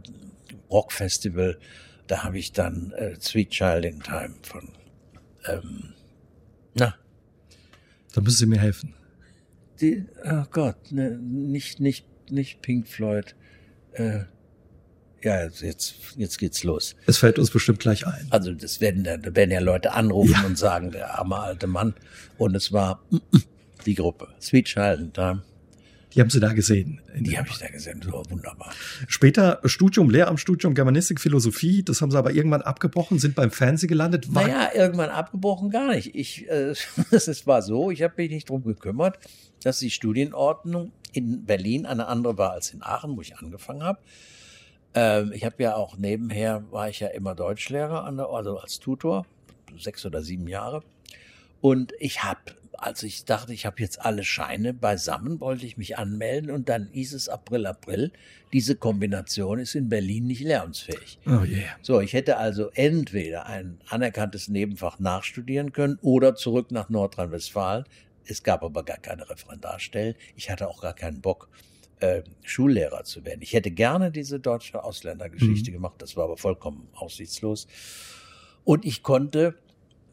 Rockfestival. 0.71 1.59
Da 2.07 2.25
habe 2.25 2.39
ich 2.39 2.53
dann 2.53 2.93
äh, 2.93 3.17
Sweet 3.21 3.51
Child 3.51 3.85
in 3.85 4.01
Time 4.03 4.35
von. 4.43 4.69
Ähm, 5.47 5.95
na. 6.75 6.95
Da 8.15 8.21
müssen 8.21 8.37
Sie 8.37 8.47
mir 8.47 8.61
helfen. 8.61 8.95
Die, 9.81 10.05
oh 10.25 10.45
Gott, 10.51 10.93
ne, 10.93 11.19
nicht, 11.19 11.81
nicht, 11.81 12.07
nicht 12.31 12.63
Pink 12.63 12.87
Floyd. 12.87 13.35
Äh, 13.93 14.25
ja, 15.23 15.45
jetzt, 15.45 15.95
jetzt 16.17 16.39
geht's 16.39 16.65
los. 16.65 16.97
Es 17.07 17.19
fällt 17.19 17.39
uns 17.39 17.51
bestimmt 17.51 17.79
gleich 17.79 18.07
ein. 18.07 18.27
Also, 18.31 18.53
das 18.53 18.81
werden, 18.81 19.05
da 19.05 19.19
werden 19.23 19.51
ja 19.51 19.61
Leute 19.61 19.93
anrufen 19.93 20.33
ja. 20.33 20.45
und 20.45 20.59
sagen, 20.59 20.91
der 20.91 21.19
arme 21.19 21.37
alte 21.37 21.67
Mann. 21.67 21.95
Und 22.39 22.57
es 22.57 22.73
war 22.73 23.03
die 23.87 23.95
Gruppe. 23.95 24.29
Sweet 24.41 24.67
Child 24.67 25.01
in 25.01 25.13
Time. 25.13 25.43
Die 26.15 26.21
haben 26.21 26.31
Sie 26.31 26.41
da 26.41 26.53
gesehen. 26.53 27.01
Die 27.17 27.39
habe 27.39 27.49
ich 27.49 27.59
da 27.59 27.69
gesehen, 27.69 28.01
so 28.03 28.23
wunderbar. 28.29 28.73
Später 29.09 29.61
Studium, 29.65 30.11
Lehramtsstudium 30.11 30.75
Germanistik, 30.75 31.21
Philosophie, 31.21 31.83
das 31.83 32.03
haben 32.03 32.11
Sie 32.11 32.19
aber 32.19 32.33
irgendwann 32.33 32.63
abgebrochen, 32.63 33.19
sind 33.19 33.35
beim 33.35 33.51
Fernsehen 33.51 33.89
gelandet. 33.89 34.35
War 34.35 34.47
naja, 34.47 34.71
irgendwann 34.75 35.11
abgebrochen 35.11 35.71
gar 35.71 35.95
nicht. 35.95 36.15
Ich, 36.15 36.49
äh, 36.49 36.75
es 37.11 37.47
war 37.47 37.63
so, 37.63 37.91
ich 37.91 38.03
habe 38.03 38.15
mich 38.17 38.31
nicht 38.31 38.49
drum 38.49 38.65
gekümmert, 38.65 39.19
dass 39.63 39.79
die 39.79 39.91
Studienordnung 39.91 40.93
in 41.13 41.45
Berlin 41.45 41.87
eine 41.87 42.07
andere 42.07 42.39
war 42.39 42.53
als 42.53 42.73
in 42.73 42.83
Aachen, 42.83 43.17
wo 43.17 43.21
ich 43.21 43.37
angefangen 43.37 43.83
habe. 43.83 43.99
Ähm, 44.95 45.33
ich 45.35 45.45
habe 45.45 45.63
ja 45.63 45.77
auch 45.77 45.97
nebenher, 45.97 46.65
war 46.71 46.89
ich 46.89 47.01
ja 47.01 47.09
immer 47.09 47.35
Deutschlehrer, 47.35 48.05
an 48.05 48.17
der, 48.17 48.29
also 48.29 48.59
als 48.59 48.79
Tutor, 48.79 49.27
sechs 49.79 50.05
oder 50.05 50.23
sieben 50.23 50.49
Jahre. 50.49 50.83
Und 51.61 51.93
ich 51.99 52.23
habe 52.25 52.41
als 52.83 53.05
ich 53.05 53.25
dachte, 53.25 53.53
ich 53.53 53.65
habe 53.65 53.81
jetzt 53.81 54.05
alle 54.05 54.25
Scheine 54.25 54.75
beisammen, 54.75 55.41
wollte 55.41 55.65
ich 55.65 55.77
mich 55.77 55.99
anmelden 55.99 56.51
und 56.51 56.69
dann 56.69 56.89
hieß 56.93 57.15
es 57.15 57.29
April, 57.29 57.67
April. 57.67 58.13
Diese 58.53 58.75
Kombination 58.75 59.61
ist 59.61 59.77
in 59.77 59.89
Berlin 59.89 60.27
nicht 60.27 60.43
lernungsfähig. 60.43 61.21
Oh 61.27 61.45
yeah. 61.45 61.77
So, 61.81 62.01
ich 62.01 62.13
hätte 62.13 62.39
also 62.39 62.71
entweder 62.75 63.47
ein 63.47 63.79
anerkanntes 63.89 64.49
Nebenfach 64.49 64.99
nachstudieren 64.99 65.73
können 65.73 65.99
oder 66.03 66.35
zurück 66.35 66.73
nach 66.73 66.89
Nordrhein-Westfalen 66.89 67.85
Es 68.25 68.43
gab 68.43 68.65
aber 68.65 68.85
gar 68.85 68.99
keine 68.99 69.31
Referendarstellen. 69.31 70.17
Ich 70.35 70.51
hatte 70.51 70.69
auch 70.69 70.83
gar 70.83 70.95
keinen 70.95 71.21
Bock, 71.21 71.49
äh, 72.01 72.23
Schullehrer 72.43 73.05
zu 73.05 73.25
werden. 73.25 73.43
Ich 73.43 73.53
hätte 73.53 73.71
gerne 73.71 74.11
diese 74.11 74.41
deutsche 74.41 74.83
Ausländergeschichte 74.83 75.71
mhm. 75.71 75.75
gemacht, 75.75 75.95
das 75.99 76.17
war 76.17 76.25
aber 76.25 76.37
vollkommen 76.37 76.89
aussichtslos. 76.95 77.69
Und 78.65 78.85
ich 78.85 79.05
konnte 79.05 79.55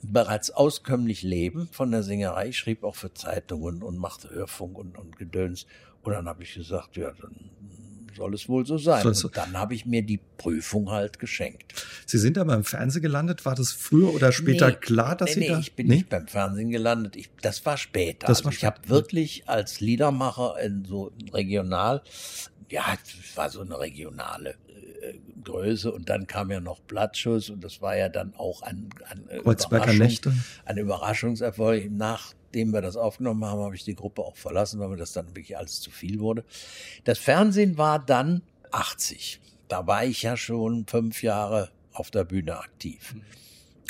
bereits 0.01 0.51
auskömmlich 0.51 1.23
leben 1.23 1.67
von 1.71 1.91
der 1.91 2.03
Singerei. 2.03 2.49
Ich 2.49 2.57
schrieb 2.57 2.83
auch 2.83 2.95
für 2.95 3.13
Zeitungen 3.13 3.83
und 3.83 3.97
machte 3.97 4.29
Hörfunk 4.29 4.77
und, 4.77 4.97
und 4.97 5.17
Gedöns. 5.17 5.65
Und 6.01 6.13
dann 6.13 6.27
habe 6.27 6.43
ich 6.43 6.53
gesagt, 6.53 6.95
ja, 6.97 7.11
dann 7.21 7.51
soll 8.15 8.33
es 8.33 8.47
wohl 8.49 8.65
so 8.65 8.77
sein. 8.77 9.05
Und 9.05 9.37
dann 9.37 9.57
habe 9.57 9.73
ich 9.73 9.85
mir 9.85 10.01
die 10.01 10.19
Prüfung 10.37 10.89
halt 10.89 11.19
geschenkt. 11.19 11.73
Sie 12.05 12.17
sind 12.17 12.37
aber 12.37 12.53
im 12.53 12.63
Fernsehen 12.63 13.01
gelandet. 13.01 13.45
War 13.45 13.55
das 13.55 13.71
früher 13.71 14.13
oder 14.13 14.31
später 14.31 14.69
nee, 14.69 14.75
klar, 14.75 15.15
dass 15.15 15.29
nee, 15.29 15.33
Sie 15.33 15.39
nee, 15.41 15.47
da? 15.47 15.59
ich 15.59 15.73
bin 15.73 15.87
nee? 15.87 15.95
nicht 15.95 16.09
beim 16.09 16.27
Fernsehen 16.27 16.69
gelandet. 16.69 17.15
Ich, 17.15 17.29
das 17.41 17.65
war 17.65 17.77
später. 17.77 18.27
Das 18.27 18.43
war 18.43 18.49
also 18.49 18.57
ich 18.57 18.65
habe 18.65 18.87
wirklich 18.89 19.47
als 19.47 19.79
Liedermacher 19.79 20.55
in 20.61 20.85
so 20.85 21.11
regional, 21.33 22.03
ja, 22.69 22.83
es 23.01 23.35
war 23.37 23.49
so 23.49 23.61
eine 23.61 23.79
regionale 23.79 24.51
äh, 25.01 25.19
Größe 25.43 25.91
und 25.91 26.09
dann 26.09 26.27
kam 26.27 26.51
ja 26.51 26.59
noch 26.59 26.79
Blattschuss 26.81 27.49
und 27.49 27.63
das 27.63 27.81
war 27.81 27.95
ja 27.95 28.09
dann 28.09 28.33
auch 28.35 28.61
ein, 28.61 28.89
ein, 29.09 29.23
Überraschung, 29.29 30.33
ein 30.65 30.77
Überraschungserfolg. 30.77 31.91
Nachdem 31.91 32.71
wir 32.71 32.81
das 32.81 32.95
aufgenommen 32.95 33.43
haben, 33.45 33.61
habe 33.61 33.75
ich 33.75 33.83
die 33.83 33.95
Gruppe 33.95 34.21
auch 34.21 34.35
verlassen, 34.35 34.79
weil 34.79 34.89
mir 34.89 34.97
das 34.97 35.13
dann 35.13 35.27
wirklich 35.29 35.57
alles 35.57 35.81
zu 35.81 35.91
viel 35.91 36.19
wurde. 36.19 36.43
Das 37.03 37.19
Fernsehen 37.19 37.77
war 37.77 37.99
dann 37.99 38.41
80. 38.71 39.39
Da 39.67 39.85
war 39.87 40.05
ich 40.05 40.23
ja 40.23 40.37
schon 40.37 40.85
fünf 40.87 41.23
Jahre 41.23 41.69
auf 41.93 42.11
der 42.11 42.23
Bühne 42.23 42.57
aktiv. 42.57 43.15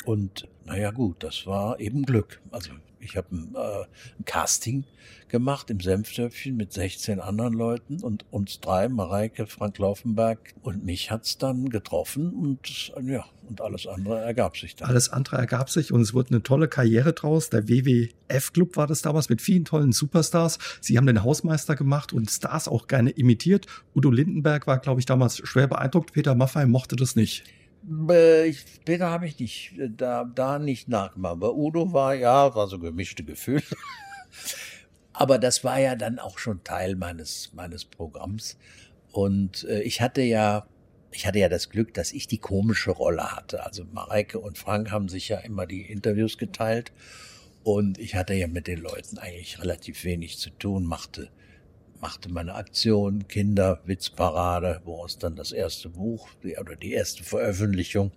Und 0.04 0.48
naja 0.64 0.90
gut, 0.90 1.22
das 1.22 1.46
war 1.46 1.80
eben 1.80 2.04
Glück. 2.04 2.40
Also 2.50 2.72
ich 3.00 3.16
habe 3.16 3.34
ein, 3.34 3.54
äh, 3.54 3.84
ein 4.18 4.24
Casting 4.24 4.84
gemacht 5.28 5.70
im 5.70 5.80
Senftöpfchen 5.80 6.56
mit 6.56 6.72
16 6.72 7.20
anderen 7.20 7.54
Leuten 7.54 8.02
und 8.02 8.24
uns 8.30 8.60
drei, 8.60 8.88
Mareike, 8.88 9.46
Frank 9.46 9.78
Laufenberg 9.78 10.54
und 10.62 10.84
mich 10.84 11.10
hat's 11.10 11.38
dann 11.38 11.70
getroffen 11.70 12.34
und 12.34 12.92
ja, 13.02 13.24
und 13.48 13.60
alles 13.60 13.86
andere 13.86 14.20
ergab 14.20 14.56
sich 14.56 14.76
dann. 14.76 14.88
Alles 14.88 15.08
andere 15.08 15.36
ergab 15.36 15.70
sich 15.70 15.92
und 15.92 16.00
es 16.00 16.14
wurde 16.14 16.30
eine 16.30 16.42
tolle 16.42 16.68
Karriere 16.68 17.12
draus. 17.12 17.50
Der 17.50 17.68
WWF-Club 17.68 18.76
war 18.76 18.86
das 18.86 19.02
damals 19.02 19.28
mit 19.28 19.40
vielen 19.40 19.64
tollen 19.64 19.92
Superstars. 19.92 20.58
Sie 20.80 20.96
haben 20.96 21.06
den 21.06 21.22
Hausmeister 21.22 21.76
gemacht 21.76 22.12
und 22.12 22.30
Stars 22.30 22.68
auch 22.68 22.86
gerne 22.86 23.10
imitiert. 23.10 23.66
Udo 23.94 24.10
Lindenberg 24.10 24.66
war, 24.66 24.78
glaube 24.78 25.00
ich, 25.00 25.06
damals 25.06 25.38
schwer 25.38 25.66
beeindruckt. 25.66 26.12
Peter 26.12 26.34
Maffay 26.34 26.66
mochte 26.66 26.96
das 26.96 27.16
nicht. 27.16 27.44
Äh, 28.08 28.52
Peter 28.84 29.10
habe 29.10 29.26
ich 29.26 29.38
nicht, 29.38 29.78
äh, 29.78 29.88
da, 29.90 30.24
da 30.24 30.58
nicht 30.58 30.88
nachgemacht. 30.88 31.32
Aber 31.32 31.54
Udo 31.54 31.92
war, 31.92 32.14
ja, 32.14 32.54
war 32.54 32.68
so 32.68 32.78
gemischte 32.78 33.24
Gefühle. 33.24 33.62
Aber 35.12 35.38
das 35.38 35.64
war 35.64 35.78
ja 35.78 35.96
dann 35.96 36.18
auch 36.18 36.38
schon 36.38 36.64
Teil 36.64 36.96
meines, 36.96 37.52
meines 37.54 37.84
Programms. 37.84 38.56
Und 39.12 39.64
äh, 39.64 39.82
ich 39.82 40.00
hatte 40.00 40.22
ja, 40.22 40.66
ich 41.12 41.26
hatte 41.26 41.38
ja 41.38 41.48
das 41.48 41.70
Glück, 41.70 41.94
dass 41.94 42.12
ich 42.12 42.26
die 42.26 42.38
komische 42.38 42.90
Rolle 42.90 43.32
hatte. 43.32 43.64
Also 43.64 43.84
Mareike 43.92 44.38
und 44.38 44.58
Frank 44.58 44.90
haben 44.90 45.08
sich 45.08 45.28
ja 45.28 45.38
immer 45.38 45.66
die 45.66 45.82
Interviews 45.82 46.38
geteilt. 46.38 46.92
Und 47.64 47.98
ich 47.98 48.14
hatte 48.14 48.34
ja 48.34 48.46
mit 48.46 48.66
den 48.66 48.78
Leuten 48.78 49.18
eigentlich 49.18 49.60
relativ 49.60 50.04
wenig 50.04 50.38
zu 50.38 50.50
tun, 50.50 50.84
machte 50.84 51.28
machte 52.00 52.32
meine 52.32 52.54
Aktion 52.54 53.28
Kinderwitzparade, 53.28 54.80
woraus 54.84 55.18
dann 55.18 55.36
das 55.36 55.52
erste 55.52 55.90
Buch 55.90 56.28
die, 56.42 56.56
oder 56.56 56.76
die 56.76 56.92
erste 56.92 57.24
Veröffentlichung 57.24 58.10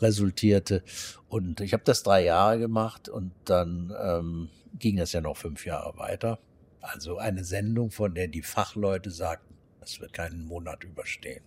resultierte. 0.00 0.82
Und 1.28 1.60
ich 1.60 1.72
habe 1.72 1.82
das 1.84 2.02
drei 2.02 2.24
Jahre 2.24 2.58
gemacht 2.58 3.08
und 3.08 3.32
dann 3.44 3.92
ähm, 4.00 4.48
ging 4.78 4.96
das 4.96 5.12
ja 5.12 5.20
noch 5.20 5.36
fünf 5.36 5.66
Jahre 5.66 5.98
weiter. 5.98 6.38
Also 6.80 7.18
eine 7.18 7.44
Sendung, 7.44 7.90
von 7.90 8.14
der 8.14 8.28
die 8.28 8.42
Fachleute 8.42 9.10
sagten, 9.10 9.54
das 9.80 10.00
wird 10.00 10.12
keinen 10.12 10.46
Monat 10.46 10.84
überstehen. 10.84 11.42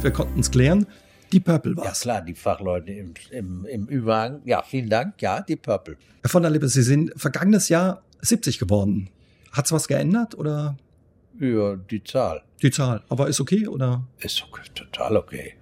Wir 0.00 0.10
konnten 0.12 0.40
es 0.40 0.50
klären. 0.50 0.86
Die 1.32 1.40
Purple 1.40 1.76
war 1.76 1.84
Ja 1.84 1.92
klar, 1.92 2.22
die 2.22 2.34
Fachleute 2.34 2.92
im, 2.92 3.14
im, 3.30 3.64
im 3.66 3.86
Überhang. 3.86 4.40
Ja, 4.44 4.62
vielen 4.62 4.88
Dank. 4.88 5.20
Ja, 5.20 5.42
die 5.42 5.56
Purple. 5.56 5.96
Herr 6.22 6.30
von 6.30 6.42
der 6.42 6.50
Lippe, 6.50 6.68
Sie 6.68 6.82
sind 6.82 7.12
vergangenes 7.16 7.68
Jahr 7.68 8.02
70 8.22 8.58
geworden. 8.58 9.10
Hat's 9.52 9.72
was 9.72 9.88
geändert 9.88 10.34
oder? 10.36 10.76
Ja, 11.38 11.76
die 11.76 12.04
Zahl. 12.04 12.42
Die 12.62 12.70
Zahl. 12.70 13.02
Aber 13.08 13.28
ist 13.28 13.40
okay 13.40 13.66
oder? 13.66 14.06
Ist 14.18 14.42
okay, 14.42 14.62
total 14.74 15.16
okay. 15.16 15.54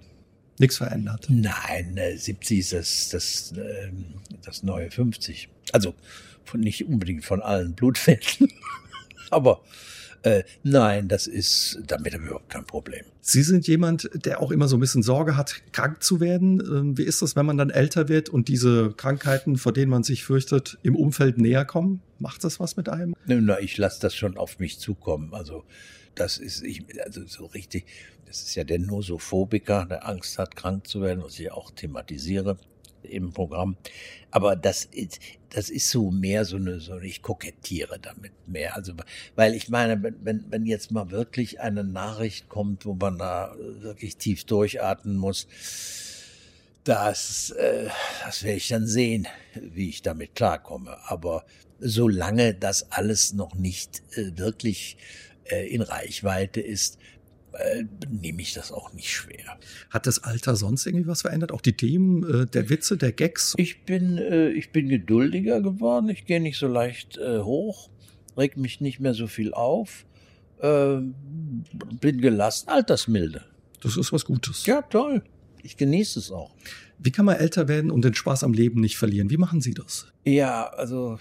Nichts 0.57 0.77
verändert. 0.77 1.27
Nein, 1.29 1.97
70 2.17 2.51
äh, 2.51 2.59
ist 2.59 2.73
das, 2.73 3.09
das, 3.09 3.53
ähm, 3.57 4.15
das 4.43 4.61
neue 4.61 4.91
50. 4.91 5.47
Also 5.71 5.95
von, 6.43 6.59
nicht 6.59 6.85
unbedingt 6.85 7.23
von 7.23 7.41
allen 7.41 7.73
Blutfällen. 7.75 8.19
Aber 9.29 9.61
äh, 10.23 10.43
nein, 10.63 11.07
das 11.07 11.27
ist, 11.27 11.79
damit 11.85 12.13
überhaupt 12.13 12.49
kein 12.49 12.65
Problem. 12.65 13.05
Sie 13.21 13.43
sind 13.43 13.67
jemand, 13.67 14.09
der 14.13 14.41
auch 14.41 14.51
immer 14.51 14.67
so 14.67 14.77
ein 14.77 14.79
bisschen 14.79 15.03
Sorge 15.03 15.37
hat, 15.37 15.61
krank 15.71 16.03
zu 16.03 16.19
werden. 16.19 16.59
Ähm, 16.61 16.97
wie 16.97 17.03
ist 17.03 17.21
das, 17.21 17.35
wenn 17.35 17.45
man 17.45 17.57
dann 17.57 17.69
älter 17.69 18.09
wird 18.09 18.29
und 18.29 18.47
diese 18.47 18.91
Krankheiten, 18.91 19.57
vor 19.57 19.71
denen 19.71 19.91
man 19.91 20.03
sich 20.03 20.23
fürchtet, 20.23 20.77
im 20.83 20.95
Umfeld 20.95 21.37
näher 21.37 21.65
kommen? 21.65 22.01
Macht 22.17 22.43
das 22.43 22.59
was 22.59 22.75
mit 22.75 22.89
einem? 22.89 23.15
Na, 23.25 23.59
ich 23.59 23.77
lasse 23.77 24.01
das 24.01 24.15
schon 24.15 24.37
auf 24.37 24.59
mich 24.59 24.79
zukommen. 24.79 25.33
Also 25.33 25.63
das 26.15 26.37
ist, 26.37 26.63
ich, 26.63 26.83
also 27.03 27.25
so 27.25 27.45
richtig, 27.45 27.85
das 28.25 28.41
ist 28.41 28.55
ja 28.55 28.63
der 28.63 28.79
Nosophobiker, 28.79 29.85
der 29.85 30.07
Angst 30.07 30.37
hat, 30.37 30.55
krank 30.55 30.87
zu 30.87 31.01
werden, 31.01 31.23
was 31.23 31.39
ich 31.39 31.51
auch 31.51 31.71
thematisiere 31.71 32.57
im 33.03 33.31
Programm. 33.31 33.77
Aber 34.31 34.55
das 34.55 34.85
ist, 34.85 35.19
das 35.49 35.69
ist 35.69 35.89
so 35.89 36.11
mehr 36.11 36.45
so 36.45 36.57
eine, 36.57 36.79
so 36.79 36.99
ich 36.99 37.21
kokettiere 37.21 37.99
damit 37.99 38.31
mehr. 38.47 38.75
Also, 38.75 38.93
weil 39.35 39.55
ich 39.55 39.69
meine, 39.69 40.01
wenn, 40.21 40.45
wenn 40.49 40.65
jetzt 40.65 40.91
mal 40.91 41.11
wirklich 41.11 41.59
eine 41.59 41.83
Nachricht 41.83 42.49
kommt, 42.49 42.85
wo 42.85 42.93
man 42.93 43.17
da 43.17 43.55
wirklich 43.57 44.17
tief 44.17 44.43
durchatmen 44.45 45.17
muss, 45.17 45.47
das, 46.83 47.51
äh, 47.51 47.89
das 48.25 48.43
werde 48.43 48.57
ich 48.57 48.67
dann 48.67 48.87
sehen, 48.87 49.27
wie 49.55 49.89
ich 49.89 50.01
damit 50.01 50.35
klarkomme. 50.35 50.97
Aber 51.07 51.45
solange 51.79 52.53
das 52.53 52.91
alles 52.91 53.33
noch 53.33 53.55
nicht 53.55 54.01
äh, 54.15 54.37
wirklich 54.37 54.97
äh, 55.45 55.67
in 55.67 55.81
Reichweite 55.81 56.61
ist, 56.61 56.97
äh, 57.53 57.83
nehme 58.09 58.41
ich 58.41 58.53
das 58.53 58.71
auch 58.71 58.93
nicht 58.93 59.11
schwer. 59.11 59.57
Hat 59.89 60.07
das 60.07 60.23
Alter 60.23 60.55
sonst 60.55 60.85
irgendwie 60.85 61.07
was 61.07 61.21
verändert? 61.21 61.51
Auch 61.51 61.61
die 61.61 61.73
Themen 61.73 62.23
äh, 62.23 62.45
der 62.45 62.69
Witze, 62.69 62.97
der 62.97 63.11
Gags? 63.11 63.53
Ich 63.57 63.85
bin, 63.85 64.17
äh, 64.17 64.49
ich 64.49 64.71
bin 64.71 64.89
geduldiger 64.89 65.61
geworden. 65.61 66.09
Ich 66.09 66.25
gehe 66.25 66.39
nicht 66.39 66.57
so 66.57 66.67
leicht 66.67 67.17
äh, 67.17 67.39
hoch, 67.39 67.89
reg 68.37 68.57
mich 68.57 68.81
nicht 68.81 68.99
mehr 68.99 69.13
so 69.13 69.27
viel 69.27 69.53
auf, 69.53 70.05
äh, 70.59 70.97
bin 71.99 72.21
gelassen, 72.21 72.69
altersmilde. 72.69 73.43
Das 73.81 73.97
ist 73.97 74.11
was 74.11 74.25
Gutes. 74.25 74.65
Ja, 74.65 74.81
toll. 74.81 75.23
Ich 75.63 75.77
genieße 75.77 76.19
es 76.19 76.31
auch. 76.31 76.55
Wie 76.97 77.11
kann 77.11 77.25
man 77.25 77.37
älter 77.37 77.67
werden 77.67 77.91
und 77.91 78.03
den 78.03 78.13
Spaß 78.13 78.43
am 78.43 78.53
Leben 78.53 78.81
nicht 78.81 78.97
verlieren? 78.97 79.29
Wie 79.29 79.37
machen 79.37 79.61
Sie 79.61 79.73
das? 79.73 80.07
Ja, 80.25 80.67
also 80.67 81.19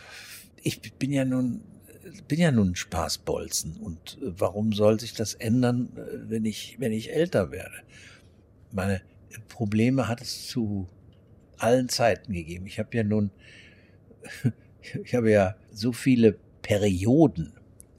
ich 0.62 0.80
bin 0.98 1.12
ja 1.12 1.24
nun 1.24 1.60
bin 2.26 2.40
ja 2.40 2.50
nun 2.50 2.74
Spaßbolzen 2.76 3.76
und 3.76 4.18
äh, 4.20 4.32
warum 4.38 4.72
soll 4.72 5.00
sich 5.00 5.14
das 5.14 5.34
ändern, 5.34 5.90
äh, 5.96 6.30
wenn 6.30 6.44
ich, 6.44 6.76
wenn 6.78 6.92
ich 6.92 7.12
älter 7.12 7.50
werde? 7.50 7.76
Meine 8.72 9.00
Probleme 9.48 10.08
hat 10.08 10.20
es 10.20 10.46
zu 10.46 10.88
allen 11.58 11.88
Zeiten 11.88 12.32
gegeben. 12.32 12.66
Ich 12.66 12.78
habe 12.78 12.96
ja 12.96 13.04
nun, 13.04 13.30
ich 15.04 15.14
habe 15.14 15.30
ja 15.30 15.56
so 15.72 15.92
viele 15.92 16.38
Perioden 16.62 17.52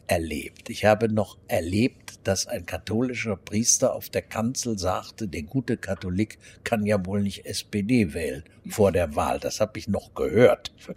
erlebt. 0.07 0.69
Ich 0.69 0.85
habe 0.85 1.07
noch 1.07 1.37
erlebt, 1.47 2.19
dass 2.23 2.47
ein 2.47 2.65
katholischer 2.65 3.35
Priester 3.35 3.93
auf 3.93 4.09
der 4.09 4.23
Kanzel 4.23 4.77
sagte, 4.77 5.27
der 5.27 5.43
gute 5.43 5.77
Katholik 5.77 6.39
kann 6.63 6.85
ja 6.85 7.03
wohl 7.05 7.21
nicht 7.21 7.45
SPD 7.45 8.13
wählen 8.13 8.43
vor 8.67 8.91
der 8.91 9.15
Wahl. 9.15 9.39
Das 9.39 9.59
habe 9.59 9.77
ich 9.77 9.87
noch 9.87 10.13
gehört. 10.13 10.73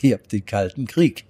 Ich 0.00 0.14
habe 0.14 0.26
den 0.26 0.46
Kalten 0.46 0.86
Krieg 0.86 1.26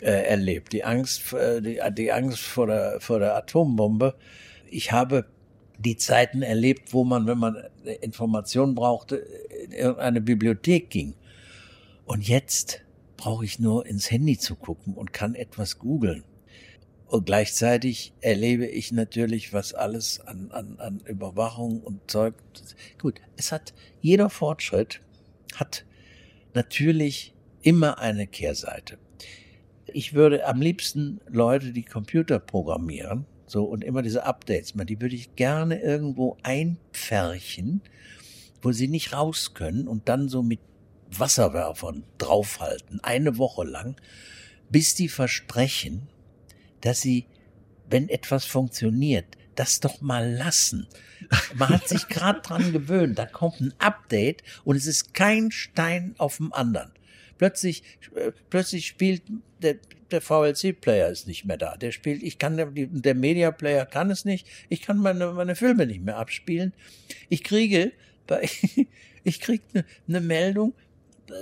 äh, 0.00 0.10
erlebt. 0.10 0.72
Die 0.72 0.84
Angst, 0.84 1.32
äh, 1.32 1.60
die, 1.60 1.80
die 1.92 2.12
Angst 2.12 2.40
vor 2.40 2.66
der, 2.66 3.00
vor 3.00 3.18
der 3.18 3.36
Atombombe. 3.36 4.14
Ich 4.70 4.92
habe 4.92 5.26
die 5.78 5.96
Zeiten 5.96 6.42
erlebt, 6.42 6.92
wo 6.92 7.04
man, 7.04 7.26
wenn 7.26 7.38
man 7.38 7.56
Informationen 8.00 8.74
brauchte, 8.74 9.16
in 9.16 9.72
irgendeine 9.72 10.20
Bibliothek 10.20 10.90
ging. 10.90 11.14
Und 12.04 12.26
jetzt 12.26 12.82
brauche 13.16 13.44
ich 13.44 13.58
nur 13.58 13.86
ins 13.86 14.10
Handy 14.10 14.38
zu 14.38 14.56
gucken 14.56 14.94
und 14.94 15.12
kann 15.12 15.34
etwas 15.34 15.78
googeln. 15.78 16.24
Und 17.06 17.26
gleichzeitig 17.26 18.12
erlebe 18.20 18.66
ich 18.66 18.92
natürlich, 18.92 19.52
was 19.52 19.74
alles 19.74 20.20
an, 20.20 20.50
an, 20.52 20.76
an 20.78 21.00
Überwachung 21.06 21.80
und 21.80 22.10
Zeug. 22.10 22.34
Gut, 22.98 23.20
es 23.36 23.52
hat, 23.52 23.74
jeder 24.00 24.30
Fortschritt 24.30 25.00
hat 25.56 25.84
natürlich 26.54 27.34
immer 27.62 27.98
eine 27.98 28.26
Kehrseite 28.26 28.98
ich 29.94 30.14
würde 30.14 30.46
am 30.46 30.60
liebsten 30.60 31.20
Leute, 31.28 31.72
die 31.72 31.82
Computer 31.82 32.38
programmieren, 32.38 33.26
so 33.46 33.64
und 33.64 33.84
immer 33.84 34.02
diese 34.02 34.24
Updates 34.24 34.74
machen, 34.74 34.86
die 34.86 35.00
würde 35.00 35.14
ich 35.14 35.34
gerne 35.36 35.80
irgendwo 35.80 36.36
einpferchen, 36.42 37.82
wo 38.62 38.72
sie 38.72 38.88
nicht 38.88 39.12
raus 39.12 39.54
können 39.54 39.88
und 39.88 40.08
dann 40.08 40.28
so 40.28 40.42
mit 40.42 40.60
Wasserwerfern 41.10 42.04
draufhalten, 42.18 43.00
eine 43.02 43.38
Woche 43.38 43.64
lang, 43.64 43.96
bis 44.70 44.94
die 44.94 45.08
versprechen, 45.08 46.08
dass 46.80 47.00
sie, 47.00 47.26
wenn 47.88 48.08
etwas 48.08 48.44
funktioniert, 48.44 49.26
das 49.56 49.80
doch 49.80 50.00
mal 50.00 50.32
lassen. 50.32 50.86
Man 51.54 51.68
hat 51.70 51.88
sich 51.88 52.08
gerade 52.08 52.40
dran 52.40 52.72
gewöhnt, 52.72 53.18
da 53.18 53.26
kommt 53.26 53.60
ein 53.60 53.74
Update 53.78 54.42
und 54.64 54.76
es 54.76 54.86
ist 54.86 55.12
kein 55.12 55.50
Stein 55.50 56.14
auf 56.18 56.36
dem 56.36 56.52
anderen. 56.52 56.92
Plötzlich, 57.40 57.82
äh, 58.14 58.32
plötzlich 58.50 58.86
spielt 58.86 59.22
der, 59.62 59.76
der 60.10 60.20
VLC-Player 60.20 61.08
ist 61.08 61.26
nicht 61.26 61.46
mehr 61.46 61.56
da. 61.56 61.74
Der 61.78 61.90
spielt, 61.90 62.22
ich 62.22 62.38
kann, 62.38 62.58
der 62.76 63.14
Media-Player 63.14 63.86
kann 63.86 64.10
es 64.10 64.26
nicht. 64.26 64.46
Ich 64.68 64.82
kann 64.82 64.98
meine, 64.98 65.32
meine 65.32 65.56
Filme 65.56 65.86
nicht 65.86 66.02
mehr 66.02 66.18
abspielen. 66.18 66.74
Ich 67.30 67.42
kriege, 67.42 67.92
ich 69.24 69.40
kriege 69.40 69.62
eine 69.72 69.84
ne 70.06 70.20
Meldung, 70.20 70.74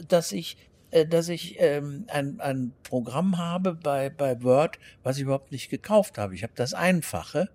dass 0.06 0.30
ich 0.30 0.56
äh, 0.92 1.04
dass 1.04 1.28
ich 1.28 1.56
ähm, 1.58 2.04
ein, 2.06 2.38
ein 2.38 2.72
Programm 2.84 3.36
habe 3.36 3.74
bei, 3.74 4.08
bei 4.08 4.40
Word, 4.44 4.78
was 5.02 5.16
ich 5.16 5.24
überhaupt 5.24 5.50
nicht 5.50 5.68
gekauft 5.68 6.16
habe. 6.16 6.32
Ich 6.36 6.44
habe 6.44 6.52
das 6.54 6.74
Einfache 6.74 7.48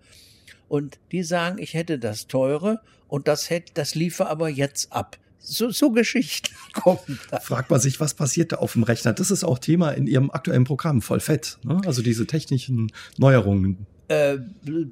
und 0.67 0.99
die 1.13 1.23
sagen, 1.23 1.59
ich 1.59 1.75
hätte 1.75 1.97
das 1.97 2.27
teure 2.27 2.81
und 3.07 3.29
das 3.29 3.49
hätte, 3.49 3.71
das 3.73 3.95
liefe 3.95 4.27
aber 4.27 4.49
jetzt 4.49 4.91
ab 4.91 5.17
so, 5.43 5.69
so 5.69 5.91
Geschichten 5.91 6.53
kommen. 6.73 7.19
Da. 7.29 7.39
Fragt 7.39 7.69
man 7.69 7.79
sich, 7.79 7.99
was 7.99 8.13
passiert 8.13 8.51
da 8.51 8.57
auf 8.57 8.73
dem 8.73 8.83
Rechner? 8.83 9.13
Das 9.13 9.29
ist 9.29 9.43
auch 9.43 9.59
Thema 9.59 9.91
in 9.91 10.07
Ihrem 10.07 10.31
aktuellen 10.31 10.63
Programm, 10.63 11.01
voll 11.01 11.19
fett. 11.19 11.59
Ne? 11.63 11.81
Also 11.85 12.01
diese 12.01 12.25
technischen 12.25 12.91
Neuerungen. 13.17 13.85
Äh, 14.07 14.37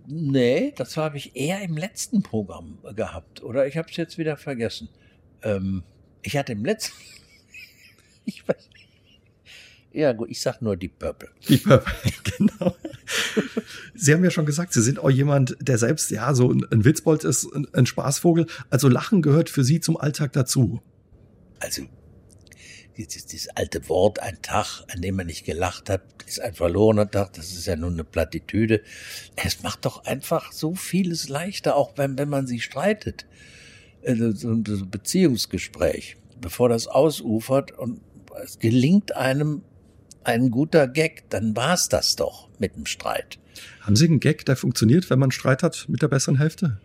nee, 0.08 0.74
das 0.76 0.98
habe 0.98 1.18
ich 1.18 1.36
eher 1.36 1.62
im 1.62 1.78
letzten 1.78 2.22
Programm 2.22 2.80
gehabt. 2.96 3.44
Oder 3.44 3.68
ich 3.68 3.78
habe 3.78 3.90
es 3.90 3.98
jetzt 3.98 4.18
wieder 4.18 4.38
vergessen. 4.38 4.90
Ähm, 5.44 5.84
ich 6.22 6.38
hatte 6.38 6.54
im 6.54 6.66
letzten. 6.66 6.96
ich 8.26 8.48
weiß 8.48 8.70
nicht. 8.74 8.88
Ja, 9.94 10.14
gut, 10.14 10.30
ich 10.30 10.40
sag 10.40 10.62
nur 10.62 10.78
die 10.78 10.88
Purple. 10.88 11.30
Die 11.48 11.58
Purple, 11.58 11.94
genau. 12.38 12.76
Sie 13.96 14.14
haben 14.14 14.24
ja 14.24 14.32
schon 14.32 14.46
gesagt, 14.46 14.74
Sie 14.74 14.82
sind 14.82 15.00
auch 15.00 15.10
jemand, 15.10 15.58
der 15.60 15.78
selbst, 15.78 16.12
ja, 16.12 16.34
so 16.34 16.52
ein, 16.52 16.66
ein 16.72 16.86
Witzbold 16.86 17.24
ist, 17.24 17.46
ein, 17.54 17.68
ein 17.74 17.86
Spaßvogel. 17.86 18.48
Also 18.70 18.88
Lachen 18.88 19.22
gehört 19.22 19.50
für 19.50 19.64
Sie 19.64 19.80
zum 19.80 19.98
Alltag 19.98 20.34
dazu. 20.34 20.82
Also, 21.60 21.84
dieses, 22.98 23.26
dieses 23.26 23.50
alte 23.56 23.88
Wort, 23.90 24.20
ein 24.20 24.42
Tag, 24.42 24.84
an 24.94 25.02
dem 25.02 25.16
man 25.16 25.28
nicht 25.28 25.46
gelacht 25.46 25.90
hat, 25.90 26.02
ist 26.26 26.42
ein 26.42 26.54
verlorener 26.54 27.10
Tag, 27.10 27.34
das 27.34 27.52
ist 27.52 27.68
ja 27.68 27.76
nur 27.76 27.92
eine 27.92 28.04
Plattitüde. 28.04 28.82
Es 29.36 29.64
macht 29.64 29.86
doch 29.86 30.06
einfach 30.06 30.52
so 30.52 30.76
vieles 30.76 31.30
leichter, 31.30 31.76
auch 31.76 31.98
wenn, 31.98 32.18
wenn 32.18 32.30
man 32.30 32.48
sich 32.48 32.64
streitet. 32.64 33.26
Also, 34.06 34.32
so 34.32 34.50
ein 34.50 34.64
Beziehungsgespräch, 34.64 36.18
bevor 36.40 36.70
das 36.70 36.88
ausufert 36.88 37.72
und 37.78 38.02
es 38.44 38.60
gelingt 38.60 39.16
einem 39.16 39.64
ein 40.24 40.52
guter 40.52 40.88
Gag, 40.88 41.30
dann 41.30 41.56
war's 41.56 41.90
das 41.90 42.16
doch 42.16 42.51
mit 42.62 42.76
dem 42.76 42.86
Streit. 42.86 43.38
Haben 43.82 43.96
Sie 43.98 44.06
einen 44.06 44.20
Gag, 44.22 44.46
der 44.46 44.56
funktioniert, 44.56 45.10
wenn 45.10 45.20
man 45.20 45.32
Streit 45.32 45.64
hat 45.64 45.86
mit 45.90 46.02
der 46.02 46.08
besseren 46.08 46.38
Hälfte? 46.38 46.80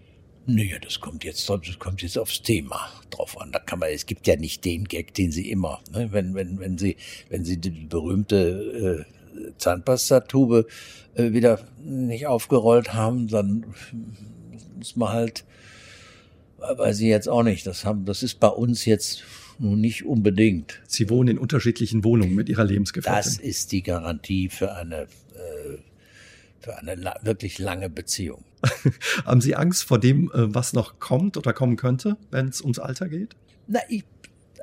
Naja, 0.49 0.79
das 0.81 1.01
kommt 1.01 1.25
jetzt, 1.25 1.49
das 1.49 1.79
kommt 1.79 2.03
jetzt 2.03 2.19
aufs 2.19 2.43
Thema 2.43 2.89
drauf 3.11 3.41
an. 3.41 3.51
Da 3.51 3.59
kann 3.59 3.81
man, 3.81 3.89
es 3.91 4.07
gibt 4.07 4.27
ja 4.27 4.37
nicht 4.37 4.65
den 4.65 4.85
Gag, 4.85 5.13
den 5.15 5.33
Sie 5.33 5.51
immer, 5.51 5.81
ne? 5.93 6.09
wenn, 6.13 6.35
wenn, 6.35 6.61
wenn 6.61 6.79
Sie, 6.79 6.97
wenn 7.29 7.45
Sie 7.45 7.59
die 7.59 7.71
berühmte 7.71 9.07
äh, 9.37 9.53
Zahnpastatube 9.59 10.67
äh, 11.15 11.33
wieder 11.33 11.61
nicht 11.83 12.29
aufgerollt 12.29 12.95
haben, 12.95 13.27
dann 13.27 13.67
muss 14.77 14.95
man 14.95 15.09
halt, 15.13 15.45
weiß 16.59 17.01
ich 17.01 17.07
jetzt 17.07 17.29
auch 17.29 17.43
nicht, 17.43 17.67
das 17.67 17.85
haben, 17.85 18.05
das 18.05 18.23
ist 18.23 18.41
bei 18.41 18.49
uns 18.49 18.85
jetzt 18.85 19.23
nun 19.59 19.81
nicht 19.81 20.05
unbedingt. 20.05 20.83
Sie 20.87 21.09
wohnen 21.09 21.31
in 21.31 21.39
unterschiedlichen 21.39 22.05
Wohnungen 22.05 22.35
mit 22.35 22.49
Ihrer 22.49 22.65
Lebensgefährtin. 22.65 23.23
Das 23.33 23.39
ist 23.39 23.73
die 23.73 23.83
Garantie 23.83 24.49
für 24.49 24.75
eine, 24.75 25.03
äh, 25.03 25.79
für 26.61 26.79
eine 26.79 26.95
la 26.95 27.19
wirklich 27.23 27.59
lange 27.59 27.89
Beziehung. 27.89 28.45
Haben 29.25 29.41
Sie 29.41 29.55
Angst 29.57 29.85
vor 29.85 29.99
dem, 29.99 30.31
äh, 30.33 30.55
was 30.55 30.73
noch 30.73 30.99
kommt 30.99 31.37
oder 31.37 31.53
kommen 31.53 31.77
könnte, 31.77 32.17
wenn 32.31 32.49
es 32.49 32.61
ums 32.61 32.79
Alter 32.79 33.09
geht? 33.09 33.35
Na, 33.67 33.81
ich, 33.89 34.05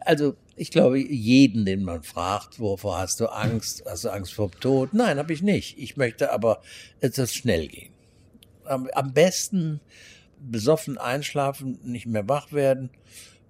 also 0.01 0.35
ich 0.55 0.69
glaube, 0.69 0.99
jeden, 0.99 1.65
den 1.65 1.83
man 1.83 2.03
fragt, 2.03 2.59
wovor 2.59 2.99
hast 2.99 3.19
du 3.19 3.27
Angst? 3.27 3.83
Hast 3.87 4.03
du 4.03 4.09
Angst 4.09 4.33
vor 4.33 4.49
dem 4.49 4.59
Tod? 4.59 4.93
Nein, 4.93 5.17
habe 5.17 5.33
ich 5.33 5.41
nicht. 5.41 5.77
Ich 5.79 5.97
möchte 5.97 6.31
aber, 6.31 6.61
es 6.99 7.15
soll 7.15 7.27
schnell 7.27 7.67
gehen. 7.67 7.91
Am, 8.65 8.87
am 8.93 9.13
besten 9.13 9.81
besoffen 10.51 10.97
einschlafen, 10.97 11.79
nicht 11.83 12.05
mehr 12.05 12.27
wach 12.27 12.51
werden 12.51 12.89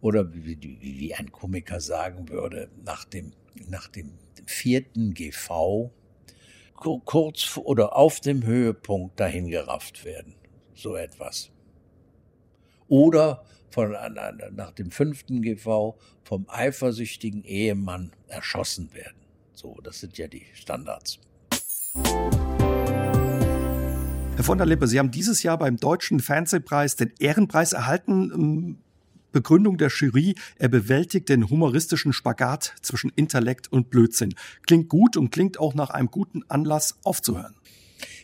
oder 0.01 0.33
wie, 0.33 0.57
wie, 0.61 1.13
ein 1.15 1.31
Komiker 1.31 1.79
sagen 1.79 2.29
würde, 2.29 2.69
nach 2.83 3.05
dem, 3.05 3.31
nach 3.67 3.87
dem 3.87 4.11
vierten 4.45 5.13
GV 5.13 5.91
kurz 7.05 7.57
oder 7.57 7.95
auf 7.95 8.19
dem 8.19 8.43
Höhepunkt 8.43 9.19
dahin 9.19 9.47
gerafft 9.47 10.03
werden. 10.03 10.35
So 10.75 10.95
etwas. 10.95 11.51
Oder 12.87 13.45
von, 13.69 13.95
nach 14.51 14.71
dem 14.71 14.91
fünften 14.91 15.41
GV 15.41 15.97
vom 16.23 16.45
eifersüchtigen 16.49 17.43
Ehemann 17.43 18.11
erschossen 18.27 18.93
werden. 18.93 19.17
So, 19.53 19.79
das 19.81 19.99
sind 19.99 20.17
ja 20.17 20.27
die 20.27 20.45
Standards. 20.53 21.19
Herr 24.35 24.43
von 24.43 24.57
der 24.57 24.65
Lippe, 24.65 24.87
Sie 24.87 24.97
haben 24.97 25.11
dieses 25.11 25.43
Jahr 25.43 25.59
beim 25.59 25.77
Deutschen 25.77 26.19
Fernsehpreis 26.19 26.95
den 26.95 27.11
Ehrenpreis 27.19 27.73
erhalten. 27.73 28.31
Ähm, 28.33 28.77
Begründung 29.31 29.77
der 29.77 29.89
Jury, 29.89 30.35
er 30.57 30.69
bewältigt 30.69 31.29
den 31.29 31.49
humoristischen 31.49 32.13
Spagat 32.13 32.73
zwischen 32.81 33.11
Intellekt 33.15 33.71
und 33.71 33.89
Blödsinn. 33.89 34.35
Klingt 34.65 34.89
gut 34.89 35.17
und 35.17 35.31
klingt 35.31 35.59
auch 35.59 35.73
nach 35.73 35.89
einem 35.89 36.09
guten 36.09 36.43
Anlass 36.49 36.97
aufzuhören. 37.03 37.55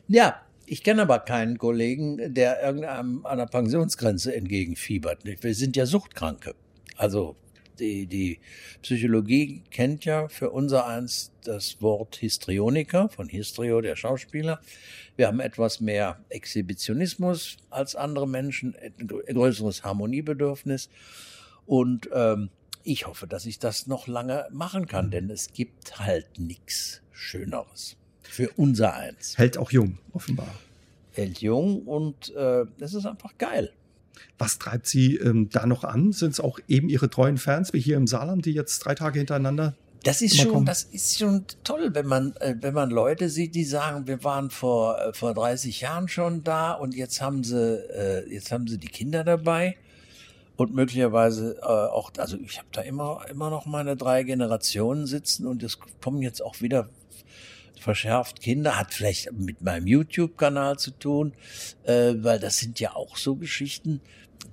Ja, 0.07 0.41
ich 0.65 0.83
kenne 0.83 1.03
aber 1.03 1.19
keinen 1.19 1.57
Kollegen, 1.57 2.33
der 2.33 2.63
irgendeinem 2.63 3.25
einer 3.25 3.47
Pensionsgrenze 3.47 4.35
entgegenfiebert. 4.35 5.21
Wir 5.23 5.55
sind 5.55 5.75
ja 5.75 5.85
Suchtkranke. 5.85 6.55
Also 6.95 7.35
die, 7.79 8.05
die 8.05 8.39
Psychologie 8.81 9.63
kennt 9.71 10.05
ja 10.05 10.27
für 10.27 10.51
unser 10.51 10.85
eins 10.87 11.31
das 11.43 11.81
Wort 11.81 12.15
Histrioniker 12.17 13.09
von 13.09 13.27
Histrio, 13.29 13.81
der 13.81 13.95
Schauspieler. 13.95 14.59
Wir 15.15 15.27
haben 15.27 15.39
etwas 15.39 15.79
mehr 15.79 16.19
Exhibitionismus 16.29 17.57
als 17.69 17.95
andere 17.95 18.27
Menschen, 18.27 18.75
ein 18.75 19.07
größeres 19.07 19.83
Harmoniebedürfnis. 19.83 20.89
Und 21.65 22.09
ähm, 22.13 22.49
ich 22.83 23.07
hoffe, 23.07 23.27
dass 23.27 23.45
ich 23.45 23.59
das 23.59 23.87
noch 23.87 24.07
lange 24.07 24.47
machen 24.51 24.87
kann, 24.87 25.11
denn 25.11 25.29
es 25.29 25.53
gibt 25.53 25.99
halt 25.99 26.39
nichts 26.39 27.01
Schöneres 27.11 27.97
für 28.23 28.49
unser 28.55 28.95
eins. 28.95 29.37
Hält 29.37 29.57
auch 29.57 29.71
jung, 29.71 29.97
offenbar. 30.13 30.53
Hält 31.11 31.41
jung 31.41 31.81
und 31.83 32.33
äh, 32.35 32.65
es 32.79 32.93
ist 32.93 33.05
einfach 33.05 33.37
geil. 33.37 33.73
Was 34.37 34.59
treibt 34.59 34.87
Sie 34.87 35.15
ähm, 35.17 35.49
da 35.49 35.65
noch 35.65 35.83
an? 35.83 36.11
Sind 36.11 36.31
es 36.31 36.39
auch 36.39 36.59
eben 36.67 36.89
Ihre 36.89 37.09
treuen 37.09 37.37
Fans 37.37 37.73
wie 37.73 37.79
hier 37.79 37.97
im 37.97 38.07
Saarland, 38.07 38.45
die 38.45 38.53
jetzt 38.53 38.79
drei 38.79 38.95
Tage 38.95 39.19
hintereinander 39.19 39.75
das 40.03 40.21
ist 40.21 40.37
schon, 40.37 40.65
das 40.65 40.83
ist 40.83 41.19
schon 41.19 41.43
toll, 41.63 41.89
wenn 41.93 42.05
man, 42.05 42.33
äh, 42.37 42.55
wenn 42.61 42.73
man 42.73 42.89
Leute 42.89 43.29
sieht, 43.29 43.53
die 43.53 43.65
sagen, 43.65 44.07
wir 44.07 44.23
waren 44.23 44.49
vor, 44.49 44.97
äh, 44.97 45.13
vor 45.13 45.33
30 45.33 45.81
Jahren 45.81 46.07
schon 46.07 46.43
da 46.43 46.71
und 46.71 46.95
jetzt 46.95 47.21
haben 47.21 47.43
sie, 47.43 47.75
äh, 47.89 48.33
jetzt 48.33 48.51
haben 48.51 48.67
sie 48.67 48.77
die 48.77 48.87
Kinder 48.87 49.25
dabei 49.25 49.75
und 50.55 50.73
möglicherweise 50.73 51.57
auch, 51.63 52.11
also 52.17 52.37
ich 52.37 52.57
habe 52.57 52.67
da 52.71 52.81
immer, 52.81 53.25
immer 53.29 53.49
noch 53.49 53.65
meine 53.65 53.95
drei 53.95 54.23
Generationen 54.23 55.05
sitzen 55.05 55.47
und 55.47 55.63
es 55.63 55.79
kommen 56.01 56.21
jetzt 56.21 56.41
auch 56.41 56.59
wieder 56.61 56.89
verschärft. 57.79 58.41
Kinder, 58.41 58.77
hat 58.77 58.93
vielleicht 58.93 59.31
mit 59.31 59.61
meinem 59.61 59.87
YouTube-Kanal 59.87 60.77
zu 60.77 60.91
tun, 60.91 61.33
weil 61.85 62.39
das 62.39 62.57
sind 62.57 62.79
ja 62.79 62.95
auch 62.95 63.17
so 63.17 63.35
Geschichten, 63.35 64.01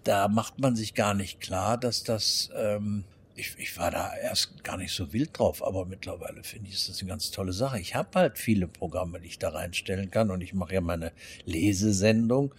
da 0.04 0.28
macht 0.28 0.58
man 0.60 0.76
sich 0.76 0.94
gar 0.94 1.14
nicht 1.14 1.40
klar, 1.40 1.78
dass 1.78 2.04
das, 2.04 2.50
ähm, 2.56 3.04
ich, 3.34 3.54
ich 3.58 3.76
war 3.76 3.90
da 3.90 4.14
erst 4.16 4.62
gar 4.64 4.76
nicht 4.76 4.92
so 4.92 5.12
wild 5.12 5.38
drauf, 5.38 5.64
aber 5.64 5.84
mittlerweile 5.84 6.42
finde 6.42 6.68
ich, 6.68 6.76
ist 6.76 6.88
das 6.88 7.00
eine 7.00 7.08
ganz 7.08 7.30
tolle 7.30 7.52
Sache. 7.52 7.78
Ich 7.80 7.94
habe 7.94 8.08
halt 8.14 8.38
viele 8.38 8.66
Programme, 8.66 9.20
die 9.20 9.26
ich 9.26 9.38
da 9.38 9.50
reinstellen 9.50 10.10
kann 10.10 10.30
und 10.30 10.40
ich 10.40 10.54
mache 10.54 10.74
ja 10.74 10.80
meine 10.80 11.12
Lesesendung, 11.44 12.54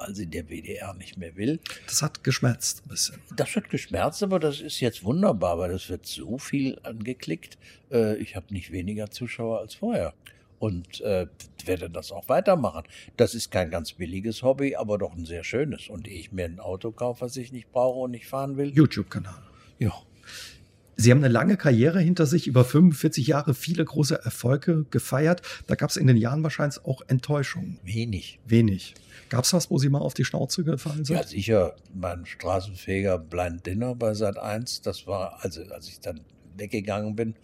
weil 0.00 0.14
sie 0.14 0.26
der 0.26 0.48
WDR 0.48 0.94
nicht 0.94 1.18
mehr 1.18 1.36
will. 1.36 1.60
Das 1.86 2.02
hat 2.02 2.24
geschmerzt 2.24 2.82
ein 2.84 2.88
bisschen. 2.88 3.18
Das 3.36 3.54
hat 3.54 3.68
geschmerzt, 3.68 4.22
aber 4.22 4.40
das 4.40 4.60
ist 4.60 4.80
jetzt 4.80 5.04
wunderbar, 5.04 5.58
weil 5.58 5.72
das 5.72 5.88
wird 5.88 6.06
so 6.06 6.38
viel 6.38 6.78
angeklickt. 6.82 7.58
Äh, 7.90 8.16
ich 8.16 8.34
habe 8.34 8.46
nicht 8.52 8.72
weniger 8.72 9.10
Zuschauer 9.10 9.60
als 9.60 9.74
vorher 9.74 10.14
und 10.58 11.00
äh, 11.00 11.26
werde 11.64 11.90
das 11.90 12.12
auch 12.12 12.28
weitermachen. 12.28 12.84
Das 13.16 13.34
ist 13.34 13.50
kein 13.50 13.70
ganz 13.70 13.92
billiges 13.92 14.42
Hobby, 14.42 14.76
aber 14.76 14.98
doch 14.98 15.14
ein 15.14 15.26
sehr 15.26 15.44
schönes. 15.44 15.88
Und 15.88 16.08
ehe 16.08 16.20
ich 16.20 16.32
mir 16.32 16.46
ein 16.46 16.60
Auto 16.60 16.92
kaufe, 16.92 17.22
was 17.22 17.36
ich 17.36 17.52
nicht 17.52 17.70
brauche 17.70 17.98
und 18.00 18.12
nicht 18.12 18.26
fahren 18.26 18.56
will. 18.56 18.68
YouTube-Kanal. 18.68 19.42
Ja. 19.78 19.92
Sie 21.00 21.10
haben 21.10 21.24
eine 21.24 21.32
lange 21.32 21.56
Karriere 21.56 21.98
hinter 21.98 22.26
sich, 22.26 22.46
über 22.46 22.62
45 22.62 23.26
Jahre, 23.26 23.54
viele 23.54 23.82
große 23.82 24.22
Erfolge 24.22 24.84
gefeiert. 24.90 25.40
Da 25.66 25.74
gab 25.74 25.88
es 25.88 25.96
in 25.96 26.06
den 26.06 26.18
Jahren 26.18 26.42
wahrscheinlich 26.42 26.84
auch 26.84 27.00
Enttäuschungen. 27.08 27.80
Wenig. 27.82 28.38
Wenig. 28.44 28.94
Gab 29.30 29.44
es 29.44 29.54
was, 29.54 29.70
wo 29.70 29.78
Sie 29.78 29.88
mal 29.88 30.00
auf 30.00 30.12
die 30.12 30.26
Schnauze 30.26 30.62
gefallen 30.62 31.06
sind? 31.06 31.16
Ja, 31.16 31.22
sicher. 31.22 31.74
Mein 31.94 32.26
straßenfähiger 32.26 33.16
Blind 33.16 33.64
Dinner 33.64 33.94
bei 33.94 34.12
Sat 34.12 34.38
1, 34.38 34.82
das 34.82 35.06
war, 35.06 35.42
also 35.42 35.62
als 35.70 35.88
ich 35.88 36.00
dann 36.00 36.20
weggegangen 36.58 37.16
bin 37.16 37.34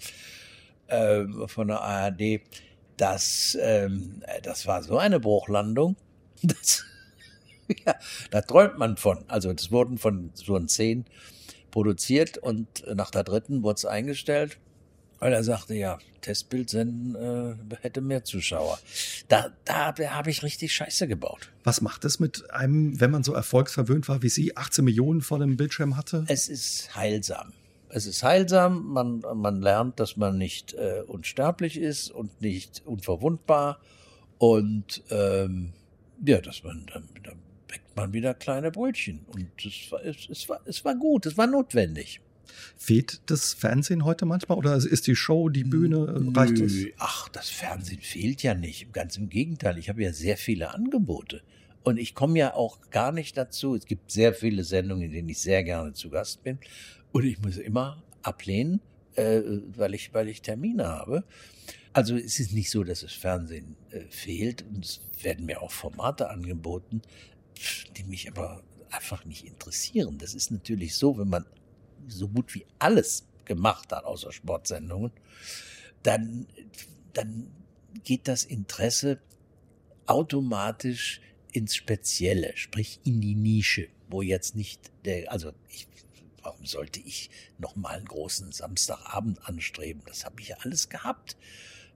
äh, 0.88 1.24
von 1.46 1.68
der 1.68 1.80
ARD, 1.80 2.42
das, 2.98 3.56
ähm, 3.58 4.22
das 4.42 4.66
war 4.66 4.82
so 4.82 4.98
eine 4.98 5.18
Bruchlandung. 5.18 5.96
Das, 6.42 6.84
ja, 7.86 7.94
da 8.30 8.42
träumt 8.42 8.78
man 8.78 8.98
von. 8.98 9.24
Also 9.28 9.50
das 9.50 9.72
wurden 9.72 9.96
von 9.96 10.30
so 10.34 10.60
zehn 10.60 11.06
produziert 11.76 12.38
und 12.38 12.84
nach 12.94 13.10
der 13.10 13.22
dritten 13.22 13.62
wurde 13.62 13.76
es 13.76 13.84
eingestellt, 13.84 14.56
weil 15.18 15.34
er 15.34 15.44
sagte, 15.44 15.74
ja, 15.74 15.98
Testbild 16.22 16.70
senden 16.70 17.14
äh, 17.14 17.76
hätte 17.82 18.00
mehr 18.00 18.24
Zuschauer. 18.24 18.78
Da, 19.28 19.52
da 19.66 19.94
habe 19.94 20.30
ich 20.30 20.42
richtig 20.42 20.72
Scheiße 20.72 21.06
gebaut. 21.06 21.52
Was 21.64 21.82
macht 21.82 22.06
es 22.06 22.18
mit 22.18 22.50
einem, 22.50 22.98
wenn 22.98 23.10
man 23.10 23.24
so 23.24 23.34
erfolgsverwöhnt 23.34 24.08
war 24.08 24.22
wie 24.22 24.30
Sie, 24.30 24.56
18 24.56 24.86
Millionen 24.86 25.20
vor 25.20 25.38
dem 25.38 25.58
Bildschirm 25.58 25.98
hatte? 25.98 26.24
Es 26.28 26.48
ist 26.48 26.96
heilsam. 26.96 27.52
Es 27.90 28.06
ist 28.06 28.22
heilsam, 28.22 28.86
man, 28.86 29.22
man 29.34 29.60
lernt, 29.60 30.00
dass 30.00 30.16
man 30.16 30.38
nicht 30.38 30.72
äh, 30.72 31.02
unsterblich 31.06 31.78
ist 31.78 32.10
und 32.10 32.40
nicht 32.40 32.80
unverwundbar 32.86 33.80
und 34.38 35.02
ähm, 35.10 35.74
ja, 36.24 36.40
dass 36.40 36.64
man 36.64 36.86
dann, 36.90 37.04
dann 37.22 37.36
backt 37.96 38.06
man 38.06 38.12
wieder 38.12 38.34
kleine 38.34 38.70
Brötchen. 38.70 39.20
Und 39.26 39.48
es 39.64 39.90
war, 39.90 40.04
es, 40.04 40.28
es, 40.28 40.48
war, 40.48 40.60
es 40.66 40.84
war 40.84 40.94
gut, 40.94 41.26
es 41.26 41.36
war 41.36 41.46
notwendig. 41.46 42.20
Fehlt 42.76 43.20
das 43.26 43.54
Fernsehen 43.54 44.04
heute 44.04 44.24
manchmal 44.24 44.58
oder 44.58 44.76
ist 44.76 45.06
die 45.06 45.16
Show, 45.16 45.48
die 45.48 45.64
Bühne, 45.64 46.22
reicht 46.36 46.60
es? 46.60 46.86
Ach, 46.98 47.28
das 47.28 47.48
Fernsehen 47.48 48.00
fehlt 48.00 48.42
ja 48.42 48.54
nicht. 48.54 48.92
Ganz 48.92 49.16
im 49.16 49.28
Gegenteil, 49.28 49.78
ich 49.78 49.88
habe 49.88 50.02
ja 50.02 50.12
sehr 50.12 50.36
viele 50.36 50.72
Angebote. 50.72 51.42
Und 51.82 51.98
ich 51.98 52.14
komme 52.14 52.38
ja 52.38 52.54
auch 52.54 52.78
gar 52.90 53.12
nicht 53.12 53.36
dazu. 53.36 53.74
Es 53.74 53.86
gibt 53.86 54.10
sehr 54.10 54.32
viele 54.34 54.64
Sendungen, 54.64 55.04
in 55.04 55.12
denen 55.12 55.28
ich 55.28 55.38
sehr 55.38 55.64
gerne 55.64 55.92
zu 55.92 56.10
Gast 56.10 56.42
bin. 56.44 56.58
Und 57.12 57.24
ich 57.24 57.40
muss 57.40 57.56
immer 57.56 58.02
ablehnen, 58.22 58.80
äh, 59.14 59.40
weil, 59.76 59.94
ich, 59.94 60.12
weil 60.12 60.28
ich 60.28 60.42
Termine 60.42 60.86
habe. 60.86 61.24
Also 61.92 62.16
es 62.16 62.40
ist 62.40 62.52
nicht 62.52 62.70
so, 62.70 62.84
dass 62.84 63.00
das 63.00 63.12
Fernsehen 63.12 63.76
äh, 63.90 64.00
fehlt. 64.10 64.64
Und 64.68 64.84
es 64.84 65.00
werden 65.22 65.46
mir 65.46 65.62
auch 65.62 65.70
Formate 65.70 66.30
angeboten 66.30 67.02
die 67.96 68.04
mich 68.04 68.28
aber 68.28 68.62
einfach 68.90 69.24
nicht 69.24 69.44
interessieren. 69.44 70.18
Das 70.18 70.34
ist 70.34 70.50
natürlich 70.50 70.94
so, 70.94 71.18
wenn 71.18 71.28
man 71.28 71.46
so 72.08 72.28
gut 72.28 72.54
wie 72.54 72.66
alles 72.78 73.26
gemacht 73.44 73.92
hat, 73.92 74.04
außer 74.04 74.32
Sportsendungen, 74.32 75.12
dann, 76.02 76.46
dann 77.12 77.50
geht 78.04 78.28
das 78.28 78.44
Interesse 78.44 79.20
automatisch 80.06 81.20
ins 81.52 81.74
Spezielle, 81.74 82.56
sprich 82.56 83.00
in 83.04 83.20
die 83.20 83.34
Nische, 83.34 83.88
wo 84.08 84.22
jetzt 84.22 84.54
nicht 84.54 84.92
der, 85.04 85.32
also 85.32 85.52
ich, 85.68 85.88
warum 86.42 86.66
sollte 86.66 87.00
ich 87.00 87.30
nochmal 87.58 87.96
einen 87.96 88.06
großen 88.06 88.52
Samstagabend 88.52 89.48
anstreben? 89.48 90.02
Das 90.06 90.24
habe 90.24 90.40
ich 90.40 90.48
ja 90.48 90.56
alles 90.60 90.88
gehabt. 90.88 91.36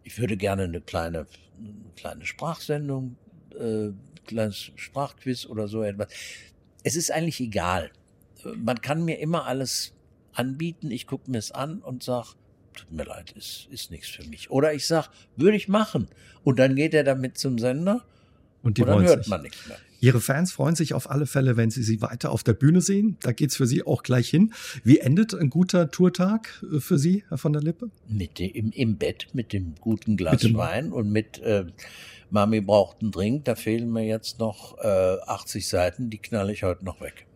Ich 0.02 0.18
würde 0.18 0.36
gerne 0.36 0.64
eine 0.64 0.80
kleine, 0.80 1.26
eine 1.58 1.92
kleine 1.94 2.24
Sprachsendung 2.24 3.16
äh, 3.54 3.92
kleines 4.26 4.70
Sprachquiz 4.76 5.46
oder 5.46 5.68
so 5.68 5.82
etwas. 5.82 6.08
Es 6.82 6.96
ist 6.96 7.10
eigentlich 7.10 7.40
egal. 7.40 7.90
Man 8.56 8.80
kann 8.80 9.04
mir 9.04 9.18
immer 9.18 9.46
alles 9.46 9.92
anbieten. 10.32 10.90
Ich 10.90 11.06
gucke 11.06 11.30
mir 11.30 11.38
es 11.38 11.52
an 11.52 11.78
und 11.80 12.02
sage, 12.02 12.28
tut 12.74 12.90
mir 12.92 13.04
leid, 13.04 13.32
ist, 13.32 13.68
ist 13.70 13.90
nichts 13.90 14.08
für 14.08 14.24
mich. 14.24 14.50
Oder 14.50 14.72
ich 14.72 14.86
sage, 14.86 15.08
würde 15.36 15.56
ich 15.56 15.68
machen. 15.68 16.08
Und 16.44 16.58
dann 16.58 16.76
geht 16.76 16.94
er 16.94 17.04
damit 17.04 17.38
zum 17.38 17.58
Sender 17.58 18.04
und, 18.62 18.78
die 18.78 18.82
und 18.82 18.88
dann 18.88 19.02
hört 19.02 19.24
sich. 19.24 19.30
man 19.30 19.42
nichts 19.42 19.66
mehr. 19.66 19.78
Ihre 20.02 20.20
Fans 20.20 20.50
freuen 20.50 20.74
sich 20.74 20.94
auf 20.94 21.10
alle 21.10 21.26
Fälle, 21.26 21.58
wenn 21.58 21.70
sie 21.70 21.82
sie 21.82 22.00
weiter 22.00 22.30
auf 22.32 22.42
der 22.42 22.54
Bühne 22.54 22.80
sehen. 22.80 23.18
Da 23.20 23.32
geht's 23.32 23.56
für 23.56 23.66
Sie 23.66 23.82
auch 23.82 24.02
gleich 24.02 24.30
hin. 24.30 24.54
Wie 24.82 24.98
endet 24.98 25.34
ein 25.34 25.50
guter 25.50 25.90
Tourtag 25.90 26.64
äh, 26.72 26.80
für 26.80 26.98
Sie, 26.98 27.22
Herr 27.28 27.36
von 27.36 27.52
der 27.52 27.60
Lippe? 27.60 27.90
Mit 28.08 28.38
dem, 28.38 28.70
im, 28.70 28.96
Bett 28.96 29.28
mit 29.34 29.52
dem 29.52 29.74
guten 29.78 30.16
Glas 30.16 30.40
dem 30.40 30.56
Wein 30.56 30.90
und 30.90 31.10
mit 31.10 31.38
äh, 31.40 31.66
Mami 32.30 32.60
braucht 32.60 33.02
einen 33.02 33.10
Drink, 33.10 33.44
da 33.44 33.54
fehlen 33.54 33.92
mir 33.92 34.04
jetzt 34.04 34.38
noch 34.38 34.78
äh, 34.78 35.16
80 35.26 35.68
Seiten, 35.68 36.10
die 36.10 36.18
knalle 36.18 36.52
ich 36.52 36.62
heute 36.62 36.84
noch 36.84 37.00
weg. 37.00 37.26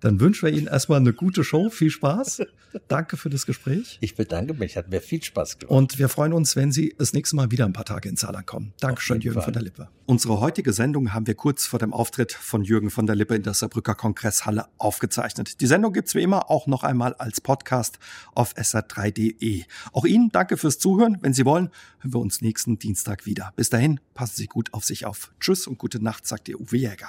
Dann 0.00 0.18
wünschen 0.20 0.46
wir 0.46 0.56
Ihnen 0.56 0.66
erstmal 0.66 0.98
eine 0.98 1.12
gute 1.12 1.44
Show. 1.44 1.68
Viel 1.70 1.90
Spaß. 1.90 2.42
Danke 2.88 3.16
für 3.16 3.30
das 3.30 3.46
Gespräch. 3.46 3.98
Ich 4.00 4.14
bedanke 4.14 4.54
mich. 4.54 4.76
Hat 4.76 4.88
mir 4.88 5.00
viel 5.00 5.22
Spaß 5.22 5.58
gemacht. 5.58 5.70
Und 5.76 5.98
wir 5.98 6.08
freuen 6.08 6.32
uns, 6.32 6.56
wenn 6.56 6.72
Sie 6.72 6.94
das 6.96 7.12
nächste 7.12 7.36
Mal 7.36 7.50
wieder 7.50 7.66
ein 7.66 7.72
paar 7.72 7.84
Tage 7.84 8.08
in 8.08 8.16
Saarland 8.16 8.46
kommen. 8.46 8.72
Dankeschön, 8.80 9.20
Jürgen 9.20 9.36
Fall. 9.36 9.44
von 9.44 9.52
der 9.52 9.62
Lippe. 9.62 9.88
Unsere 10.06 10.40
heutige 10.40 10.72
Sendung 10.72 11.12
haben 11.12 11.26
wir 11.26 11.34
kurz 11.34 11.66
vor 11.66 11.78
dem 11.78 11.92
Auftritt 11.92 12.32
von 12.32 12.62
Jürgen 12.62 12.90
von 12.90 13.06
der 13.06 13.16
Lippe 13.16 13.34
in 13.34 13.42
der 13.42 13.54
Saarbrücker 13.54 13.94
Kongresshalle 13.94 14.66
aufgezeichnet. 14.78 15.60
Die 15.60 15.66
Sendung 15.66 15.92
gibt's 15.92 16.14
wie 16.14 16.22
immer 16.22 16.50
auch 16.50 16.66
noch 16.66 16.82
einmal 16.82 17.14
als 17.14 17.40
Podcast 17.40 17.98
auf 18.34 18.54
sr3.de. 18.56 19.64
Auch 19.92 20.04
Ihnen 20.04 20.30
danke 20.32 20.56
fürs 20.56 20.78
Zuhören. 20.78 21.18
Wenn 21.20 21.34
Sie 21.34 21.44
wollen, 21.44 21.70
hören 22.00 22.14
wir 22.14 22.20
uns 22.20 22.40
nächsten 22.40 22.78
Dienstag 22.78 23.26
wieder. 23.26 23.52
Bis 23.56 23.70
dahin, 23.70 24.00
passen 24.14 24.36
Sie 24.36 24.46
gut 24.46 24.72
auf 24.72 24.84
sich 24.84 25.06
auf. 25.06 25.32
Tschüss 25.40 25.66
und 25.66 25.78
gute 25.78 26.02
Nacht, 26.02 26.26
sagt 26.26 26.48
Ihr 26.48 26.60
Uwe 26.60 26.76
Jäger. 26.76 27.08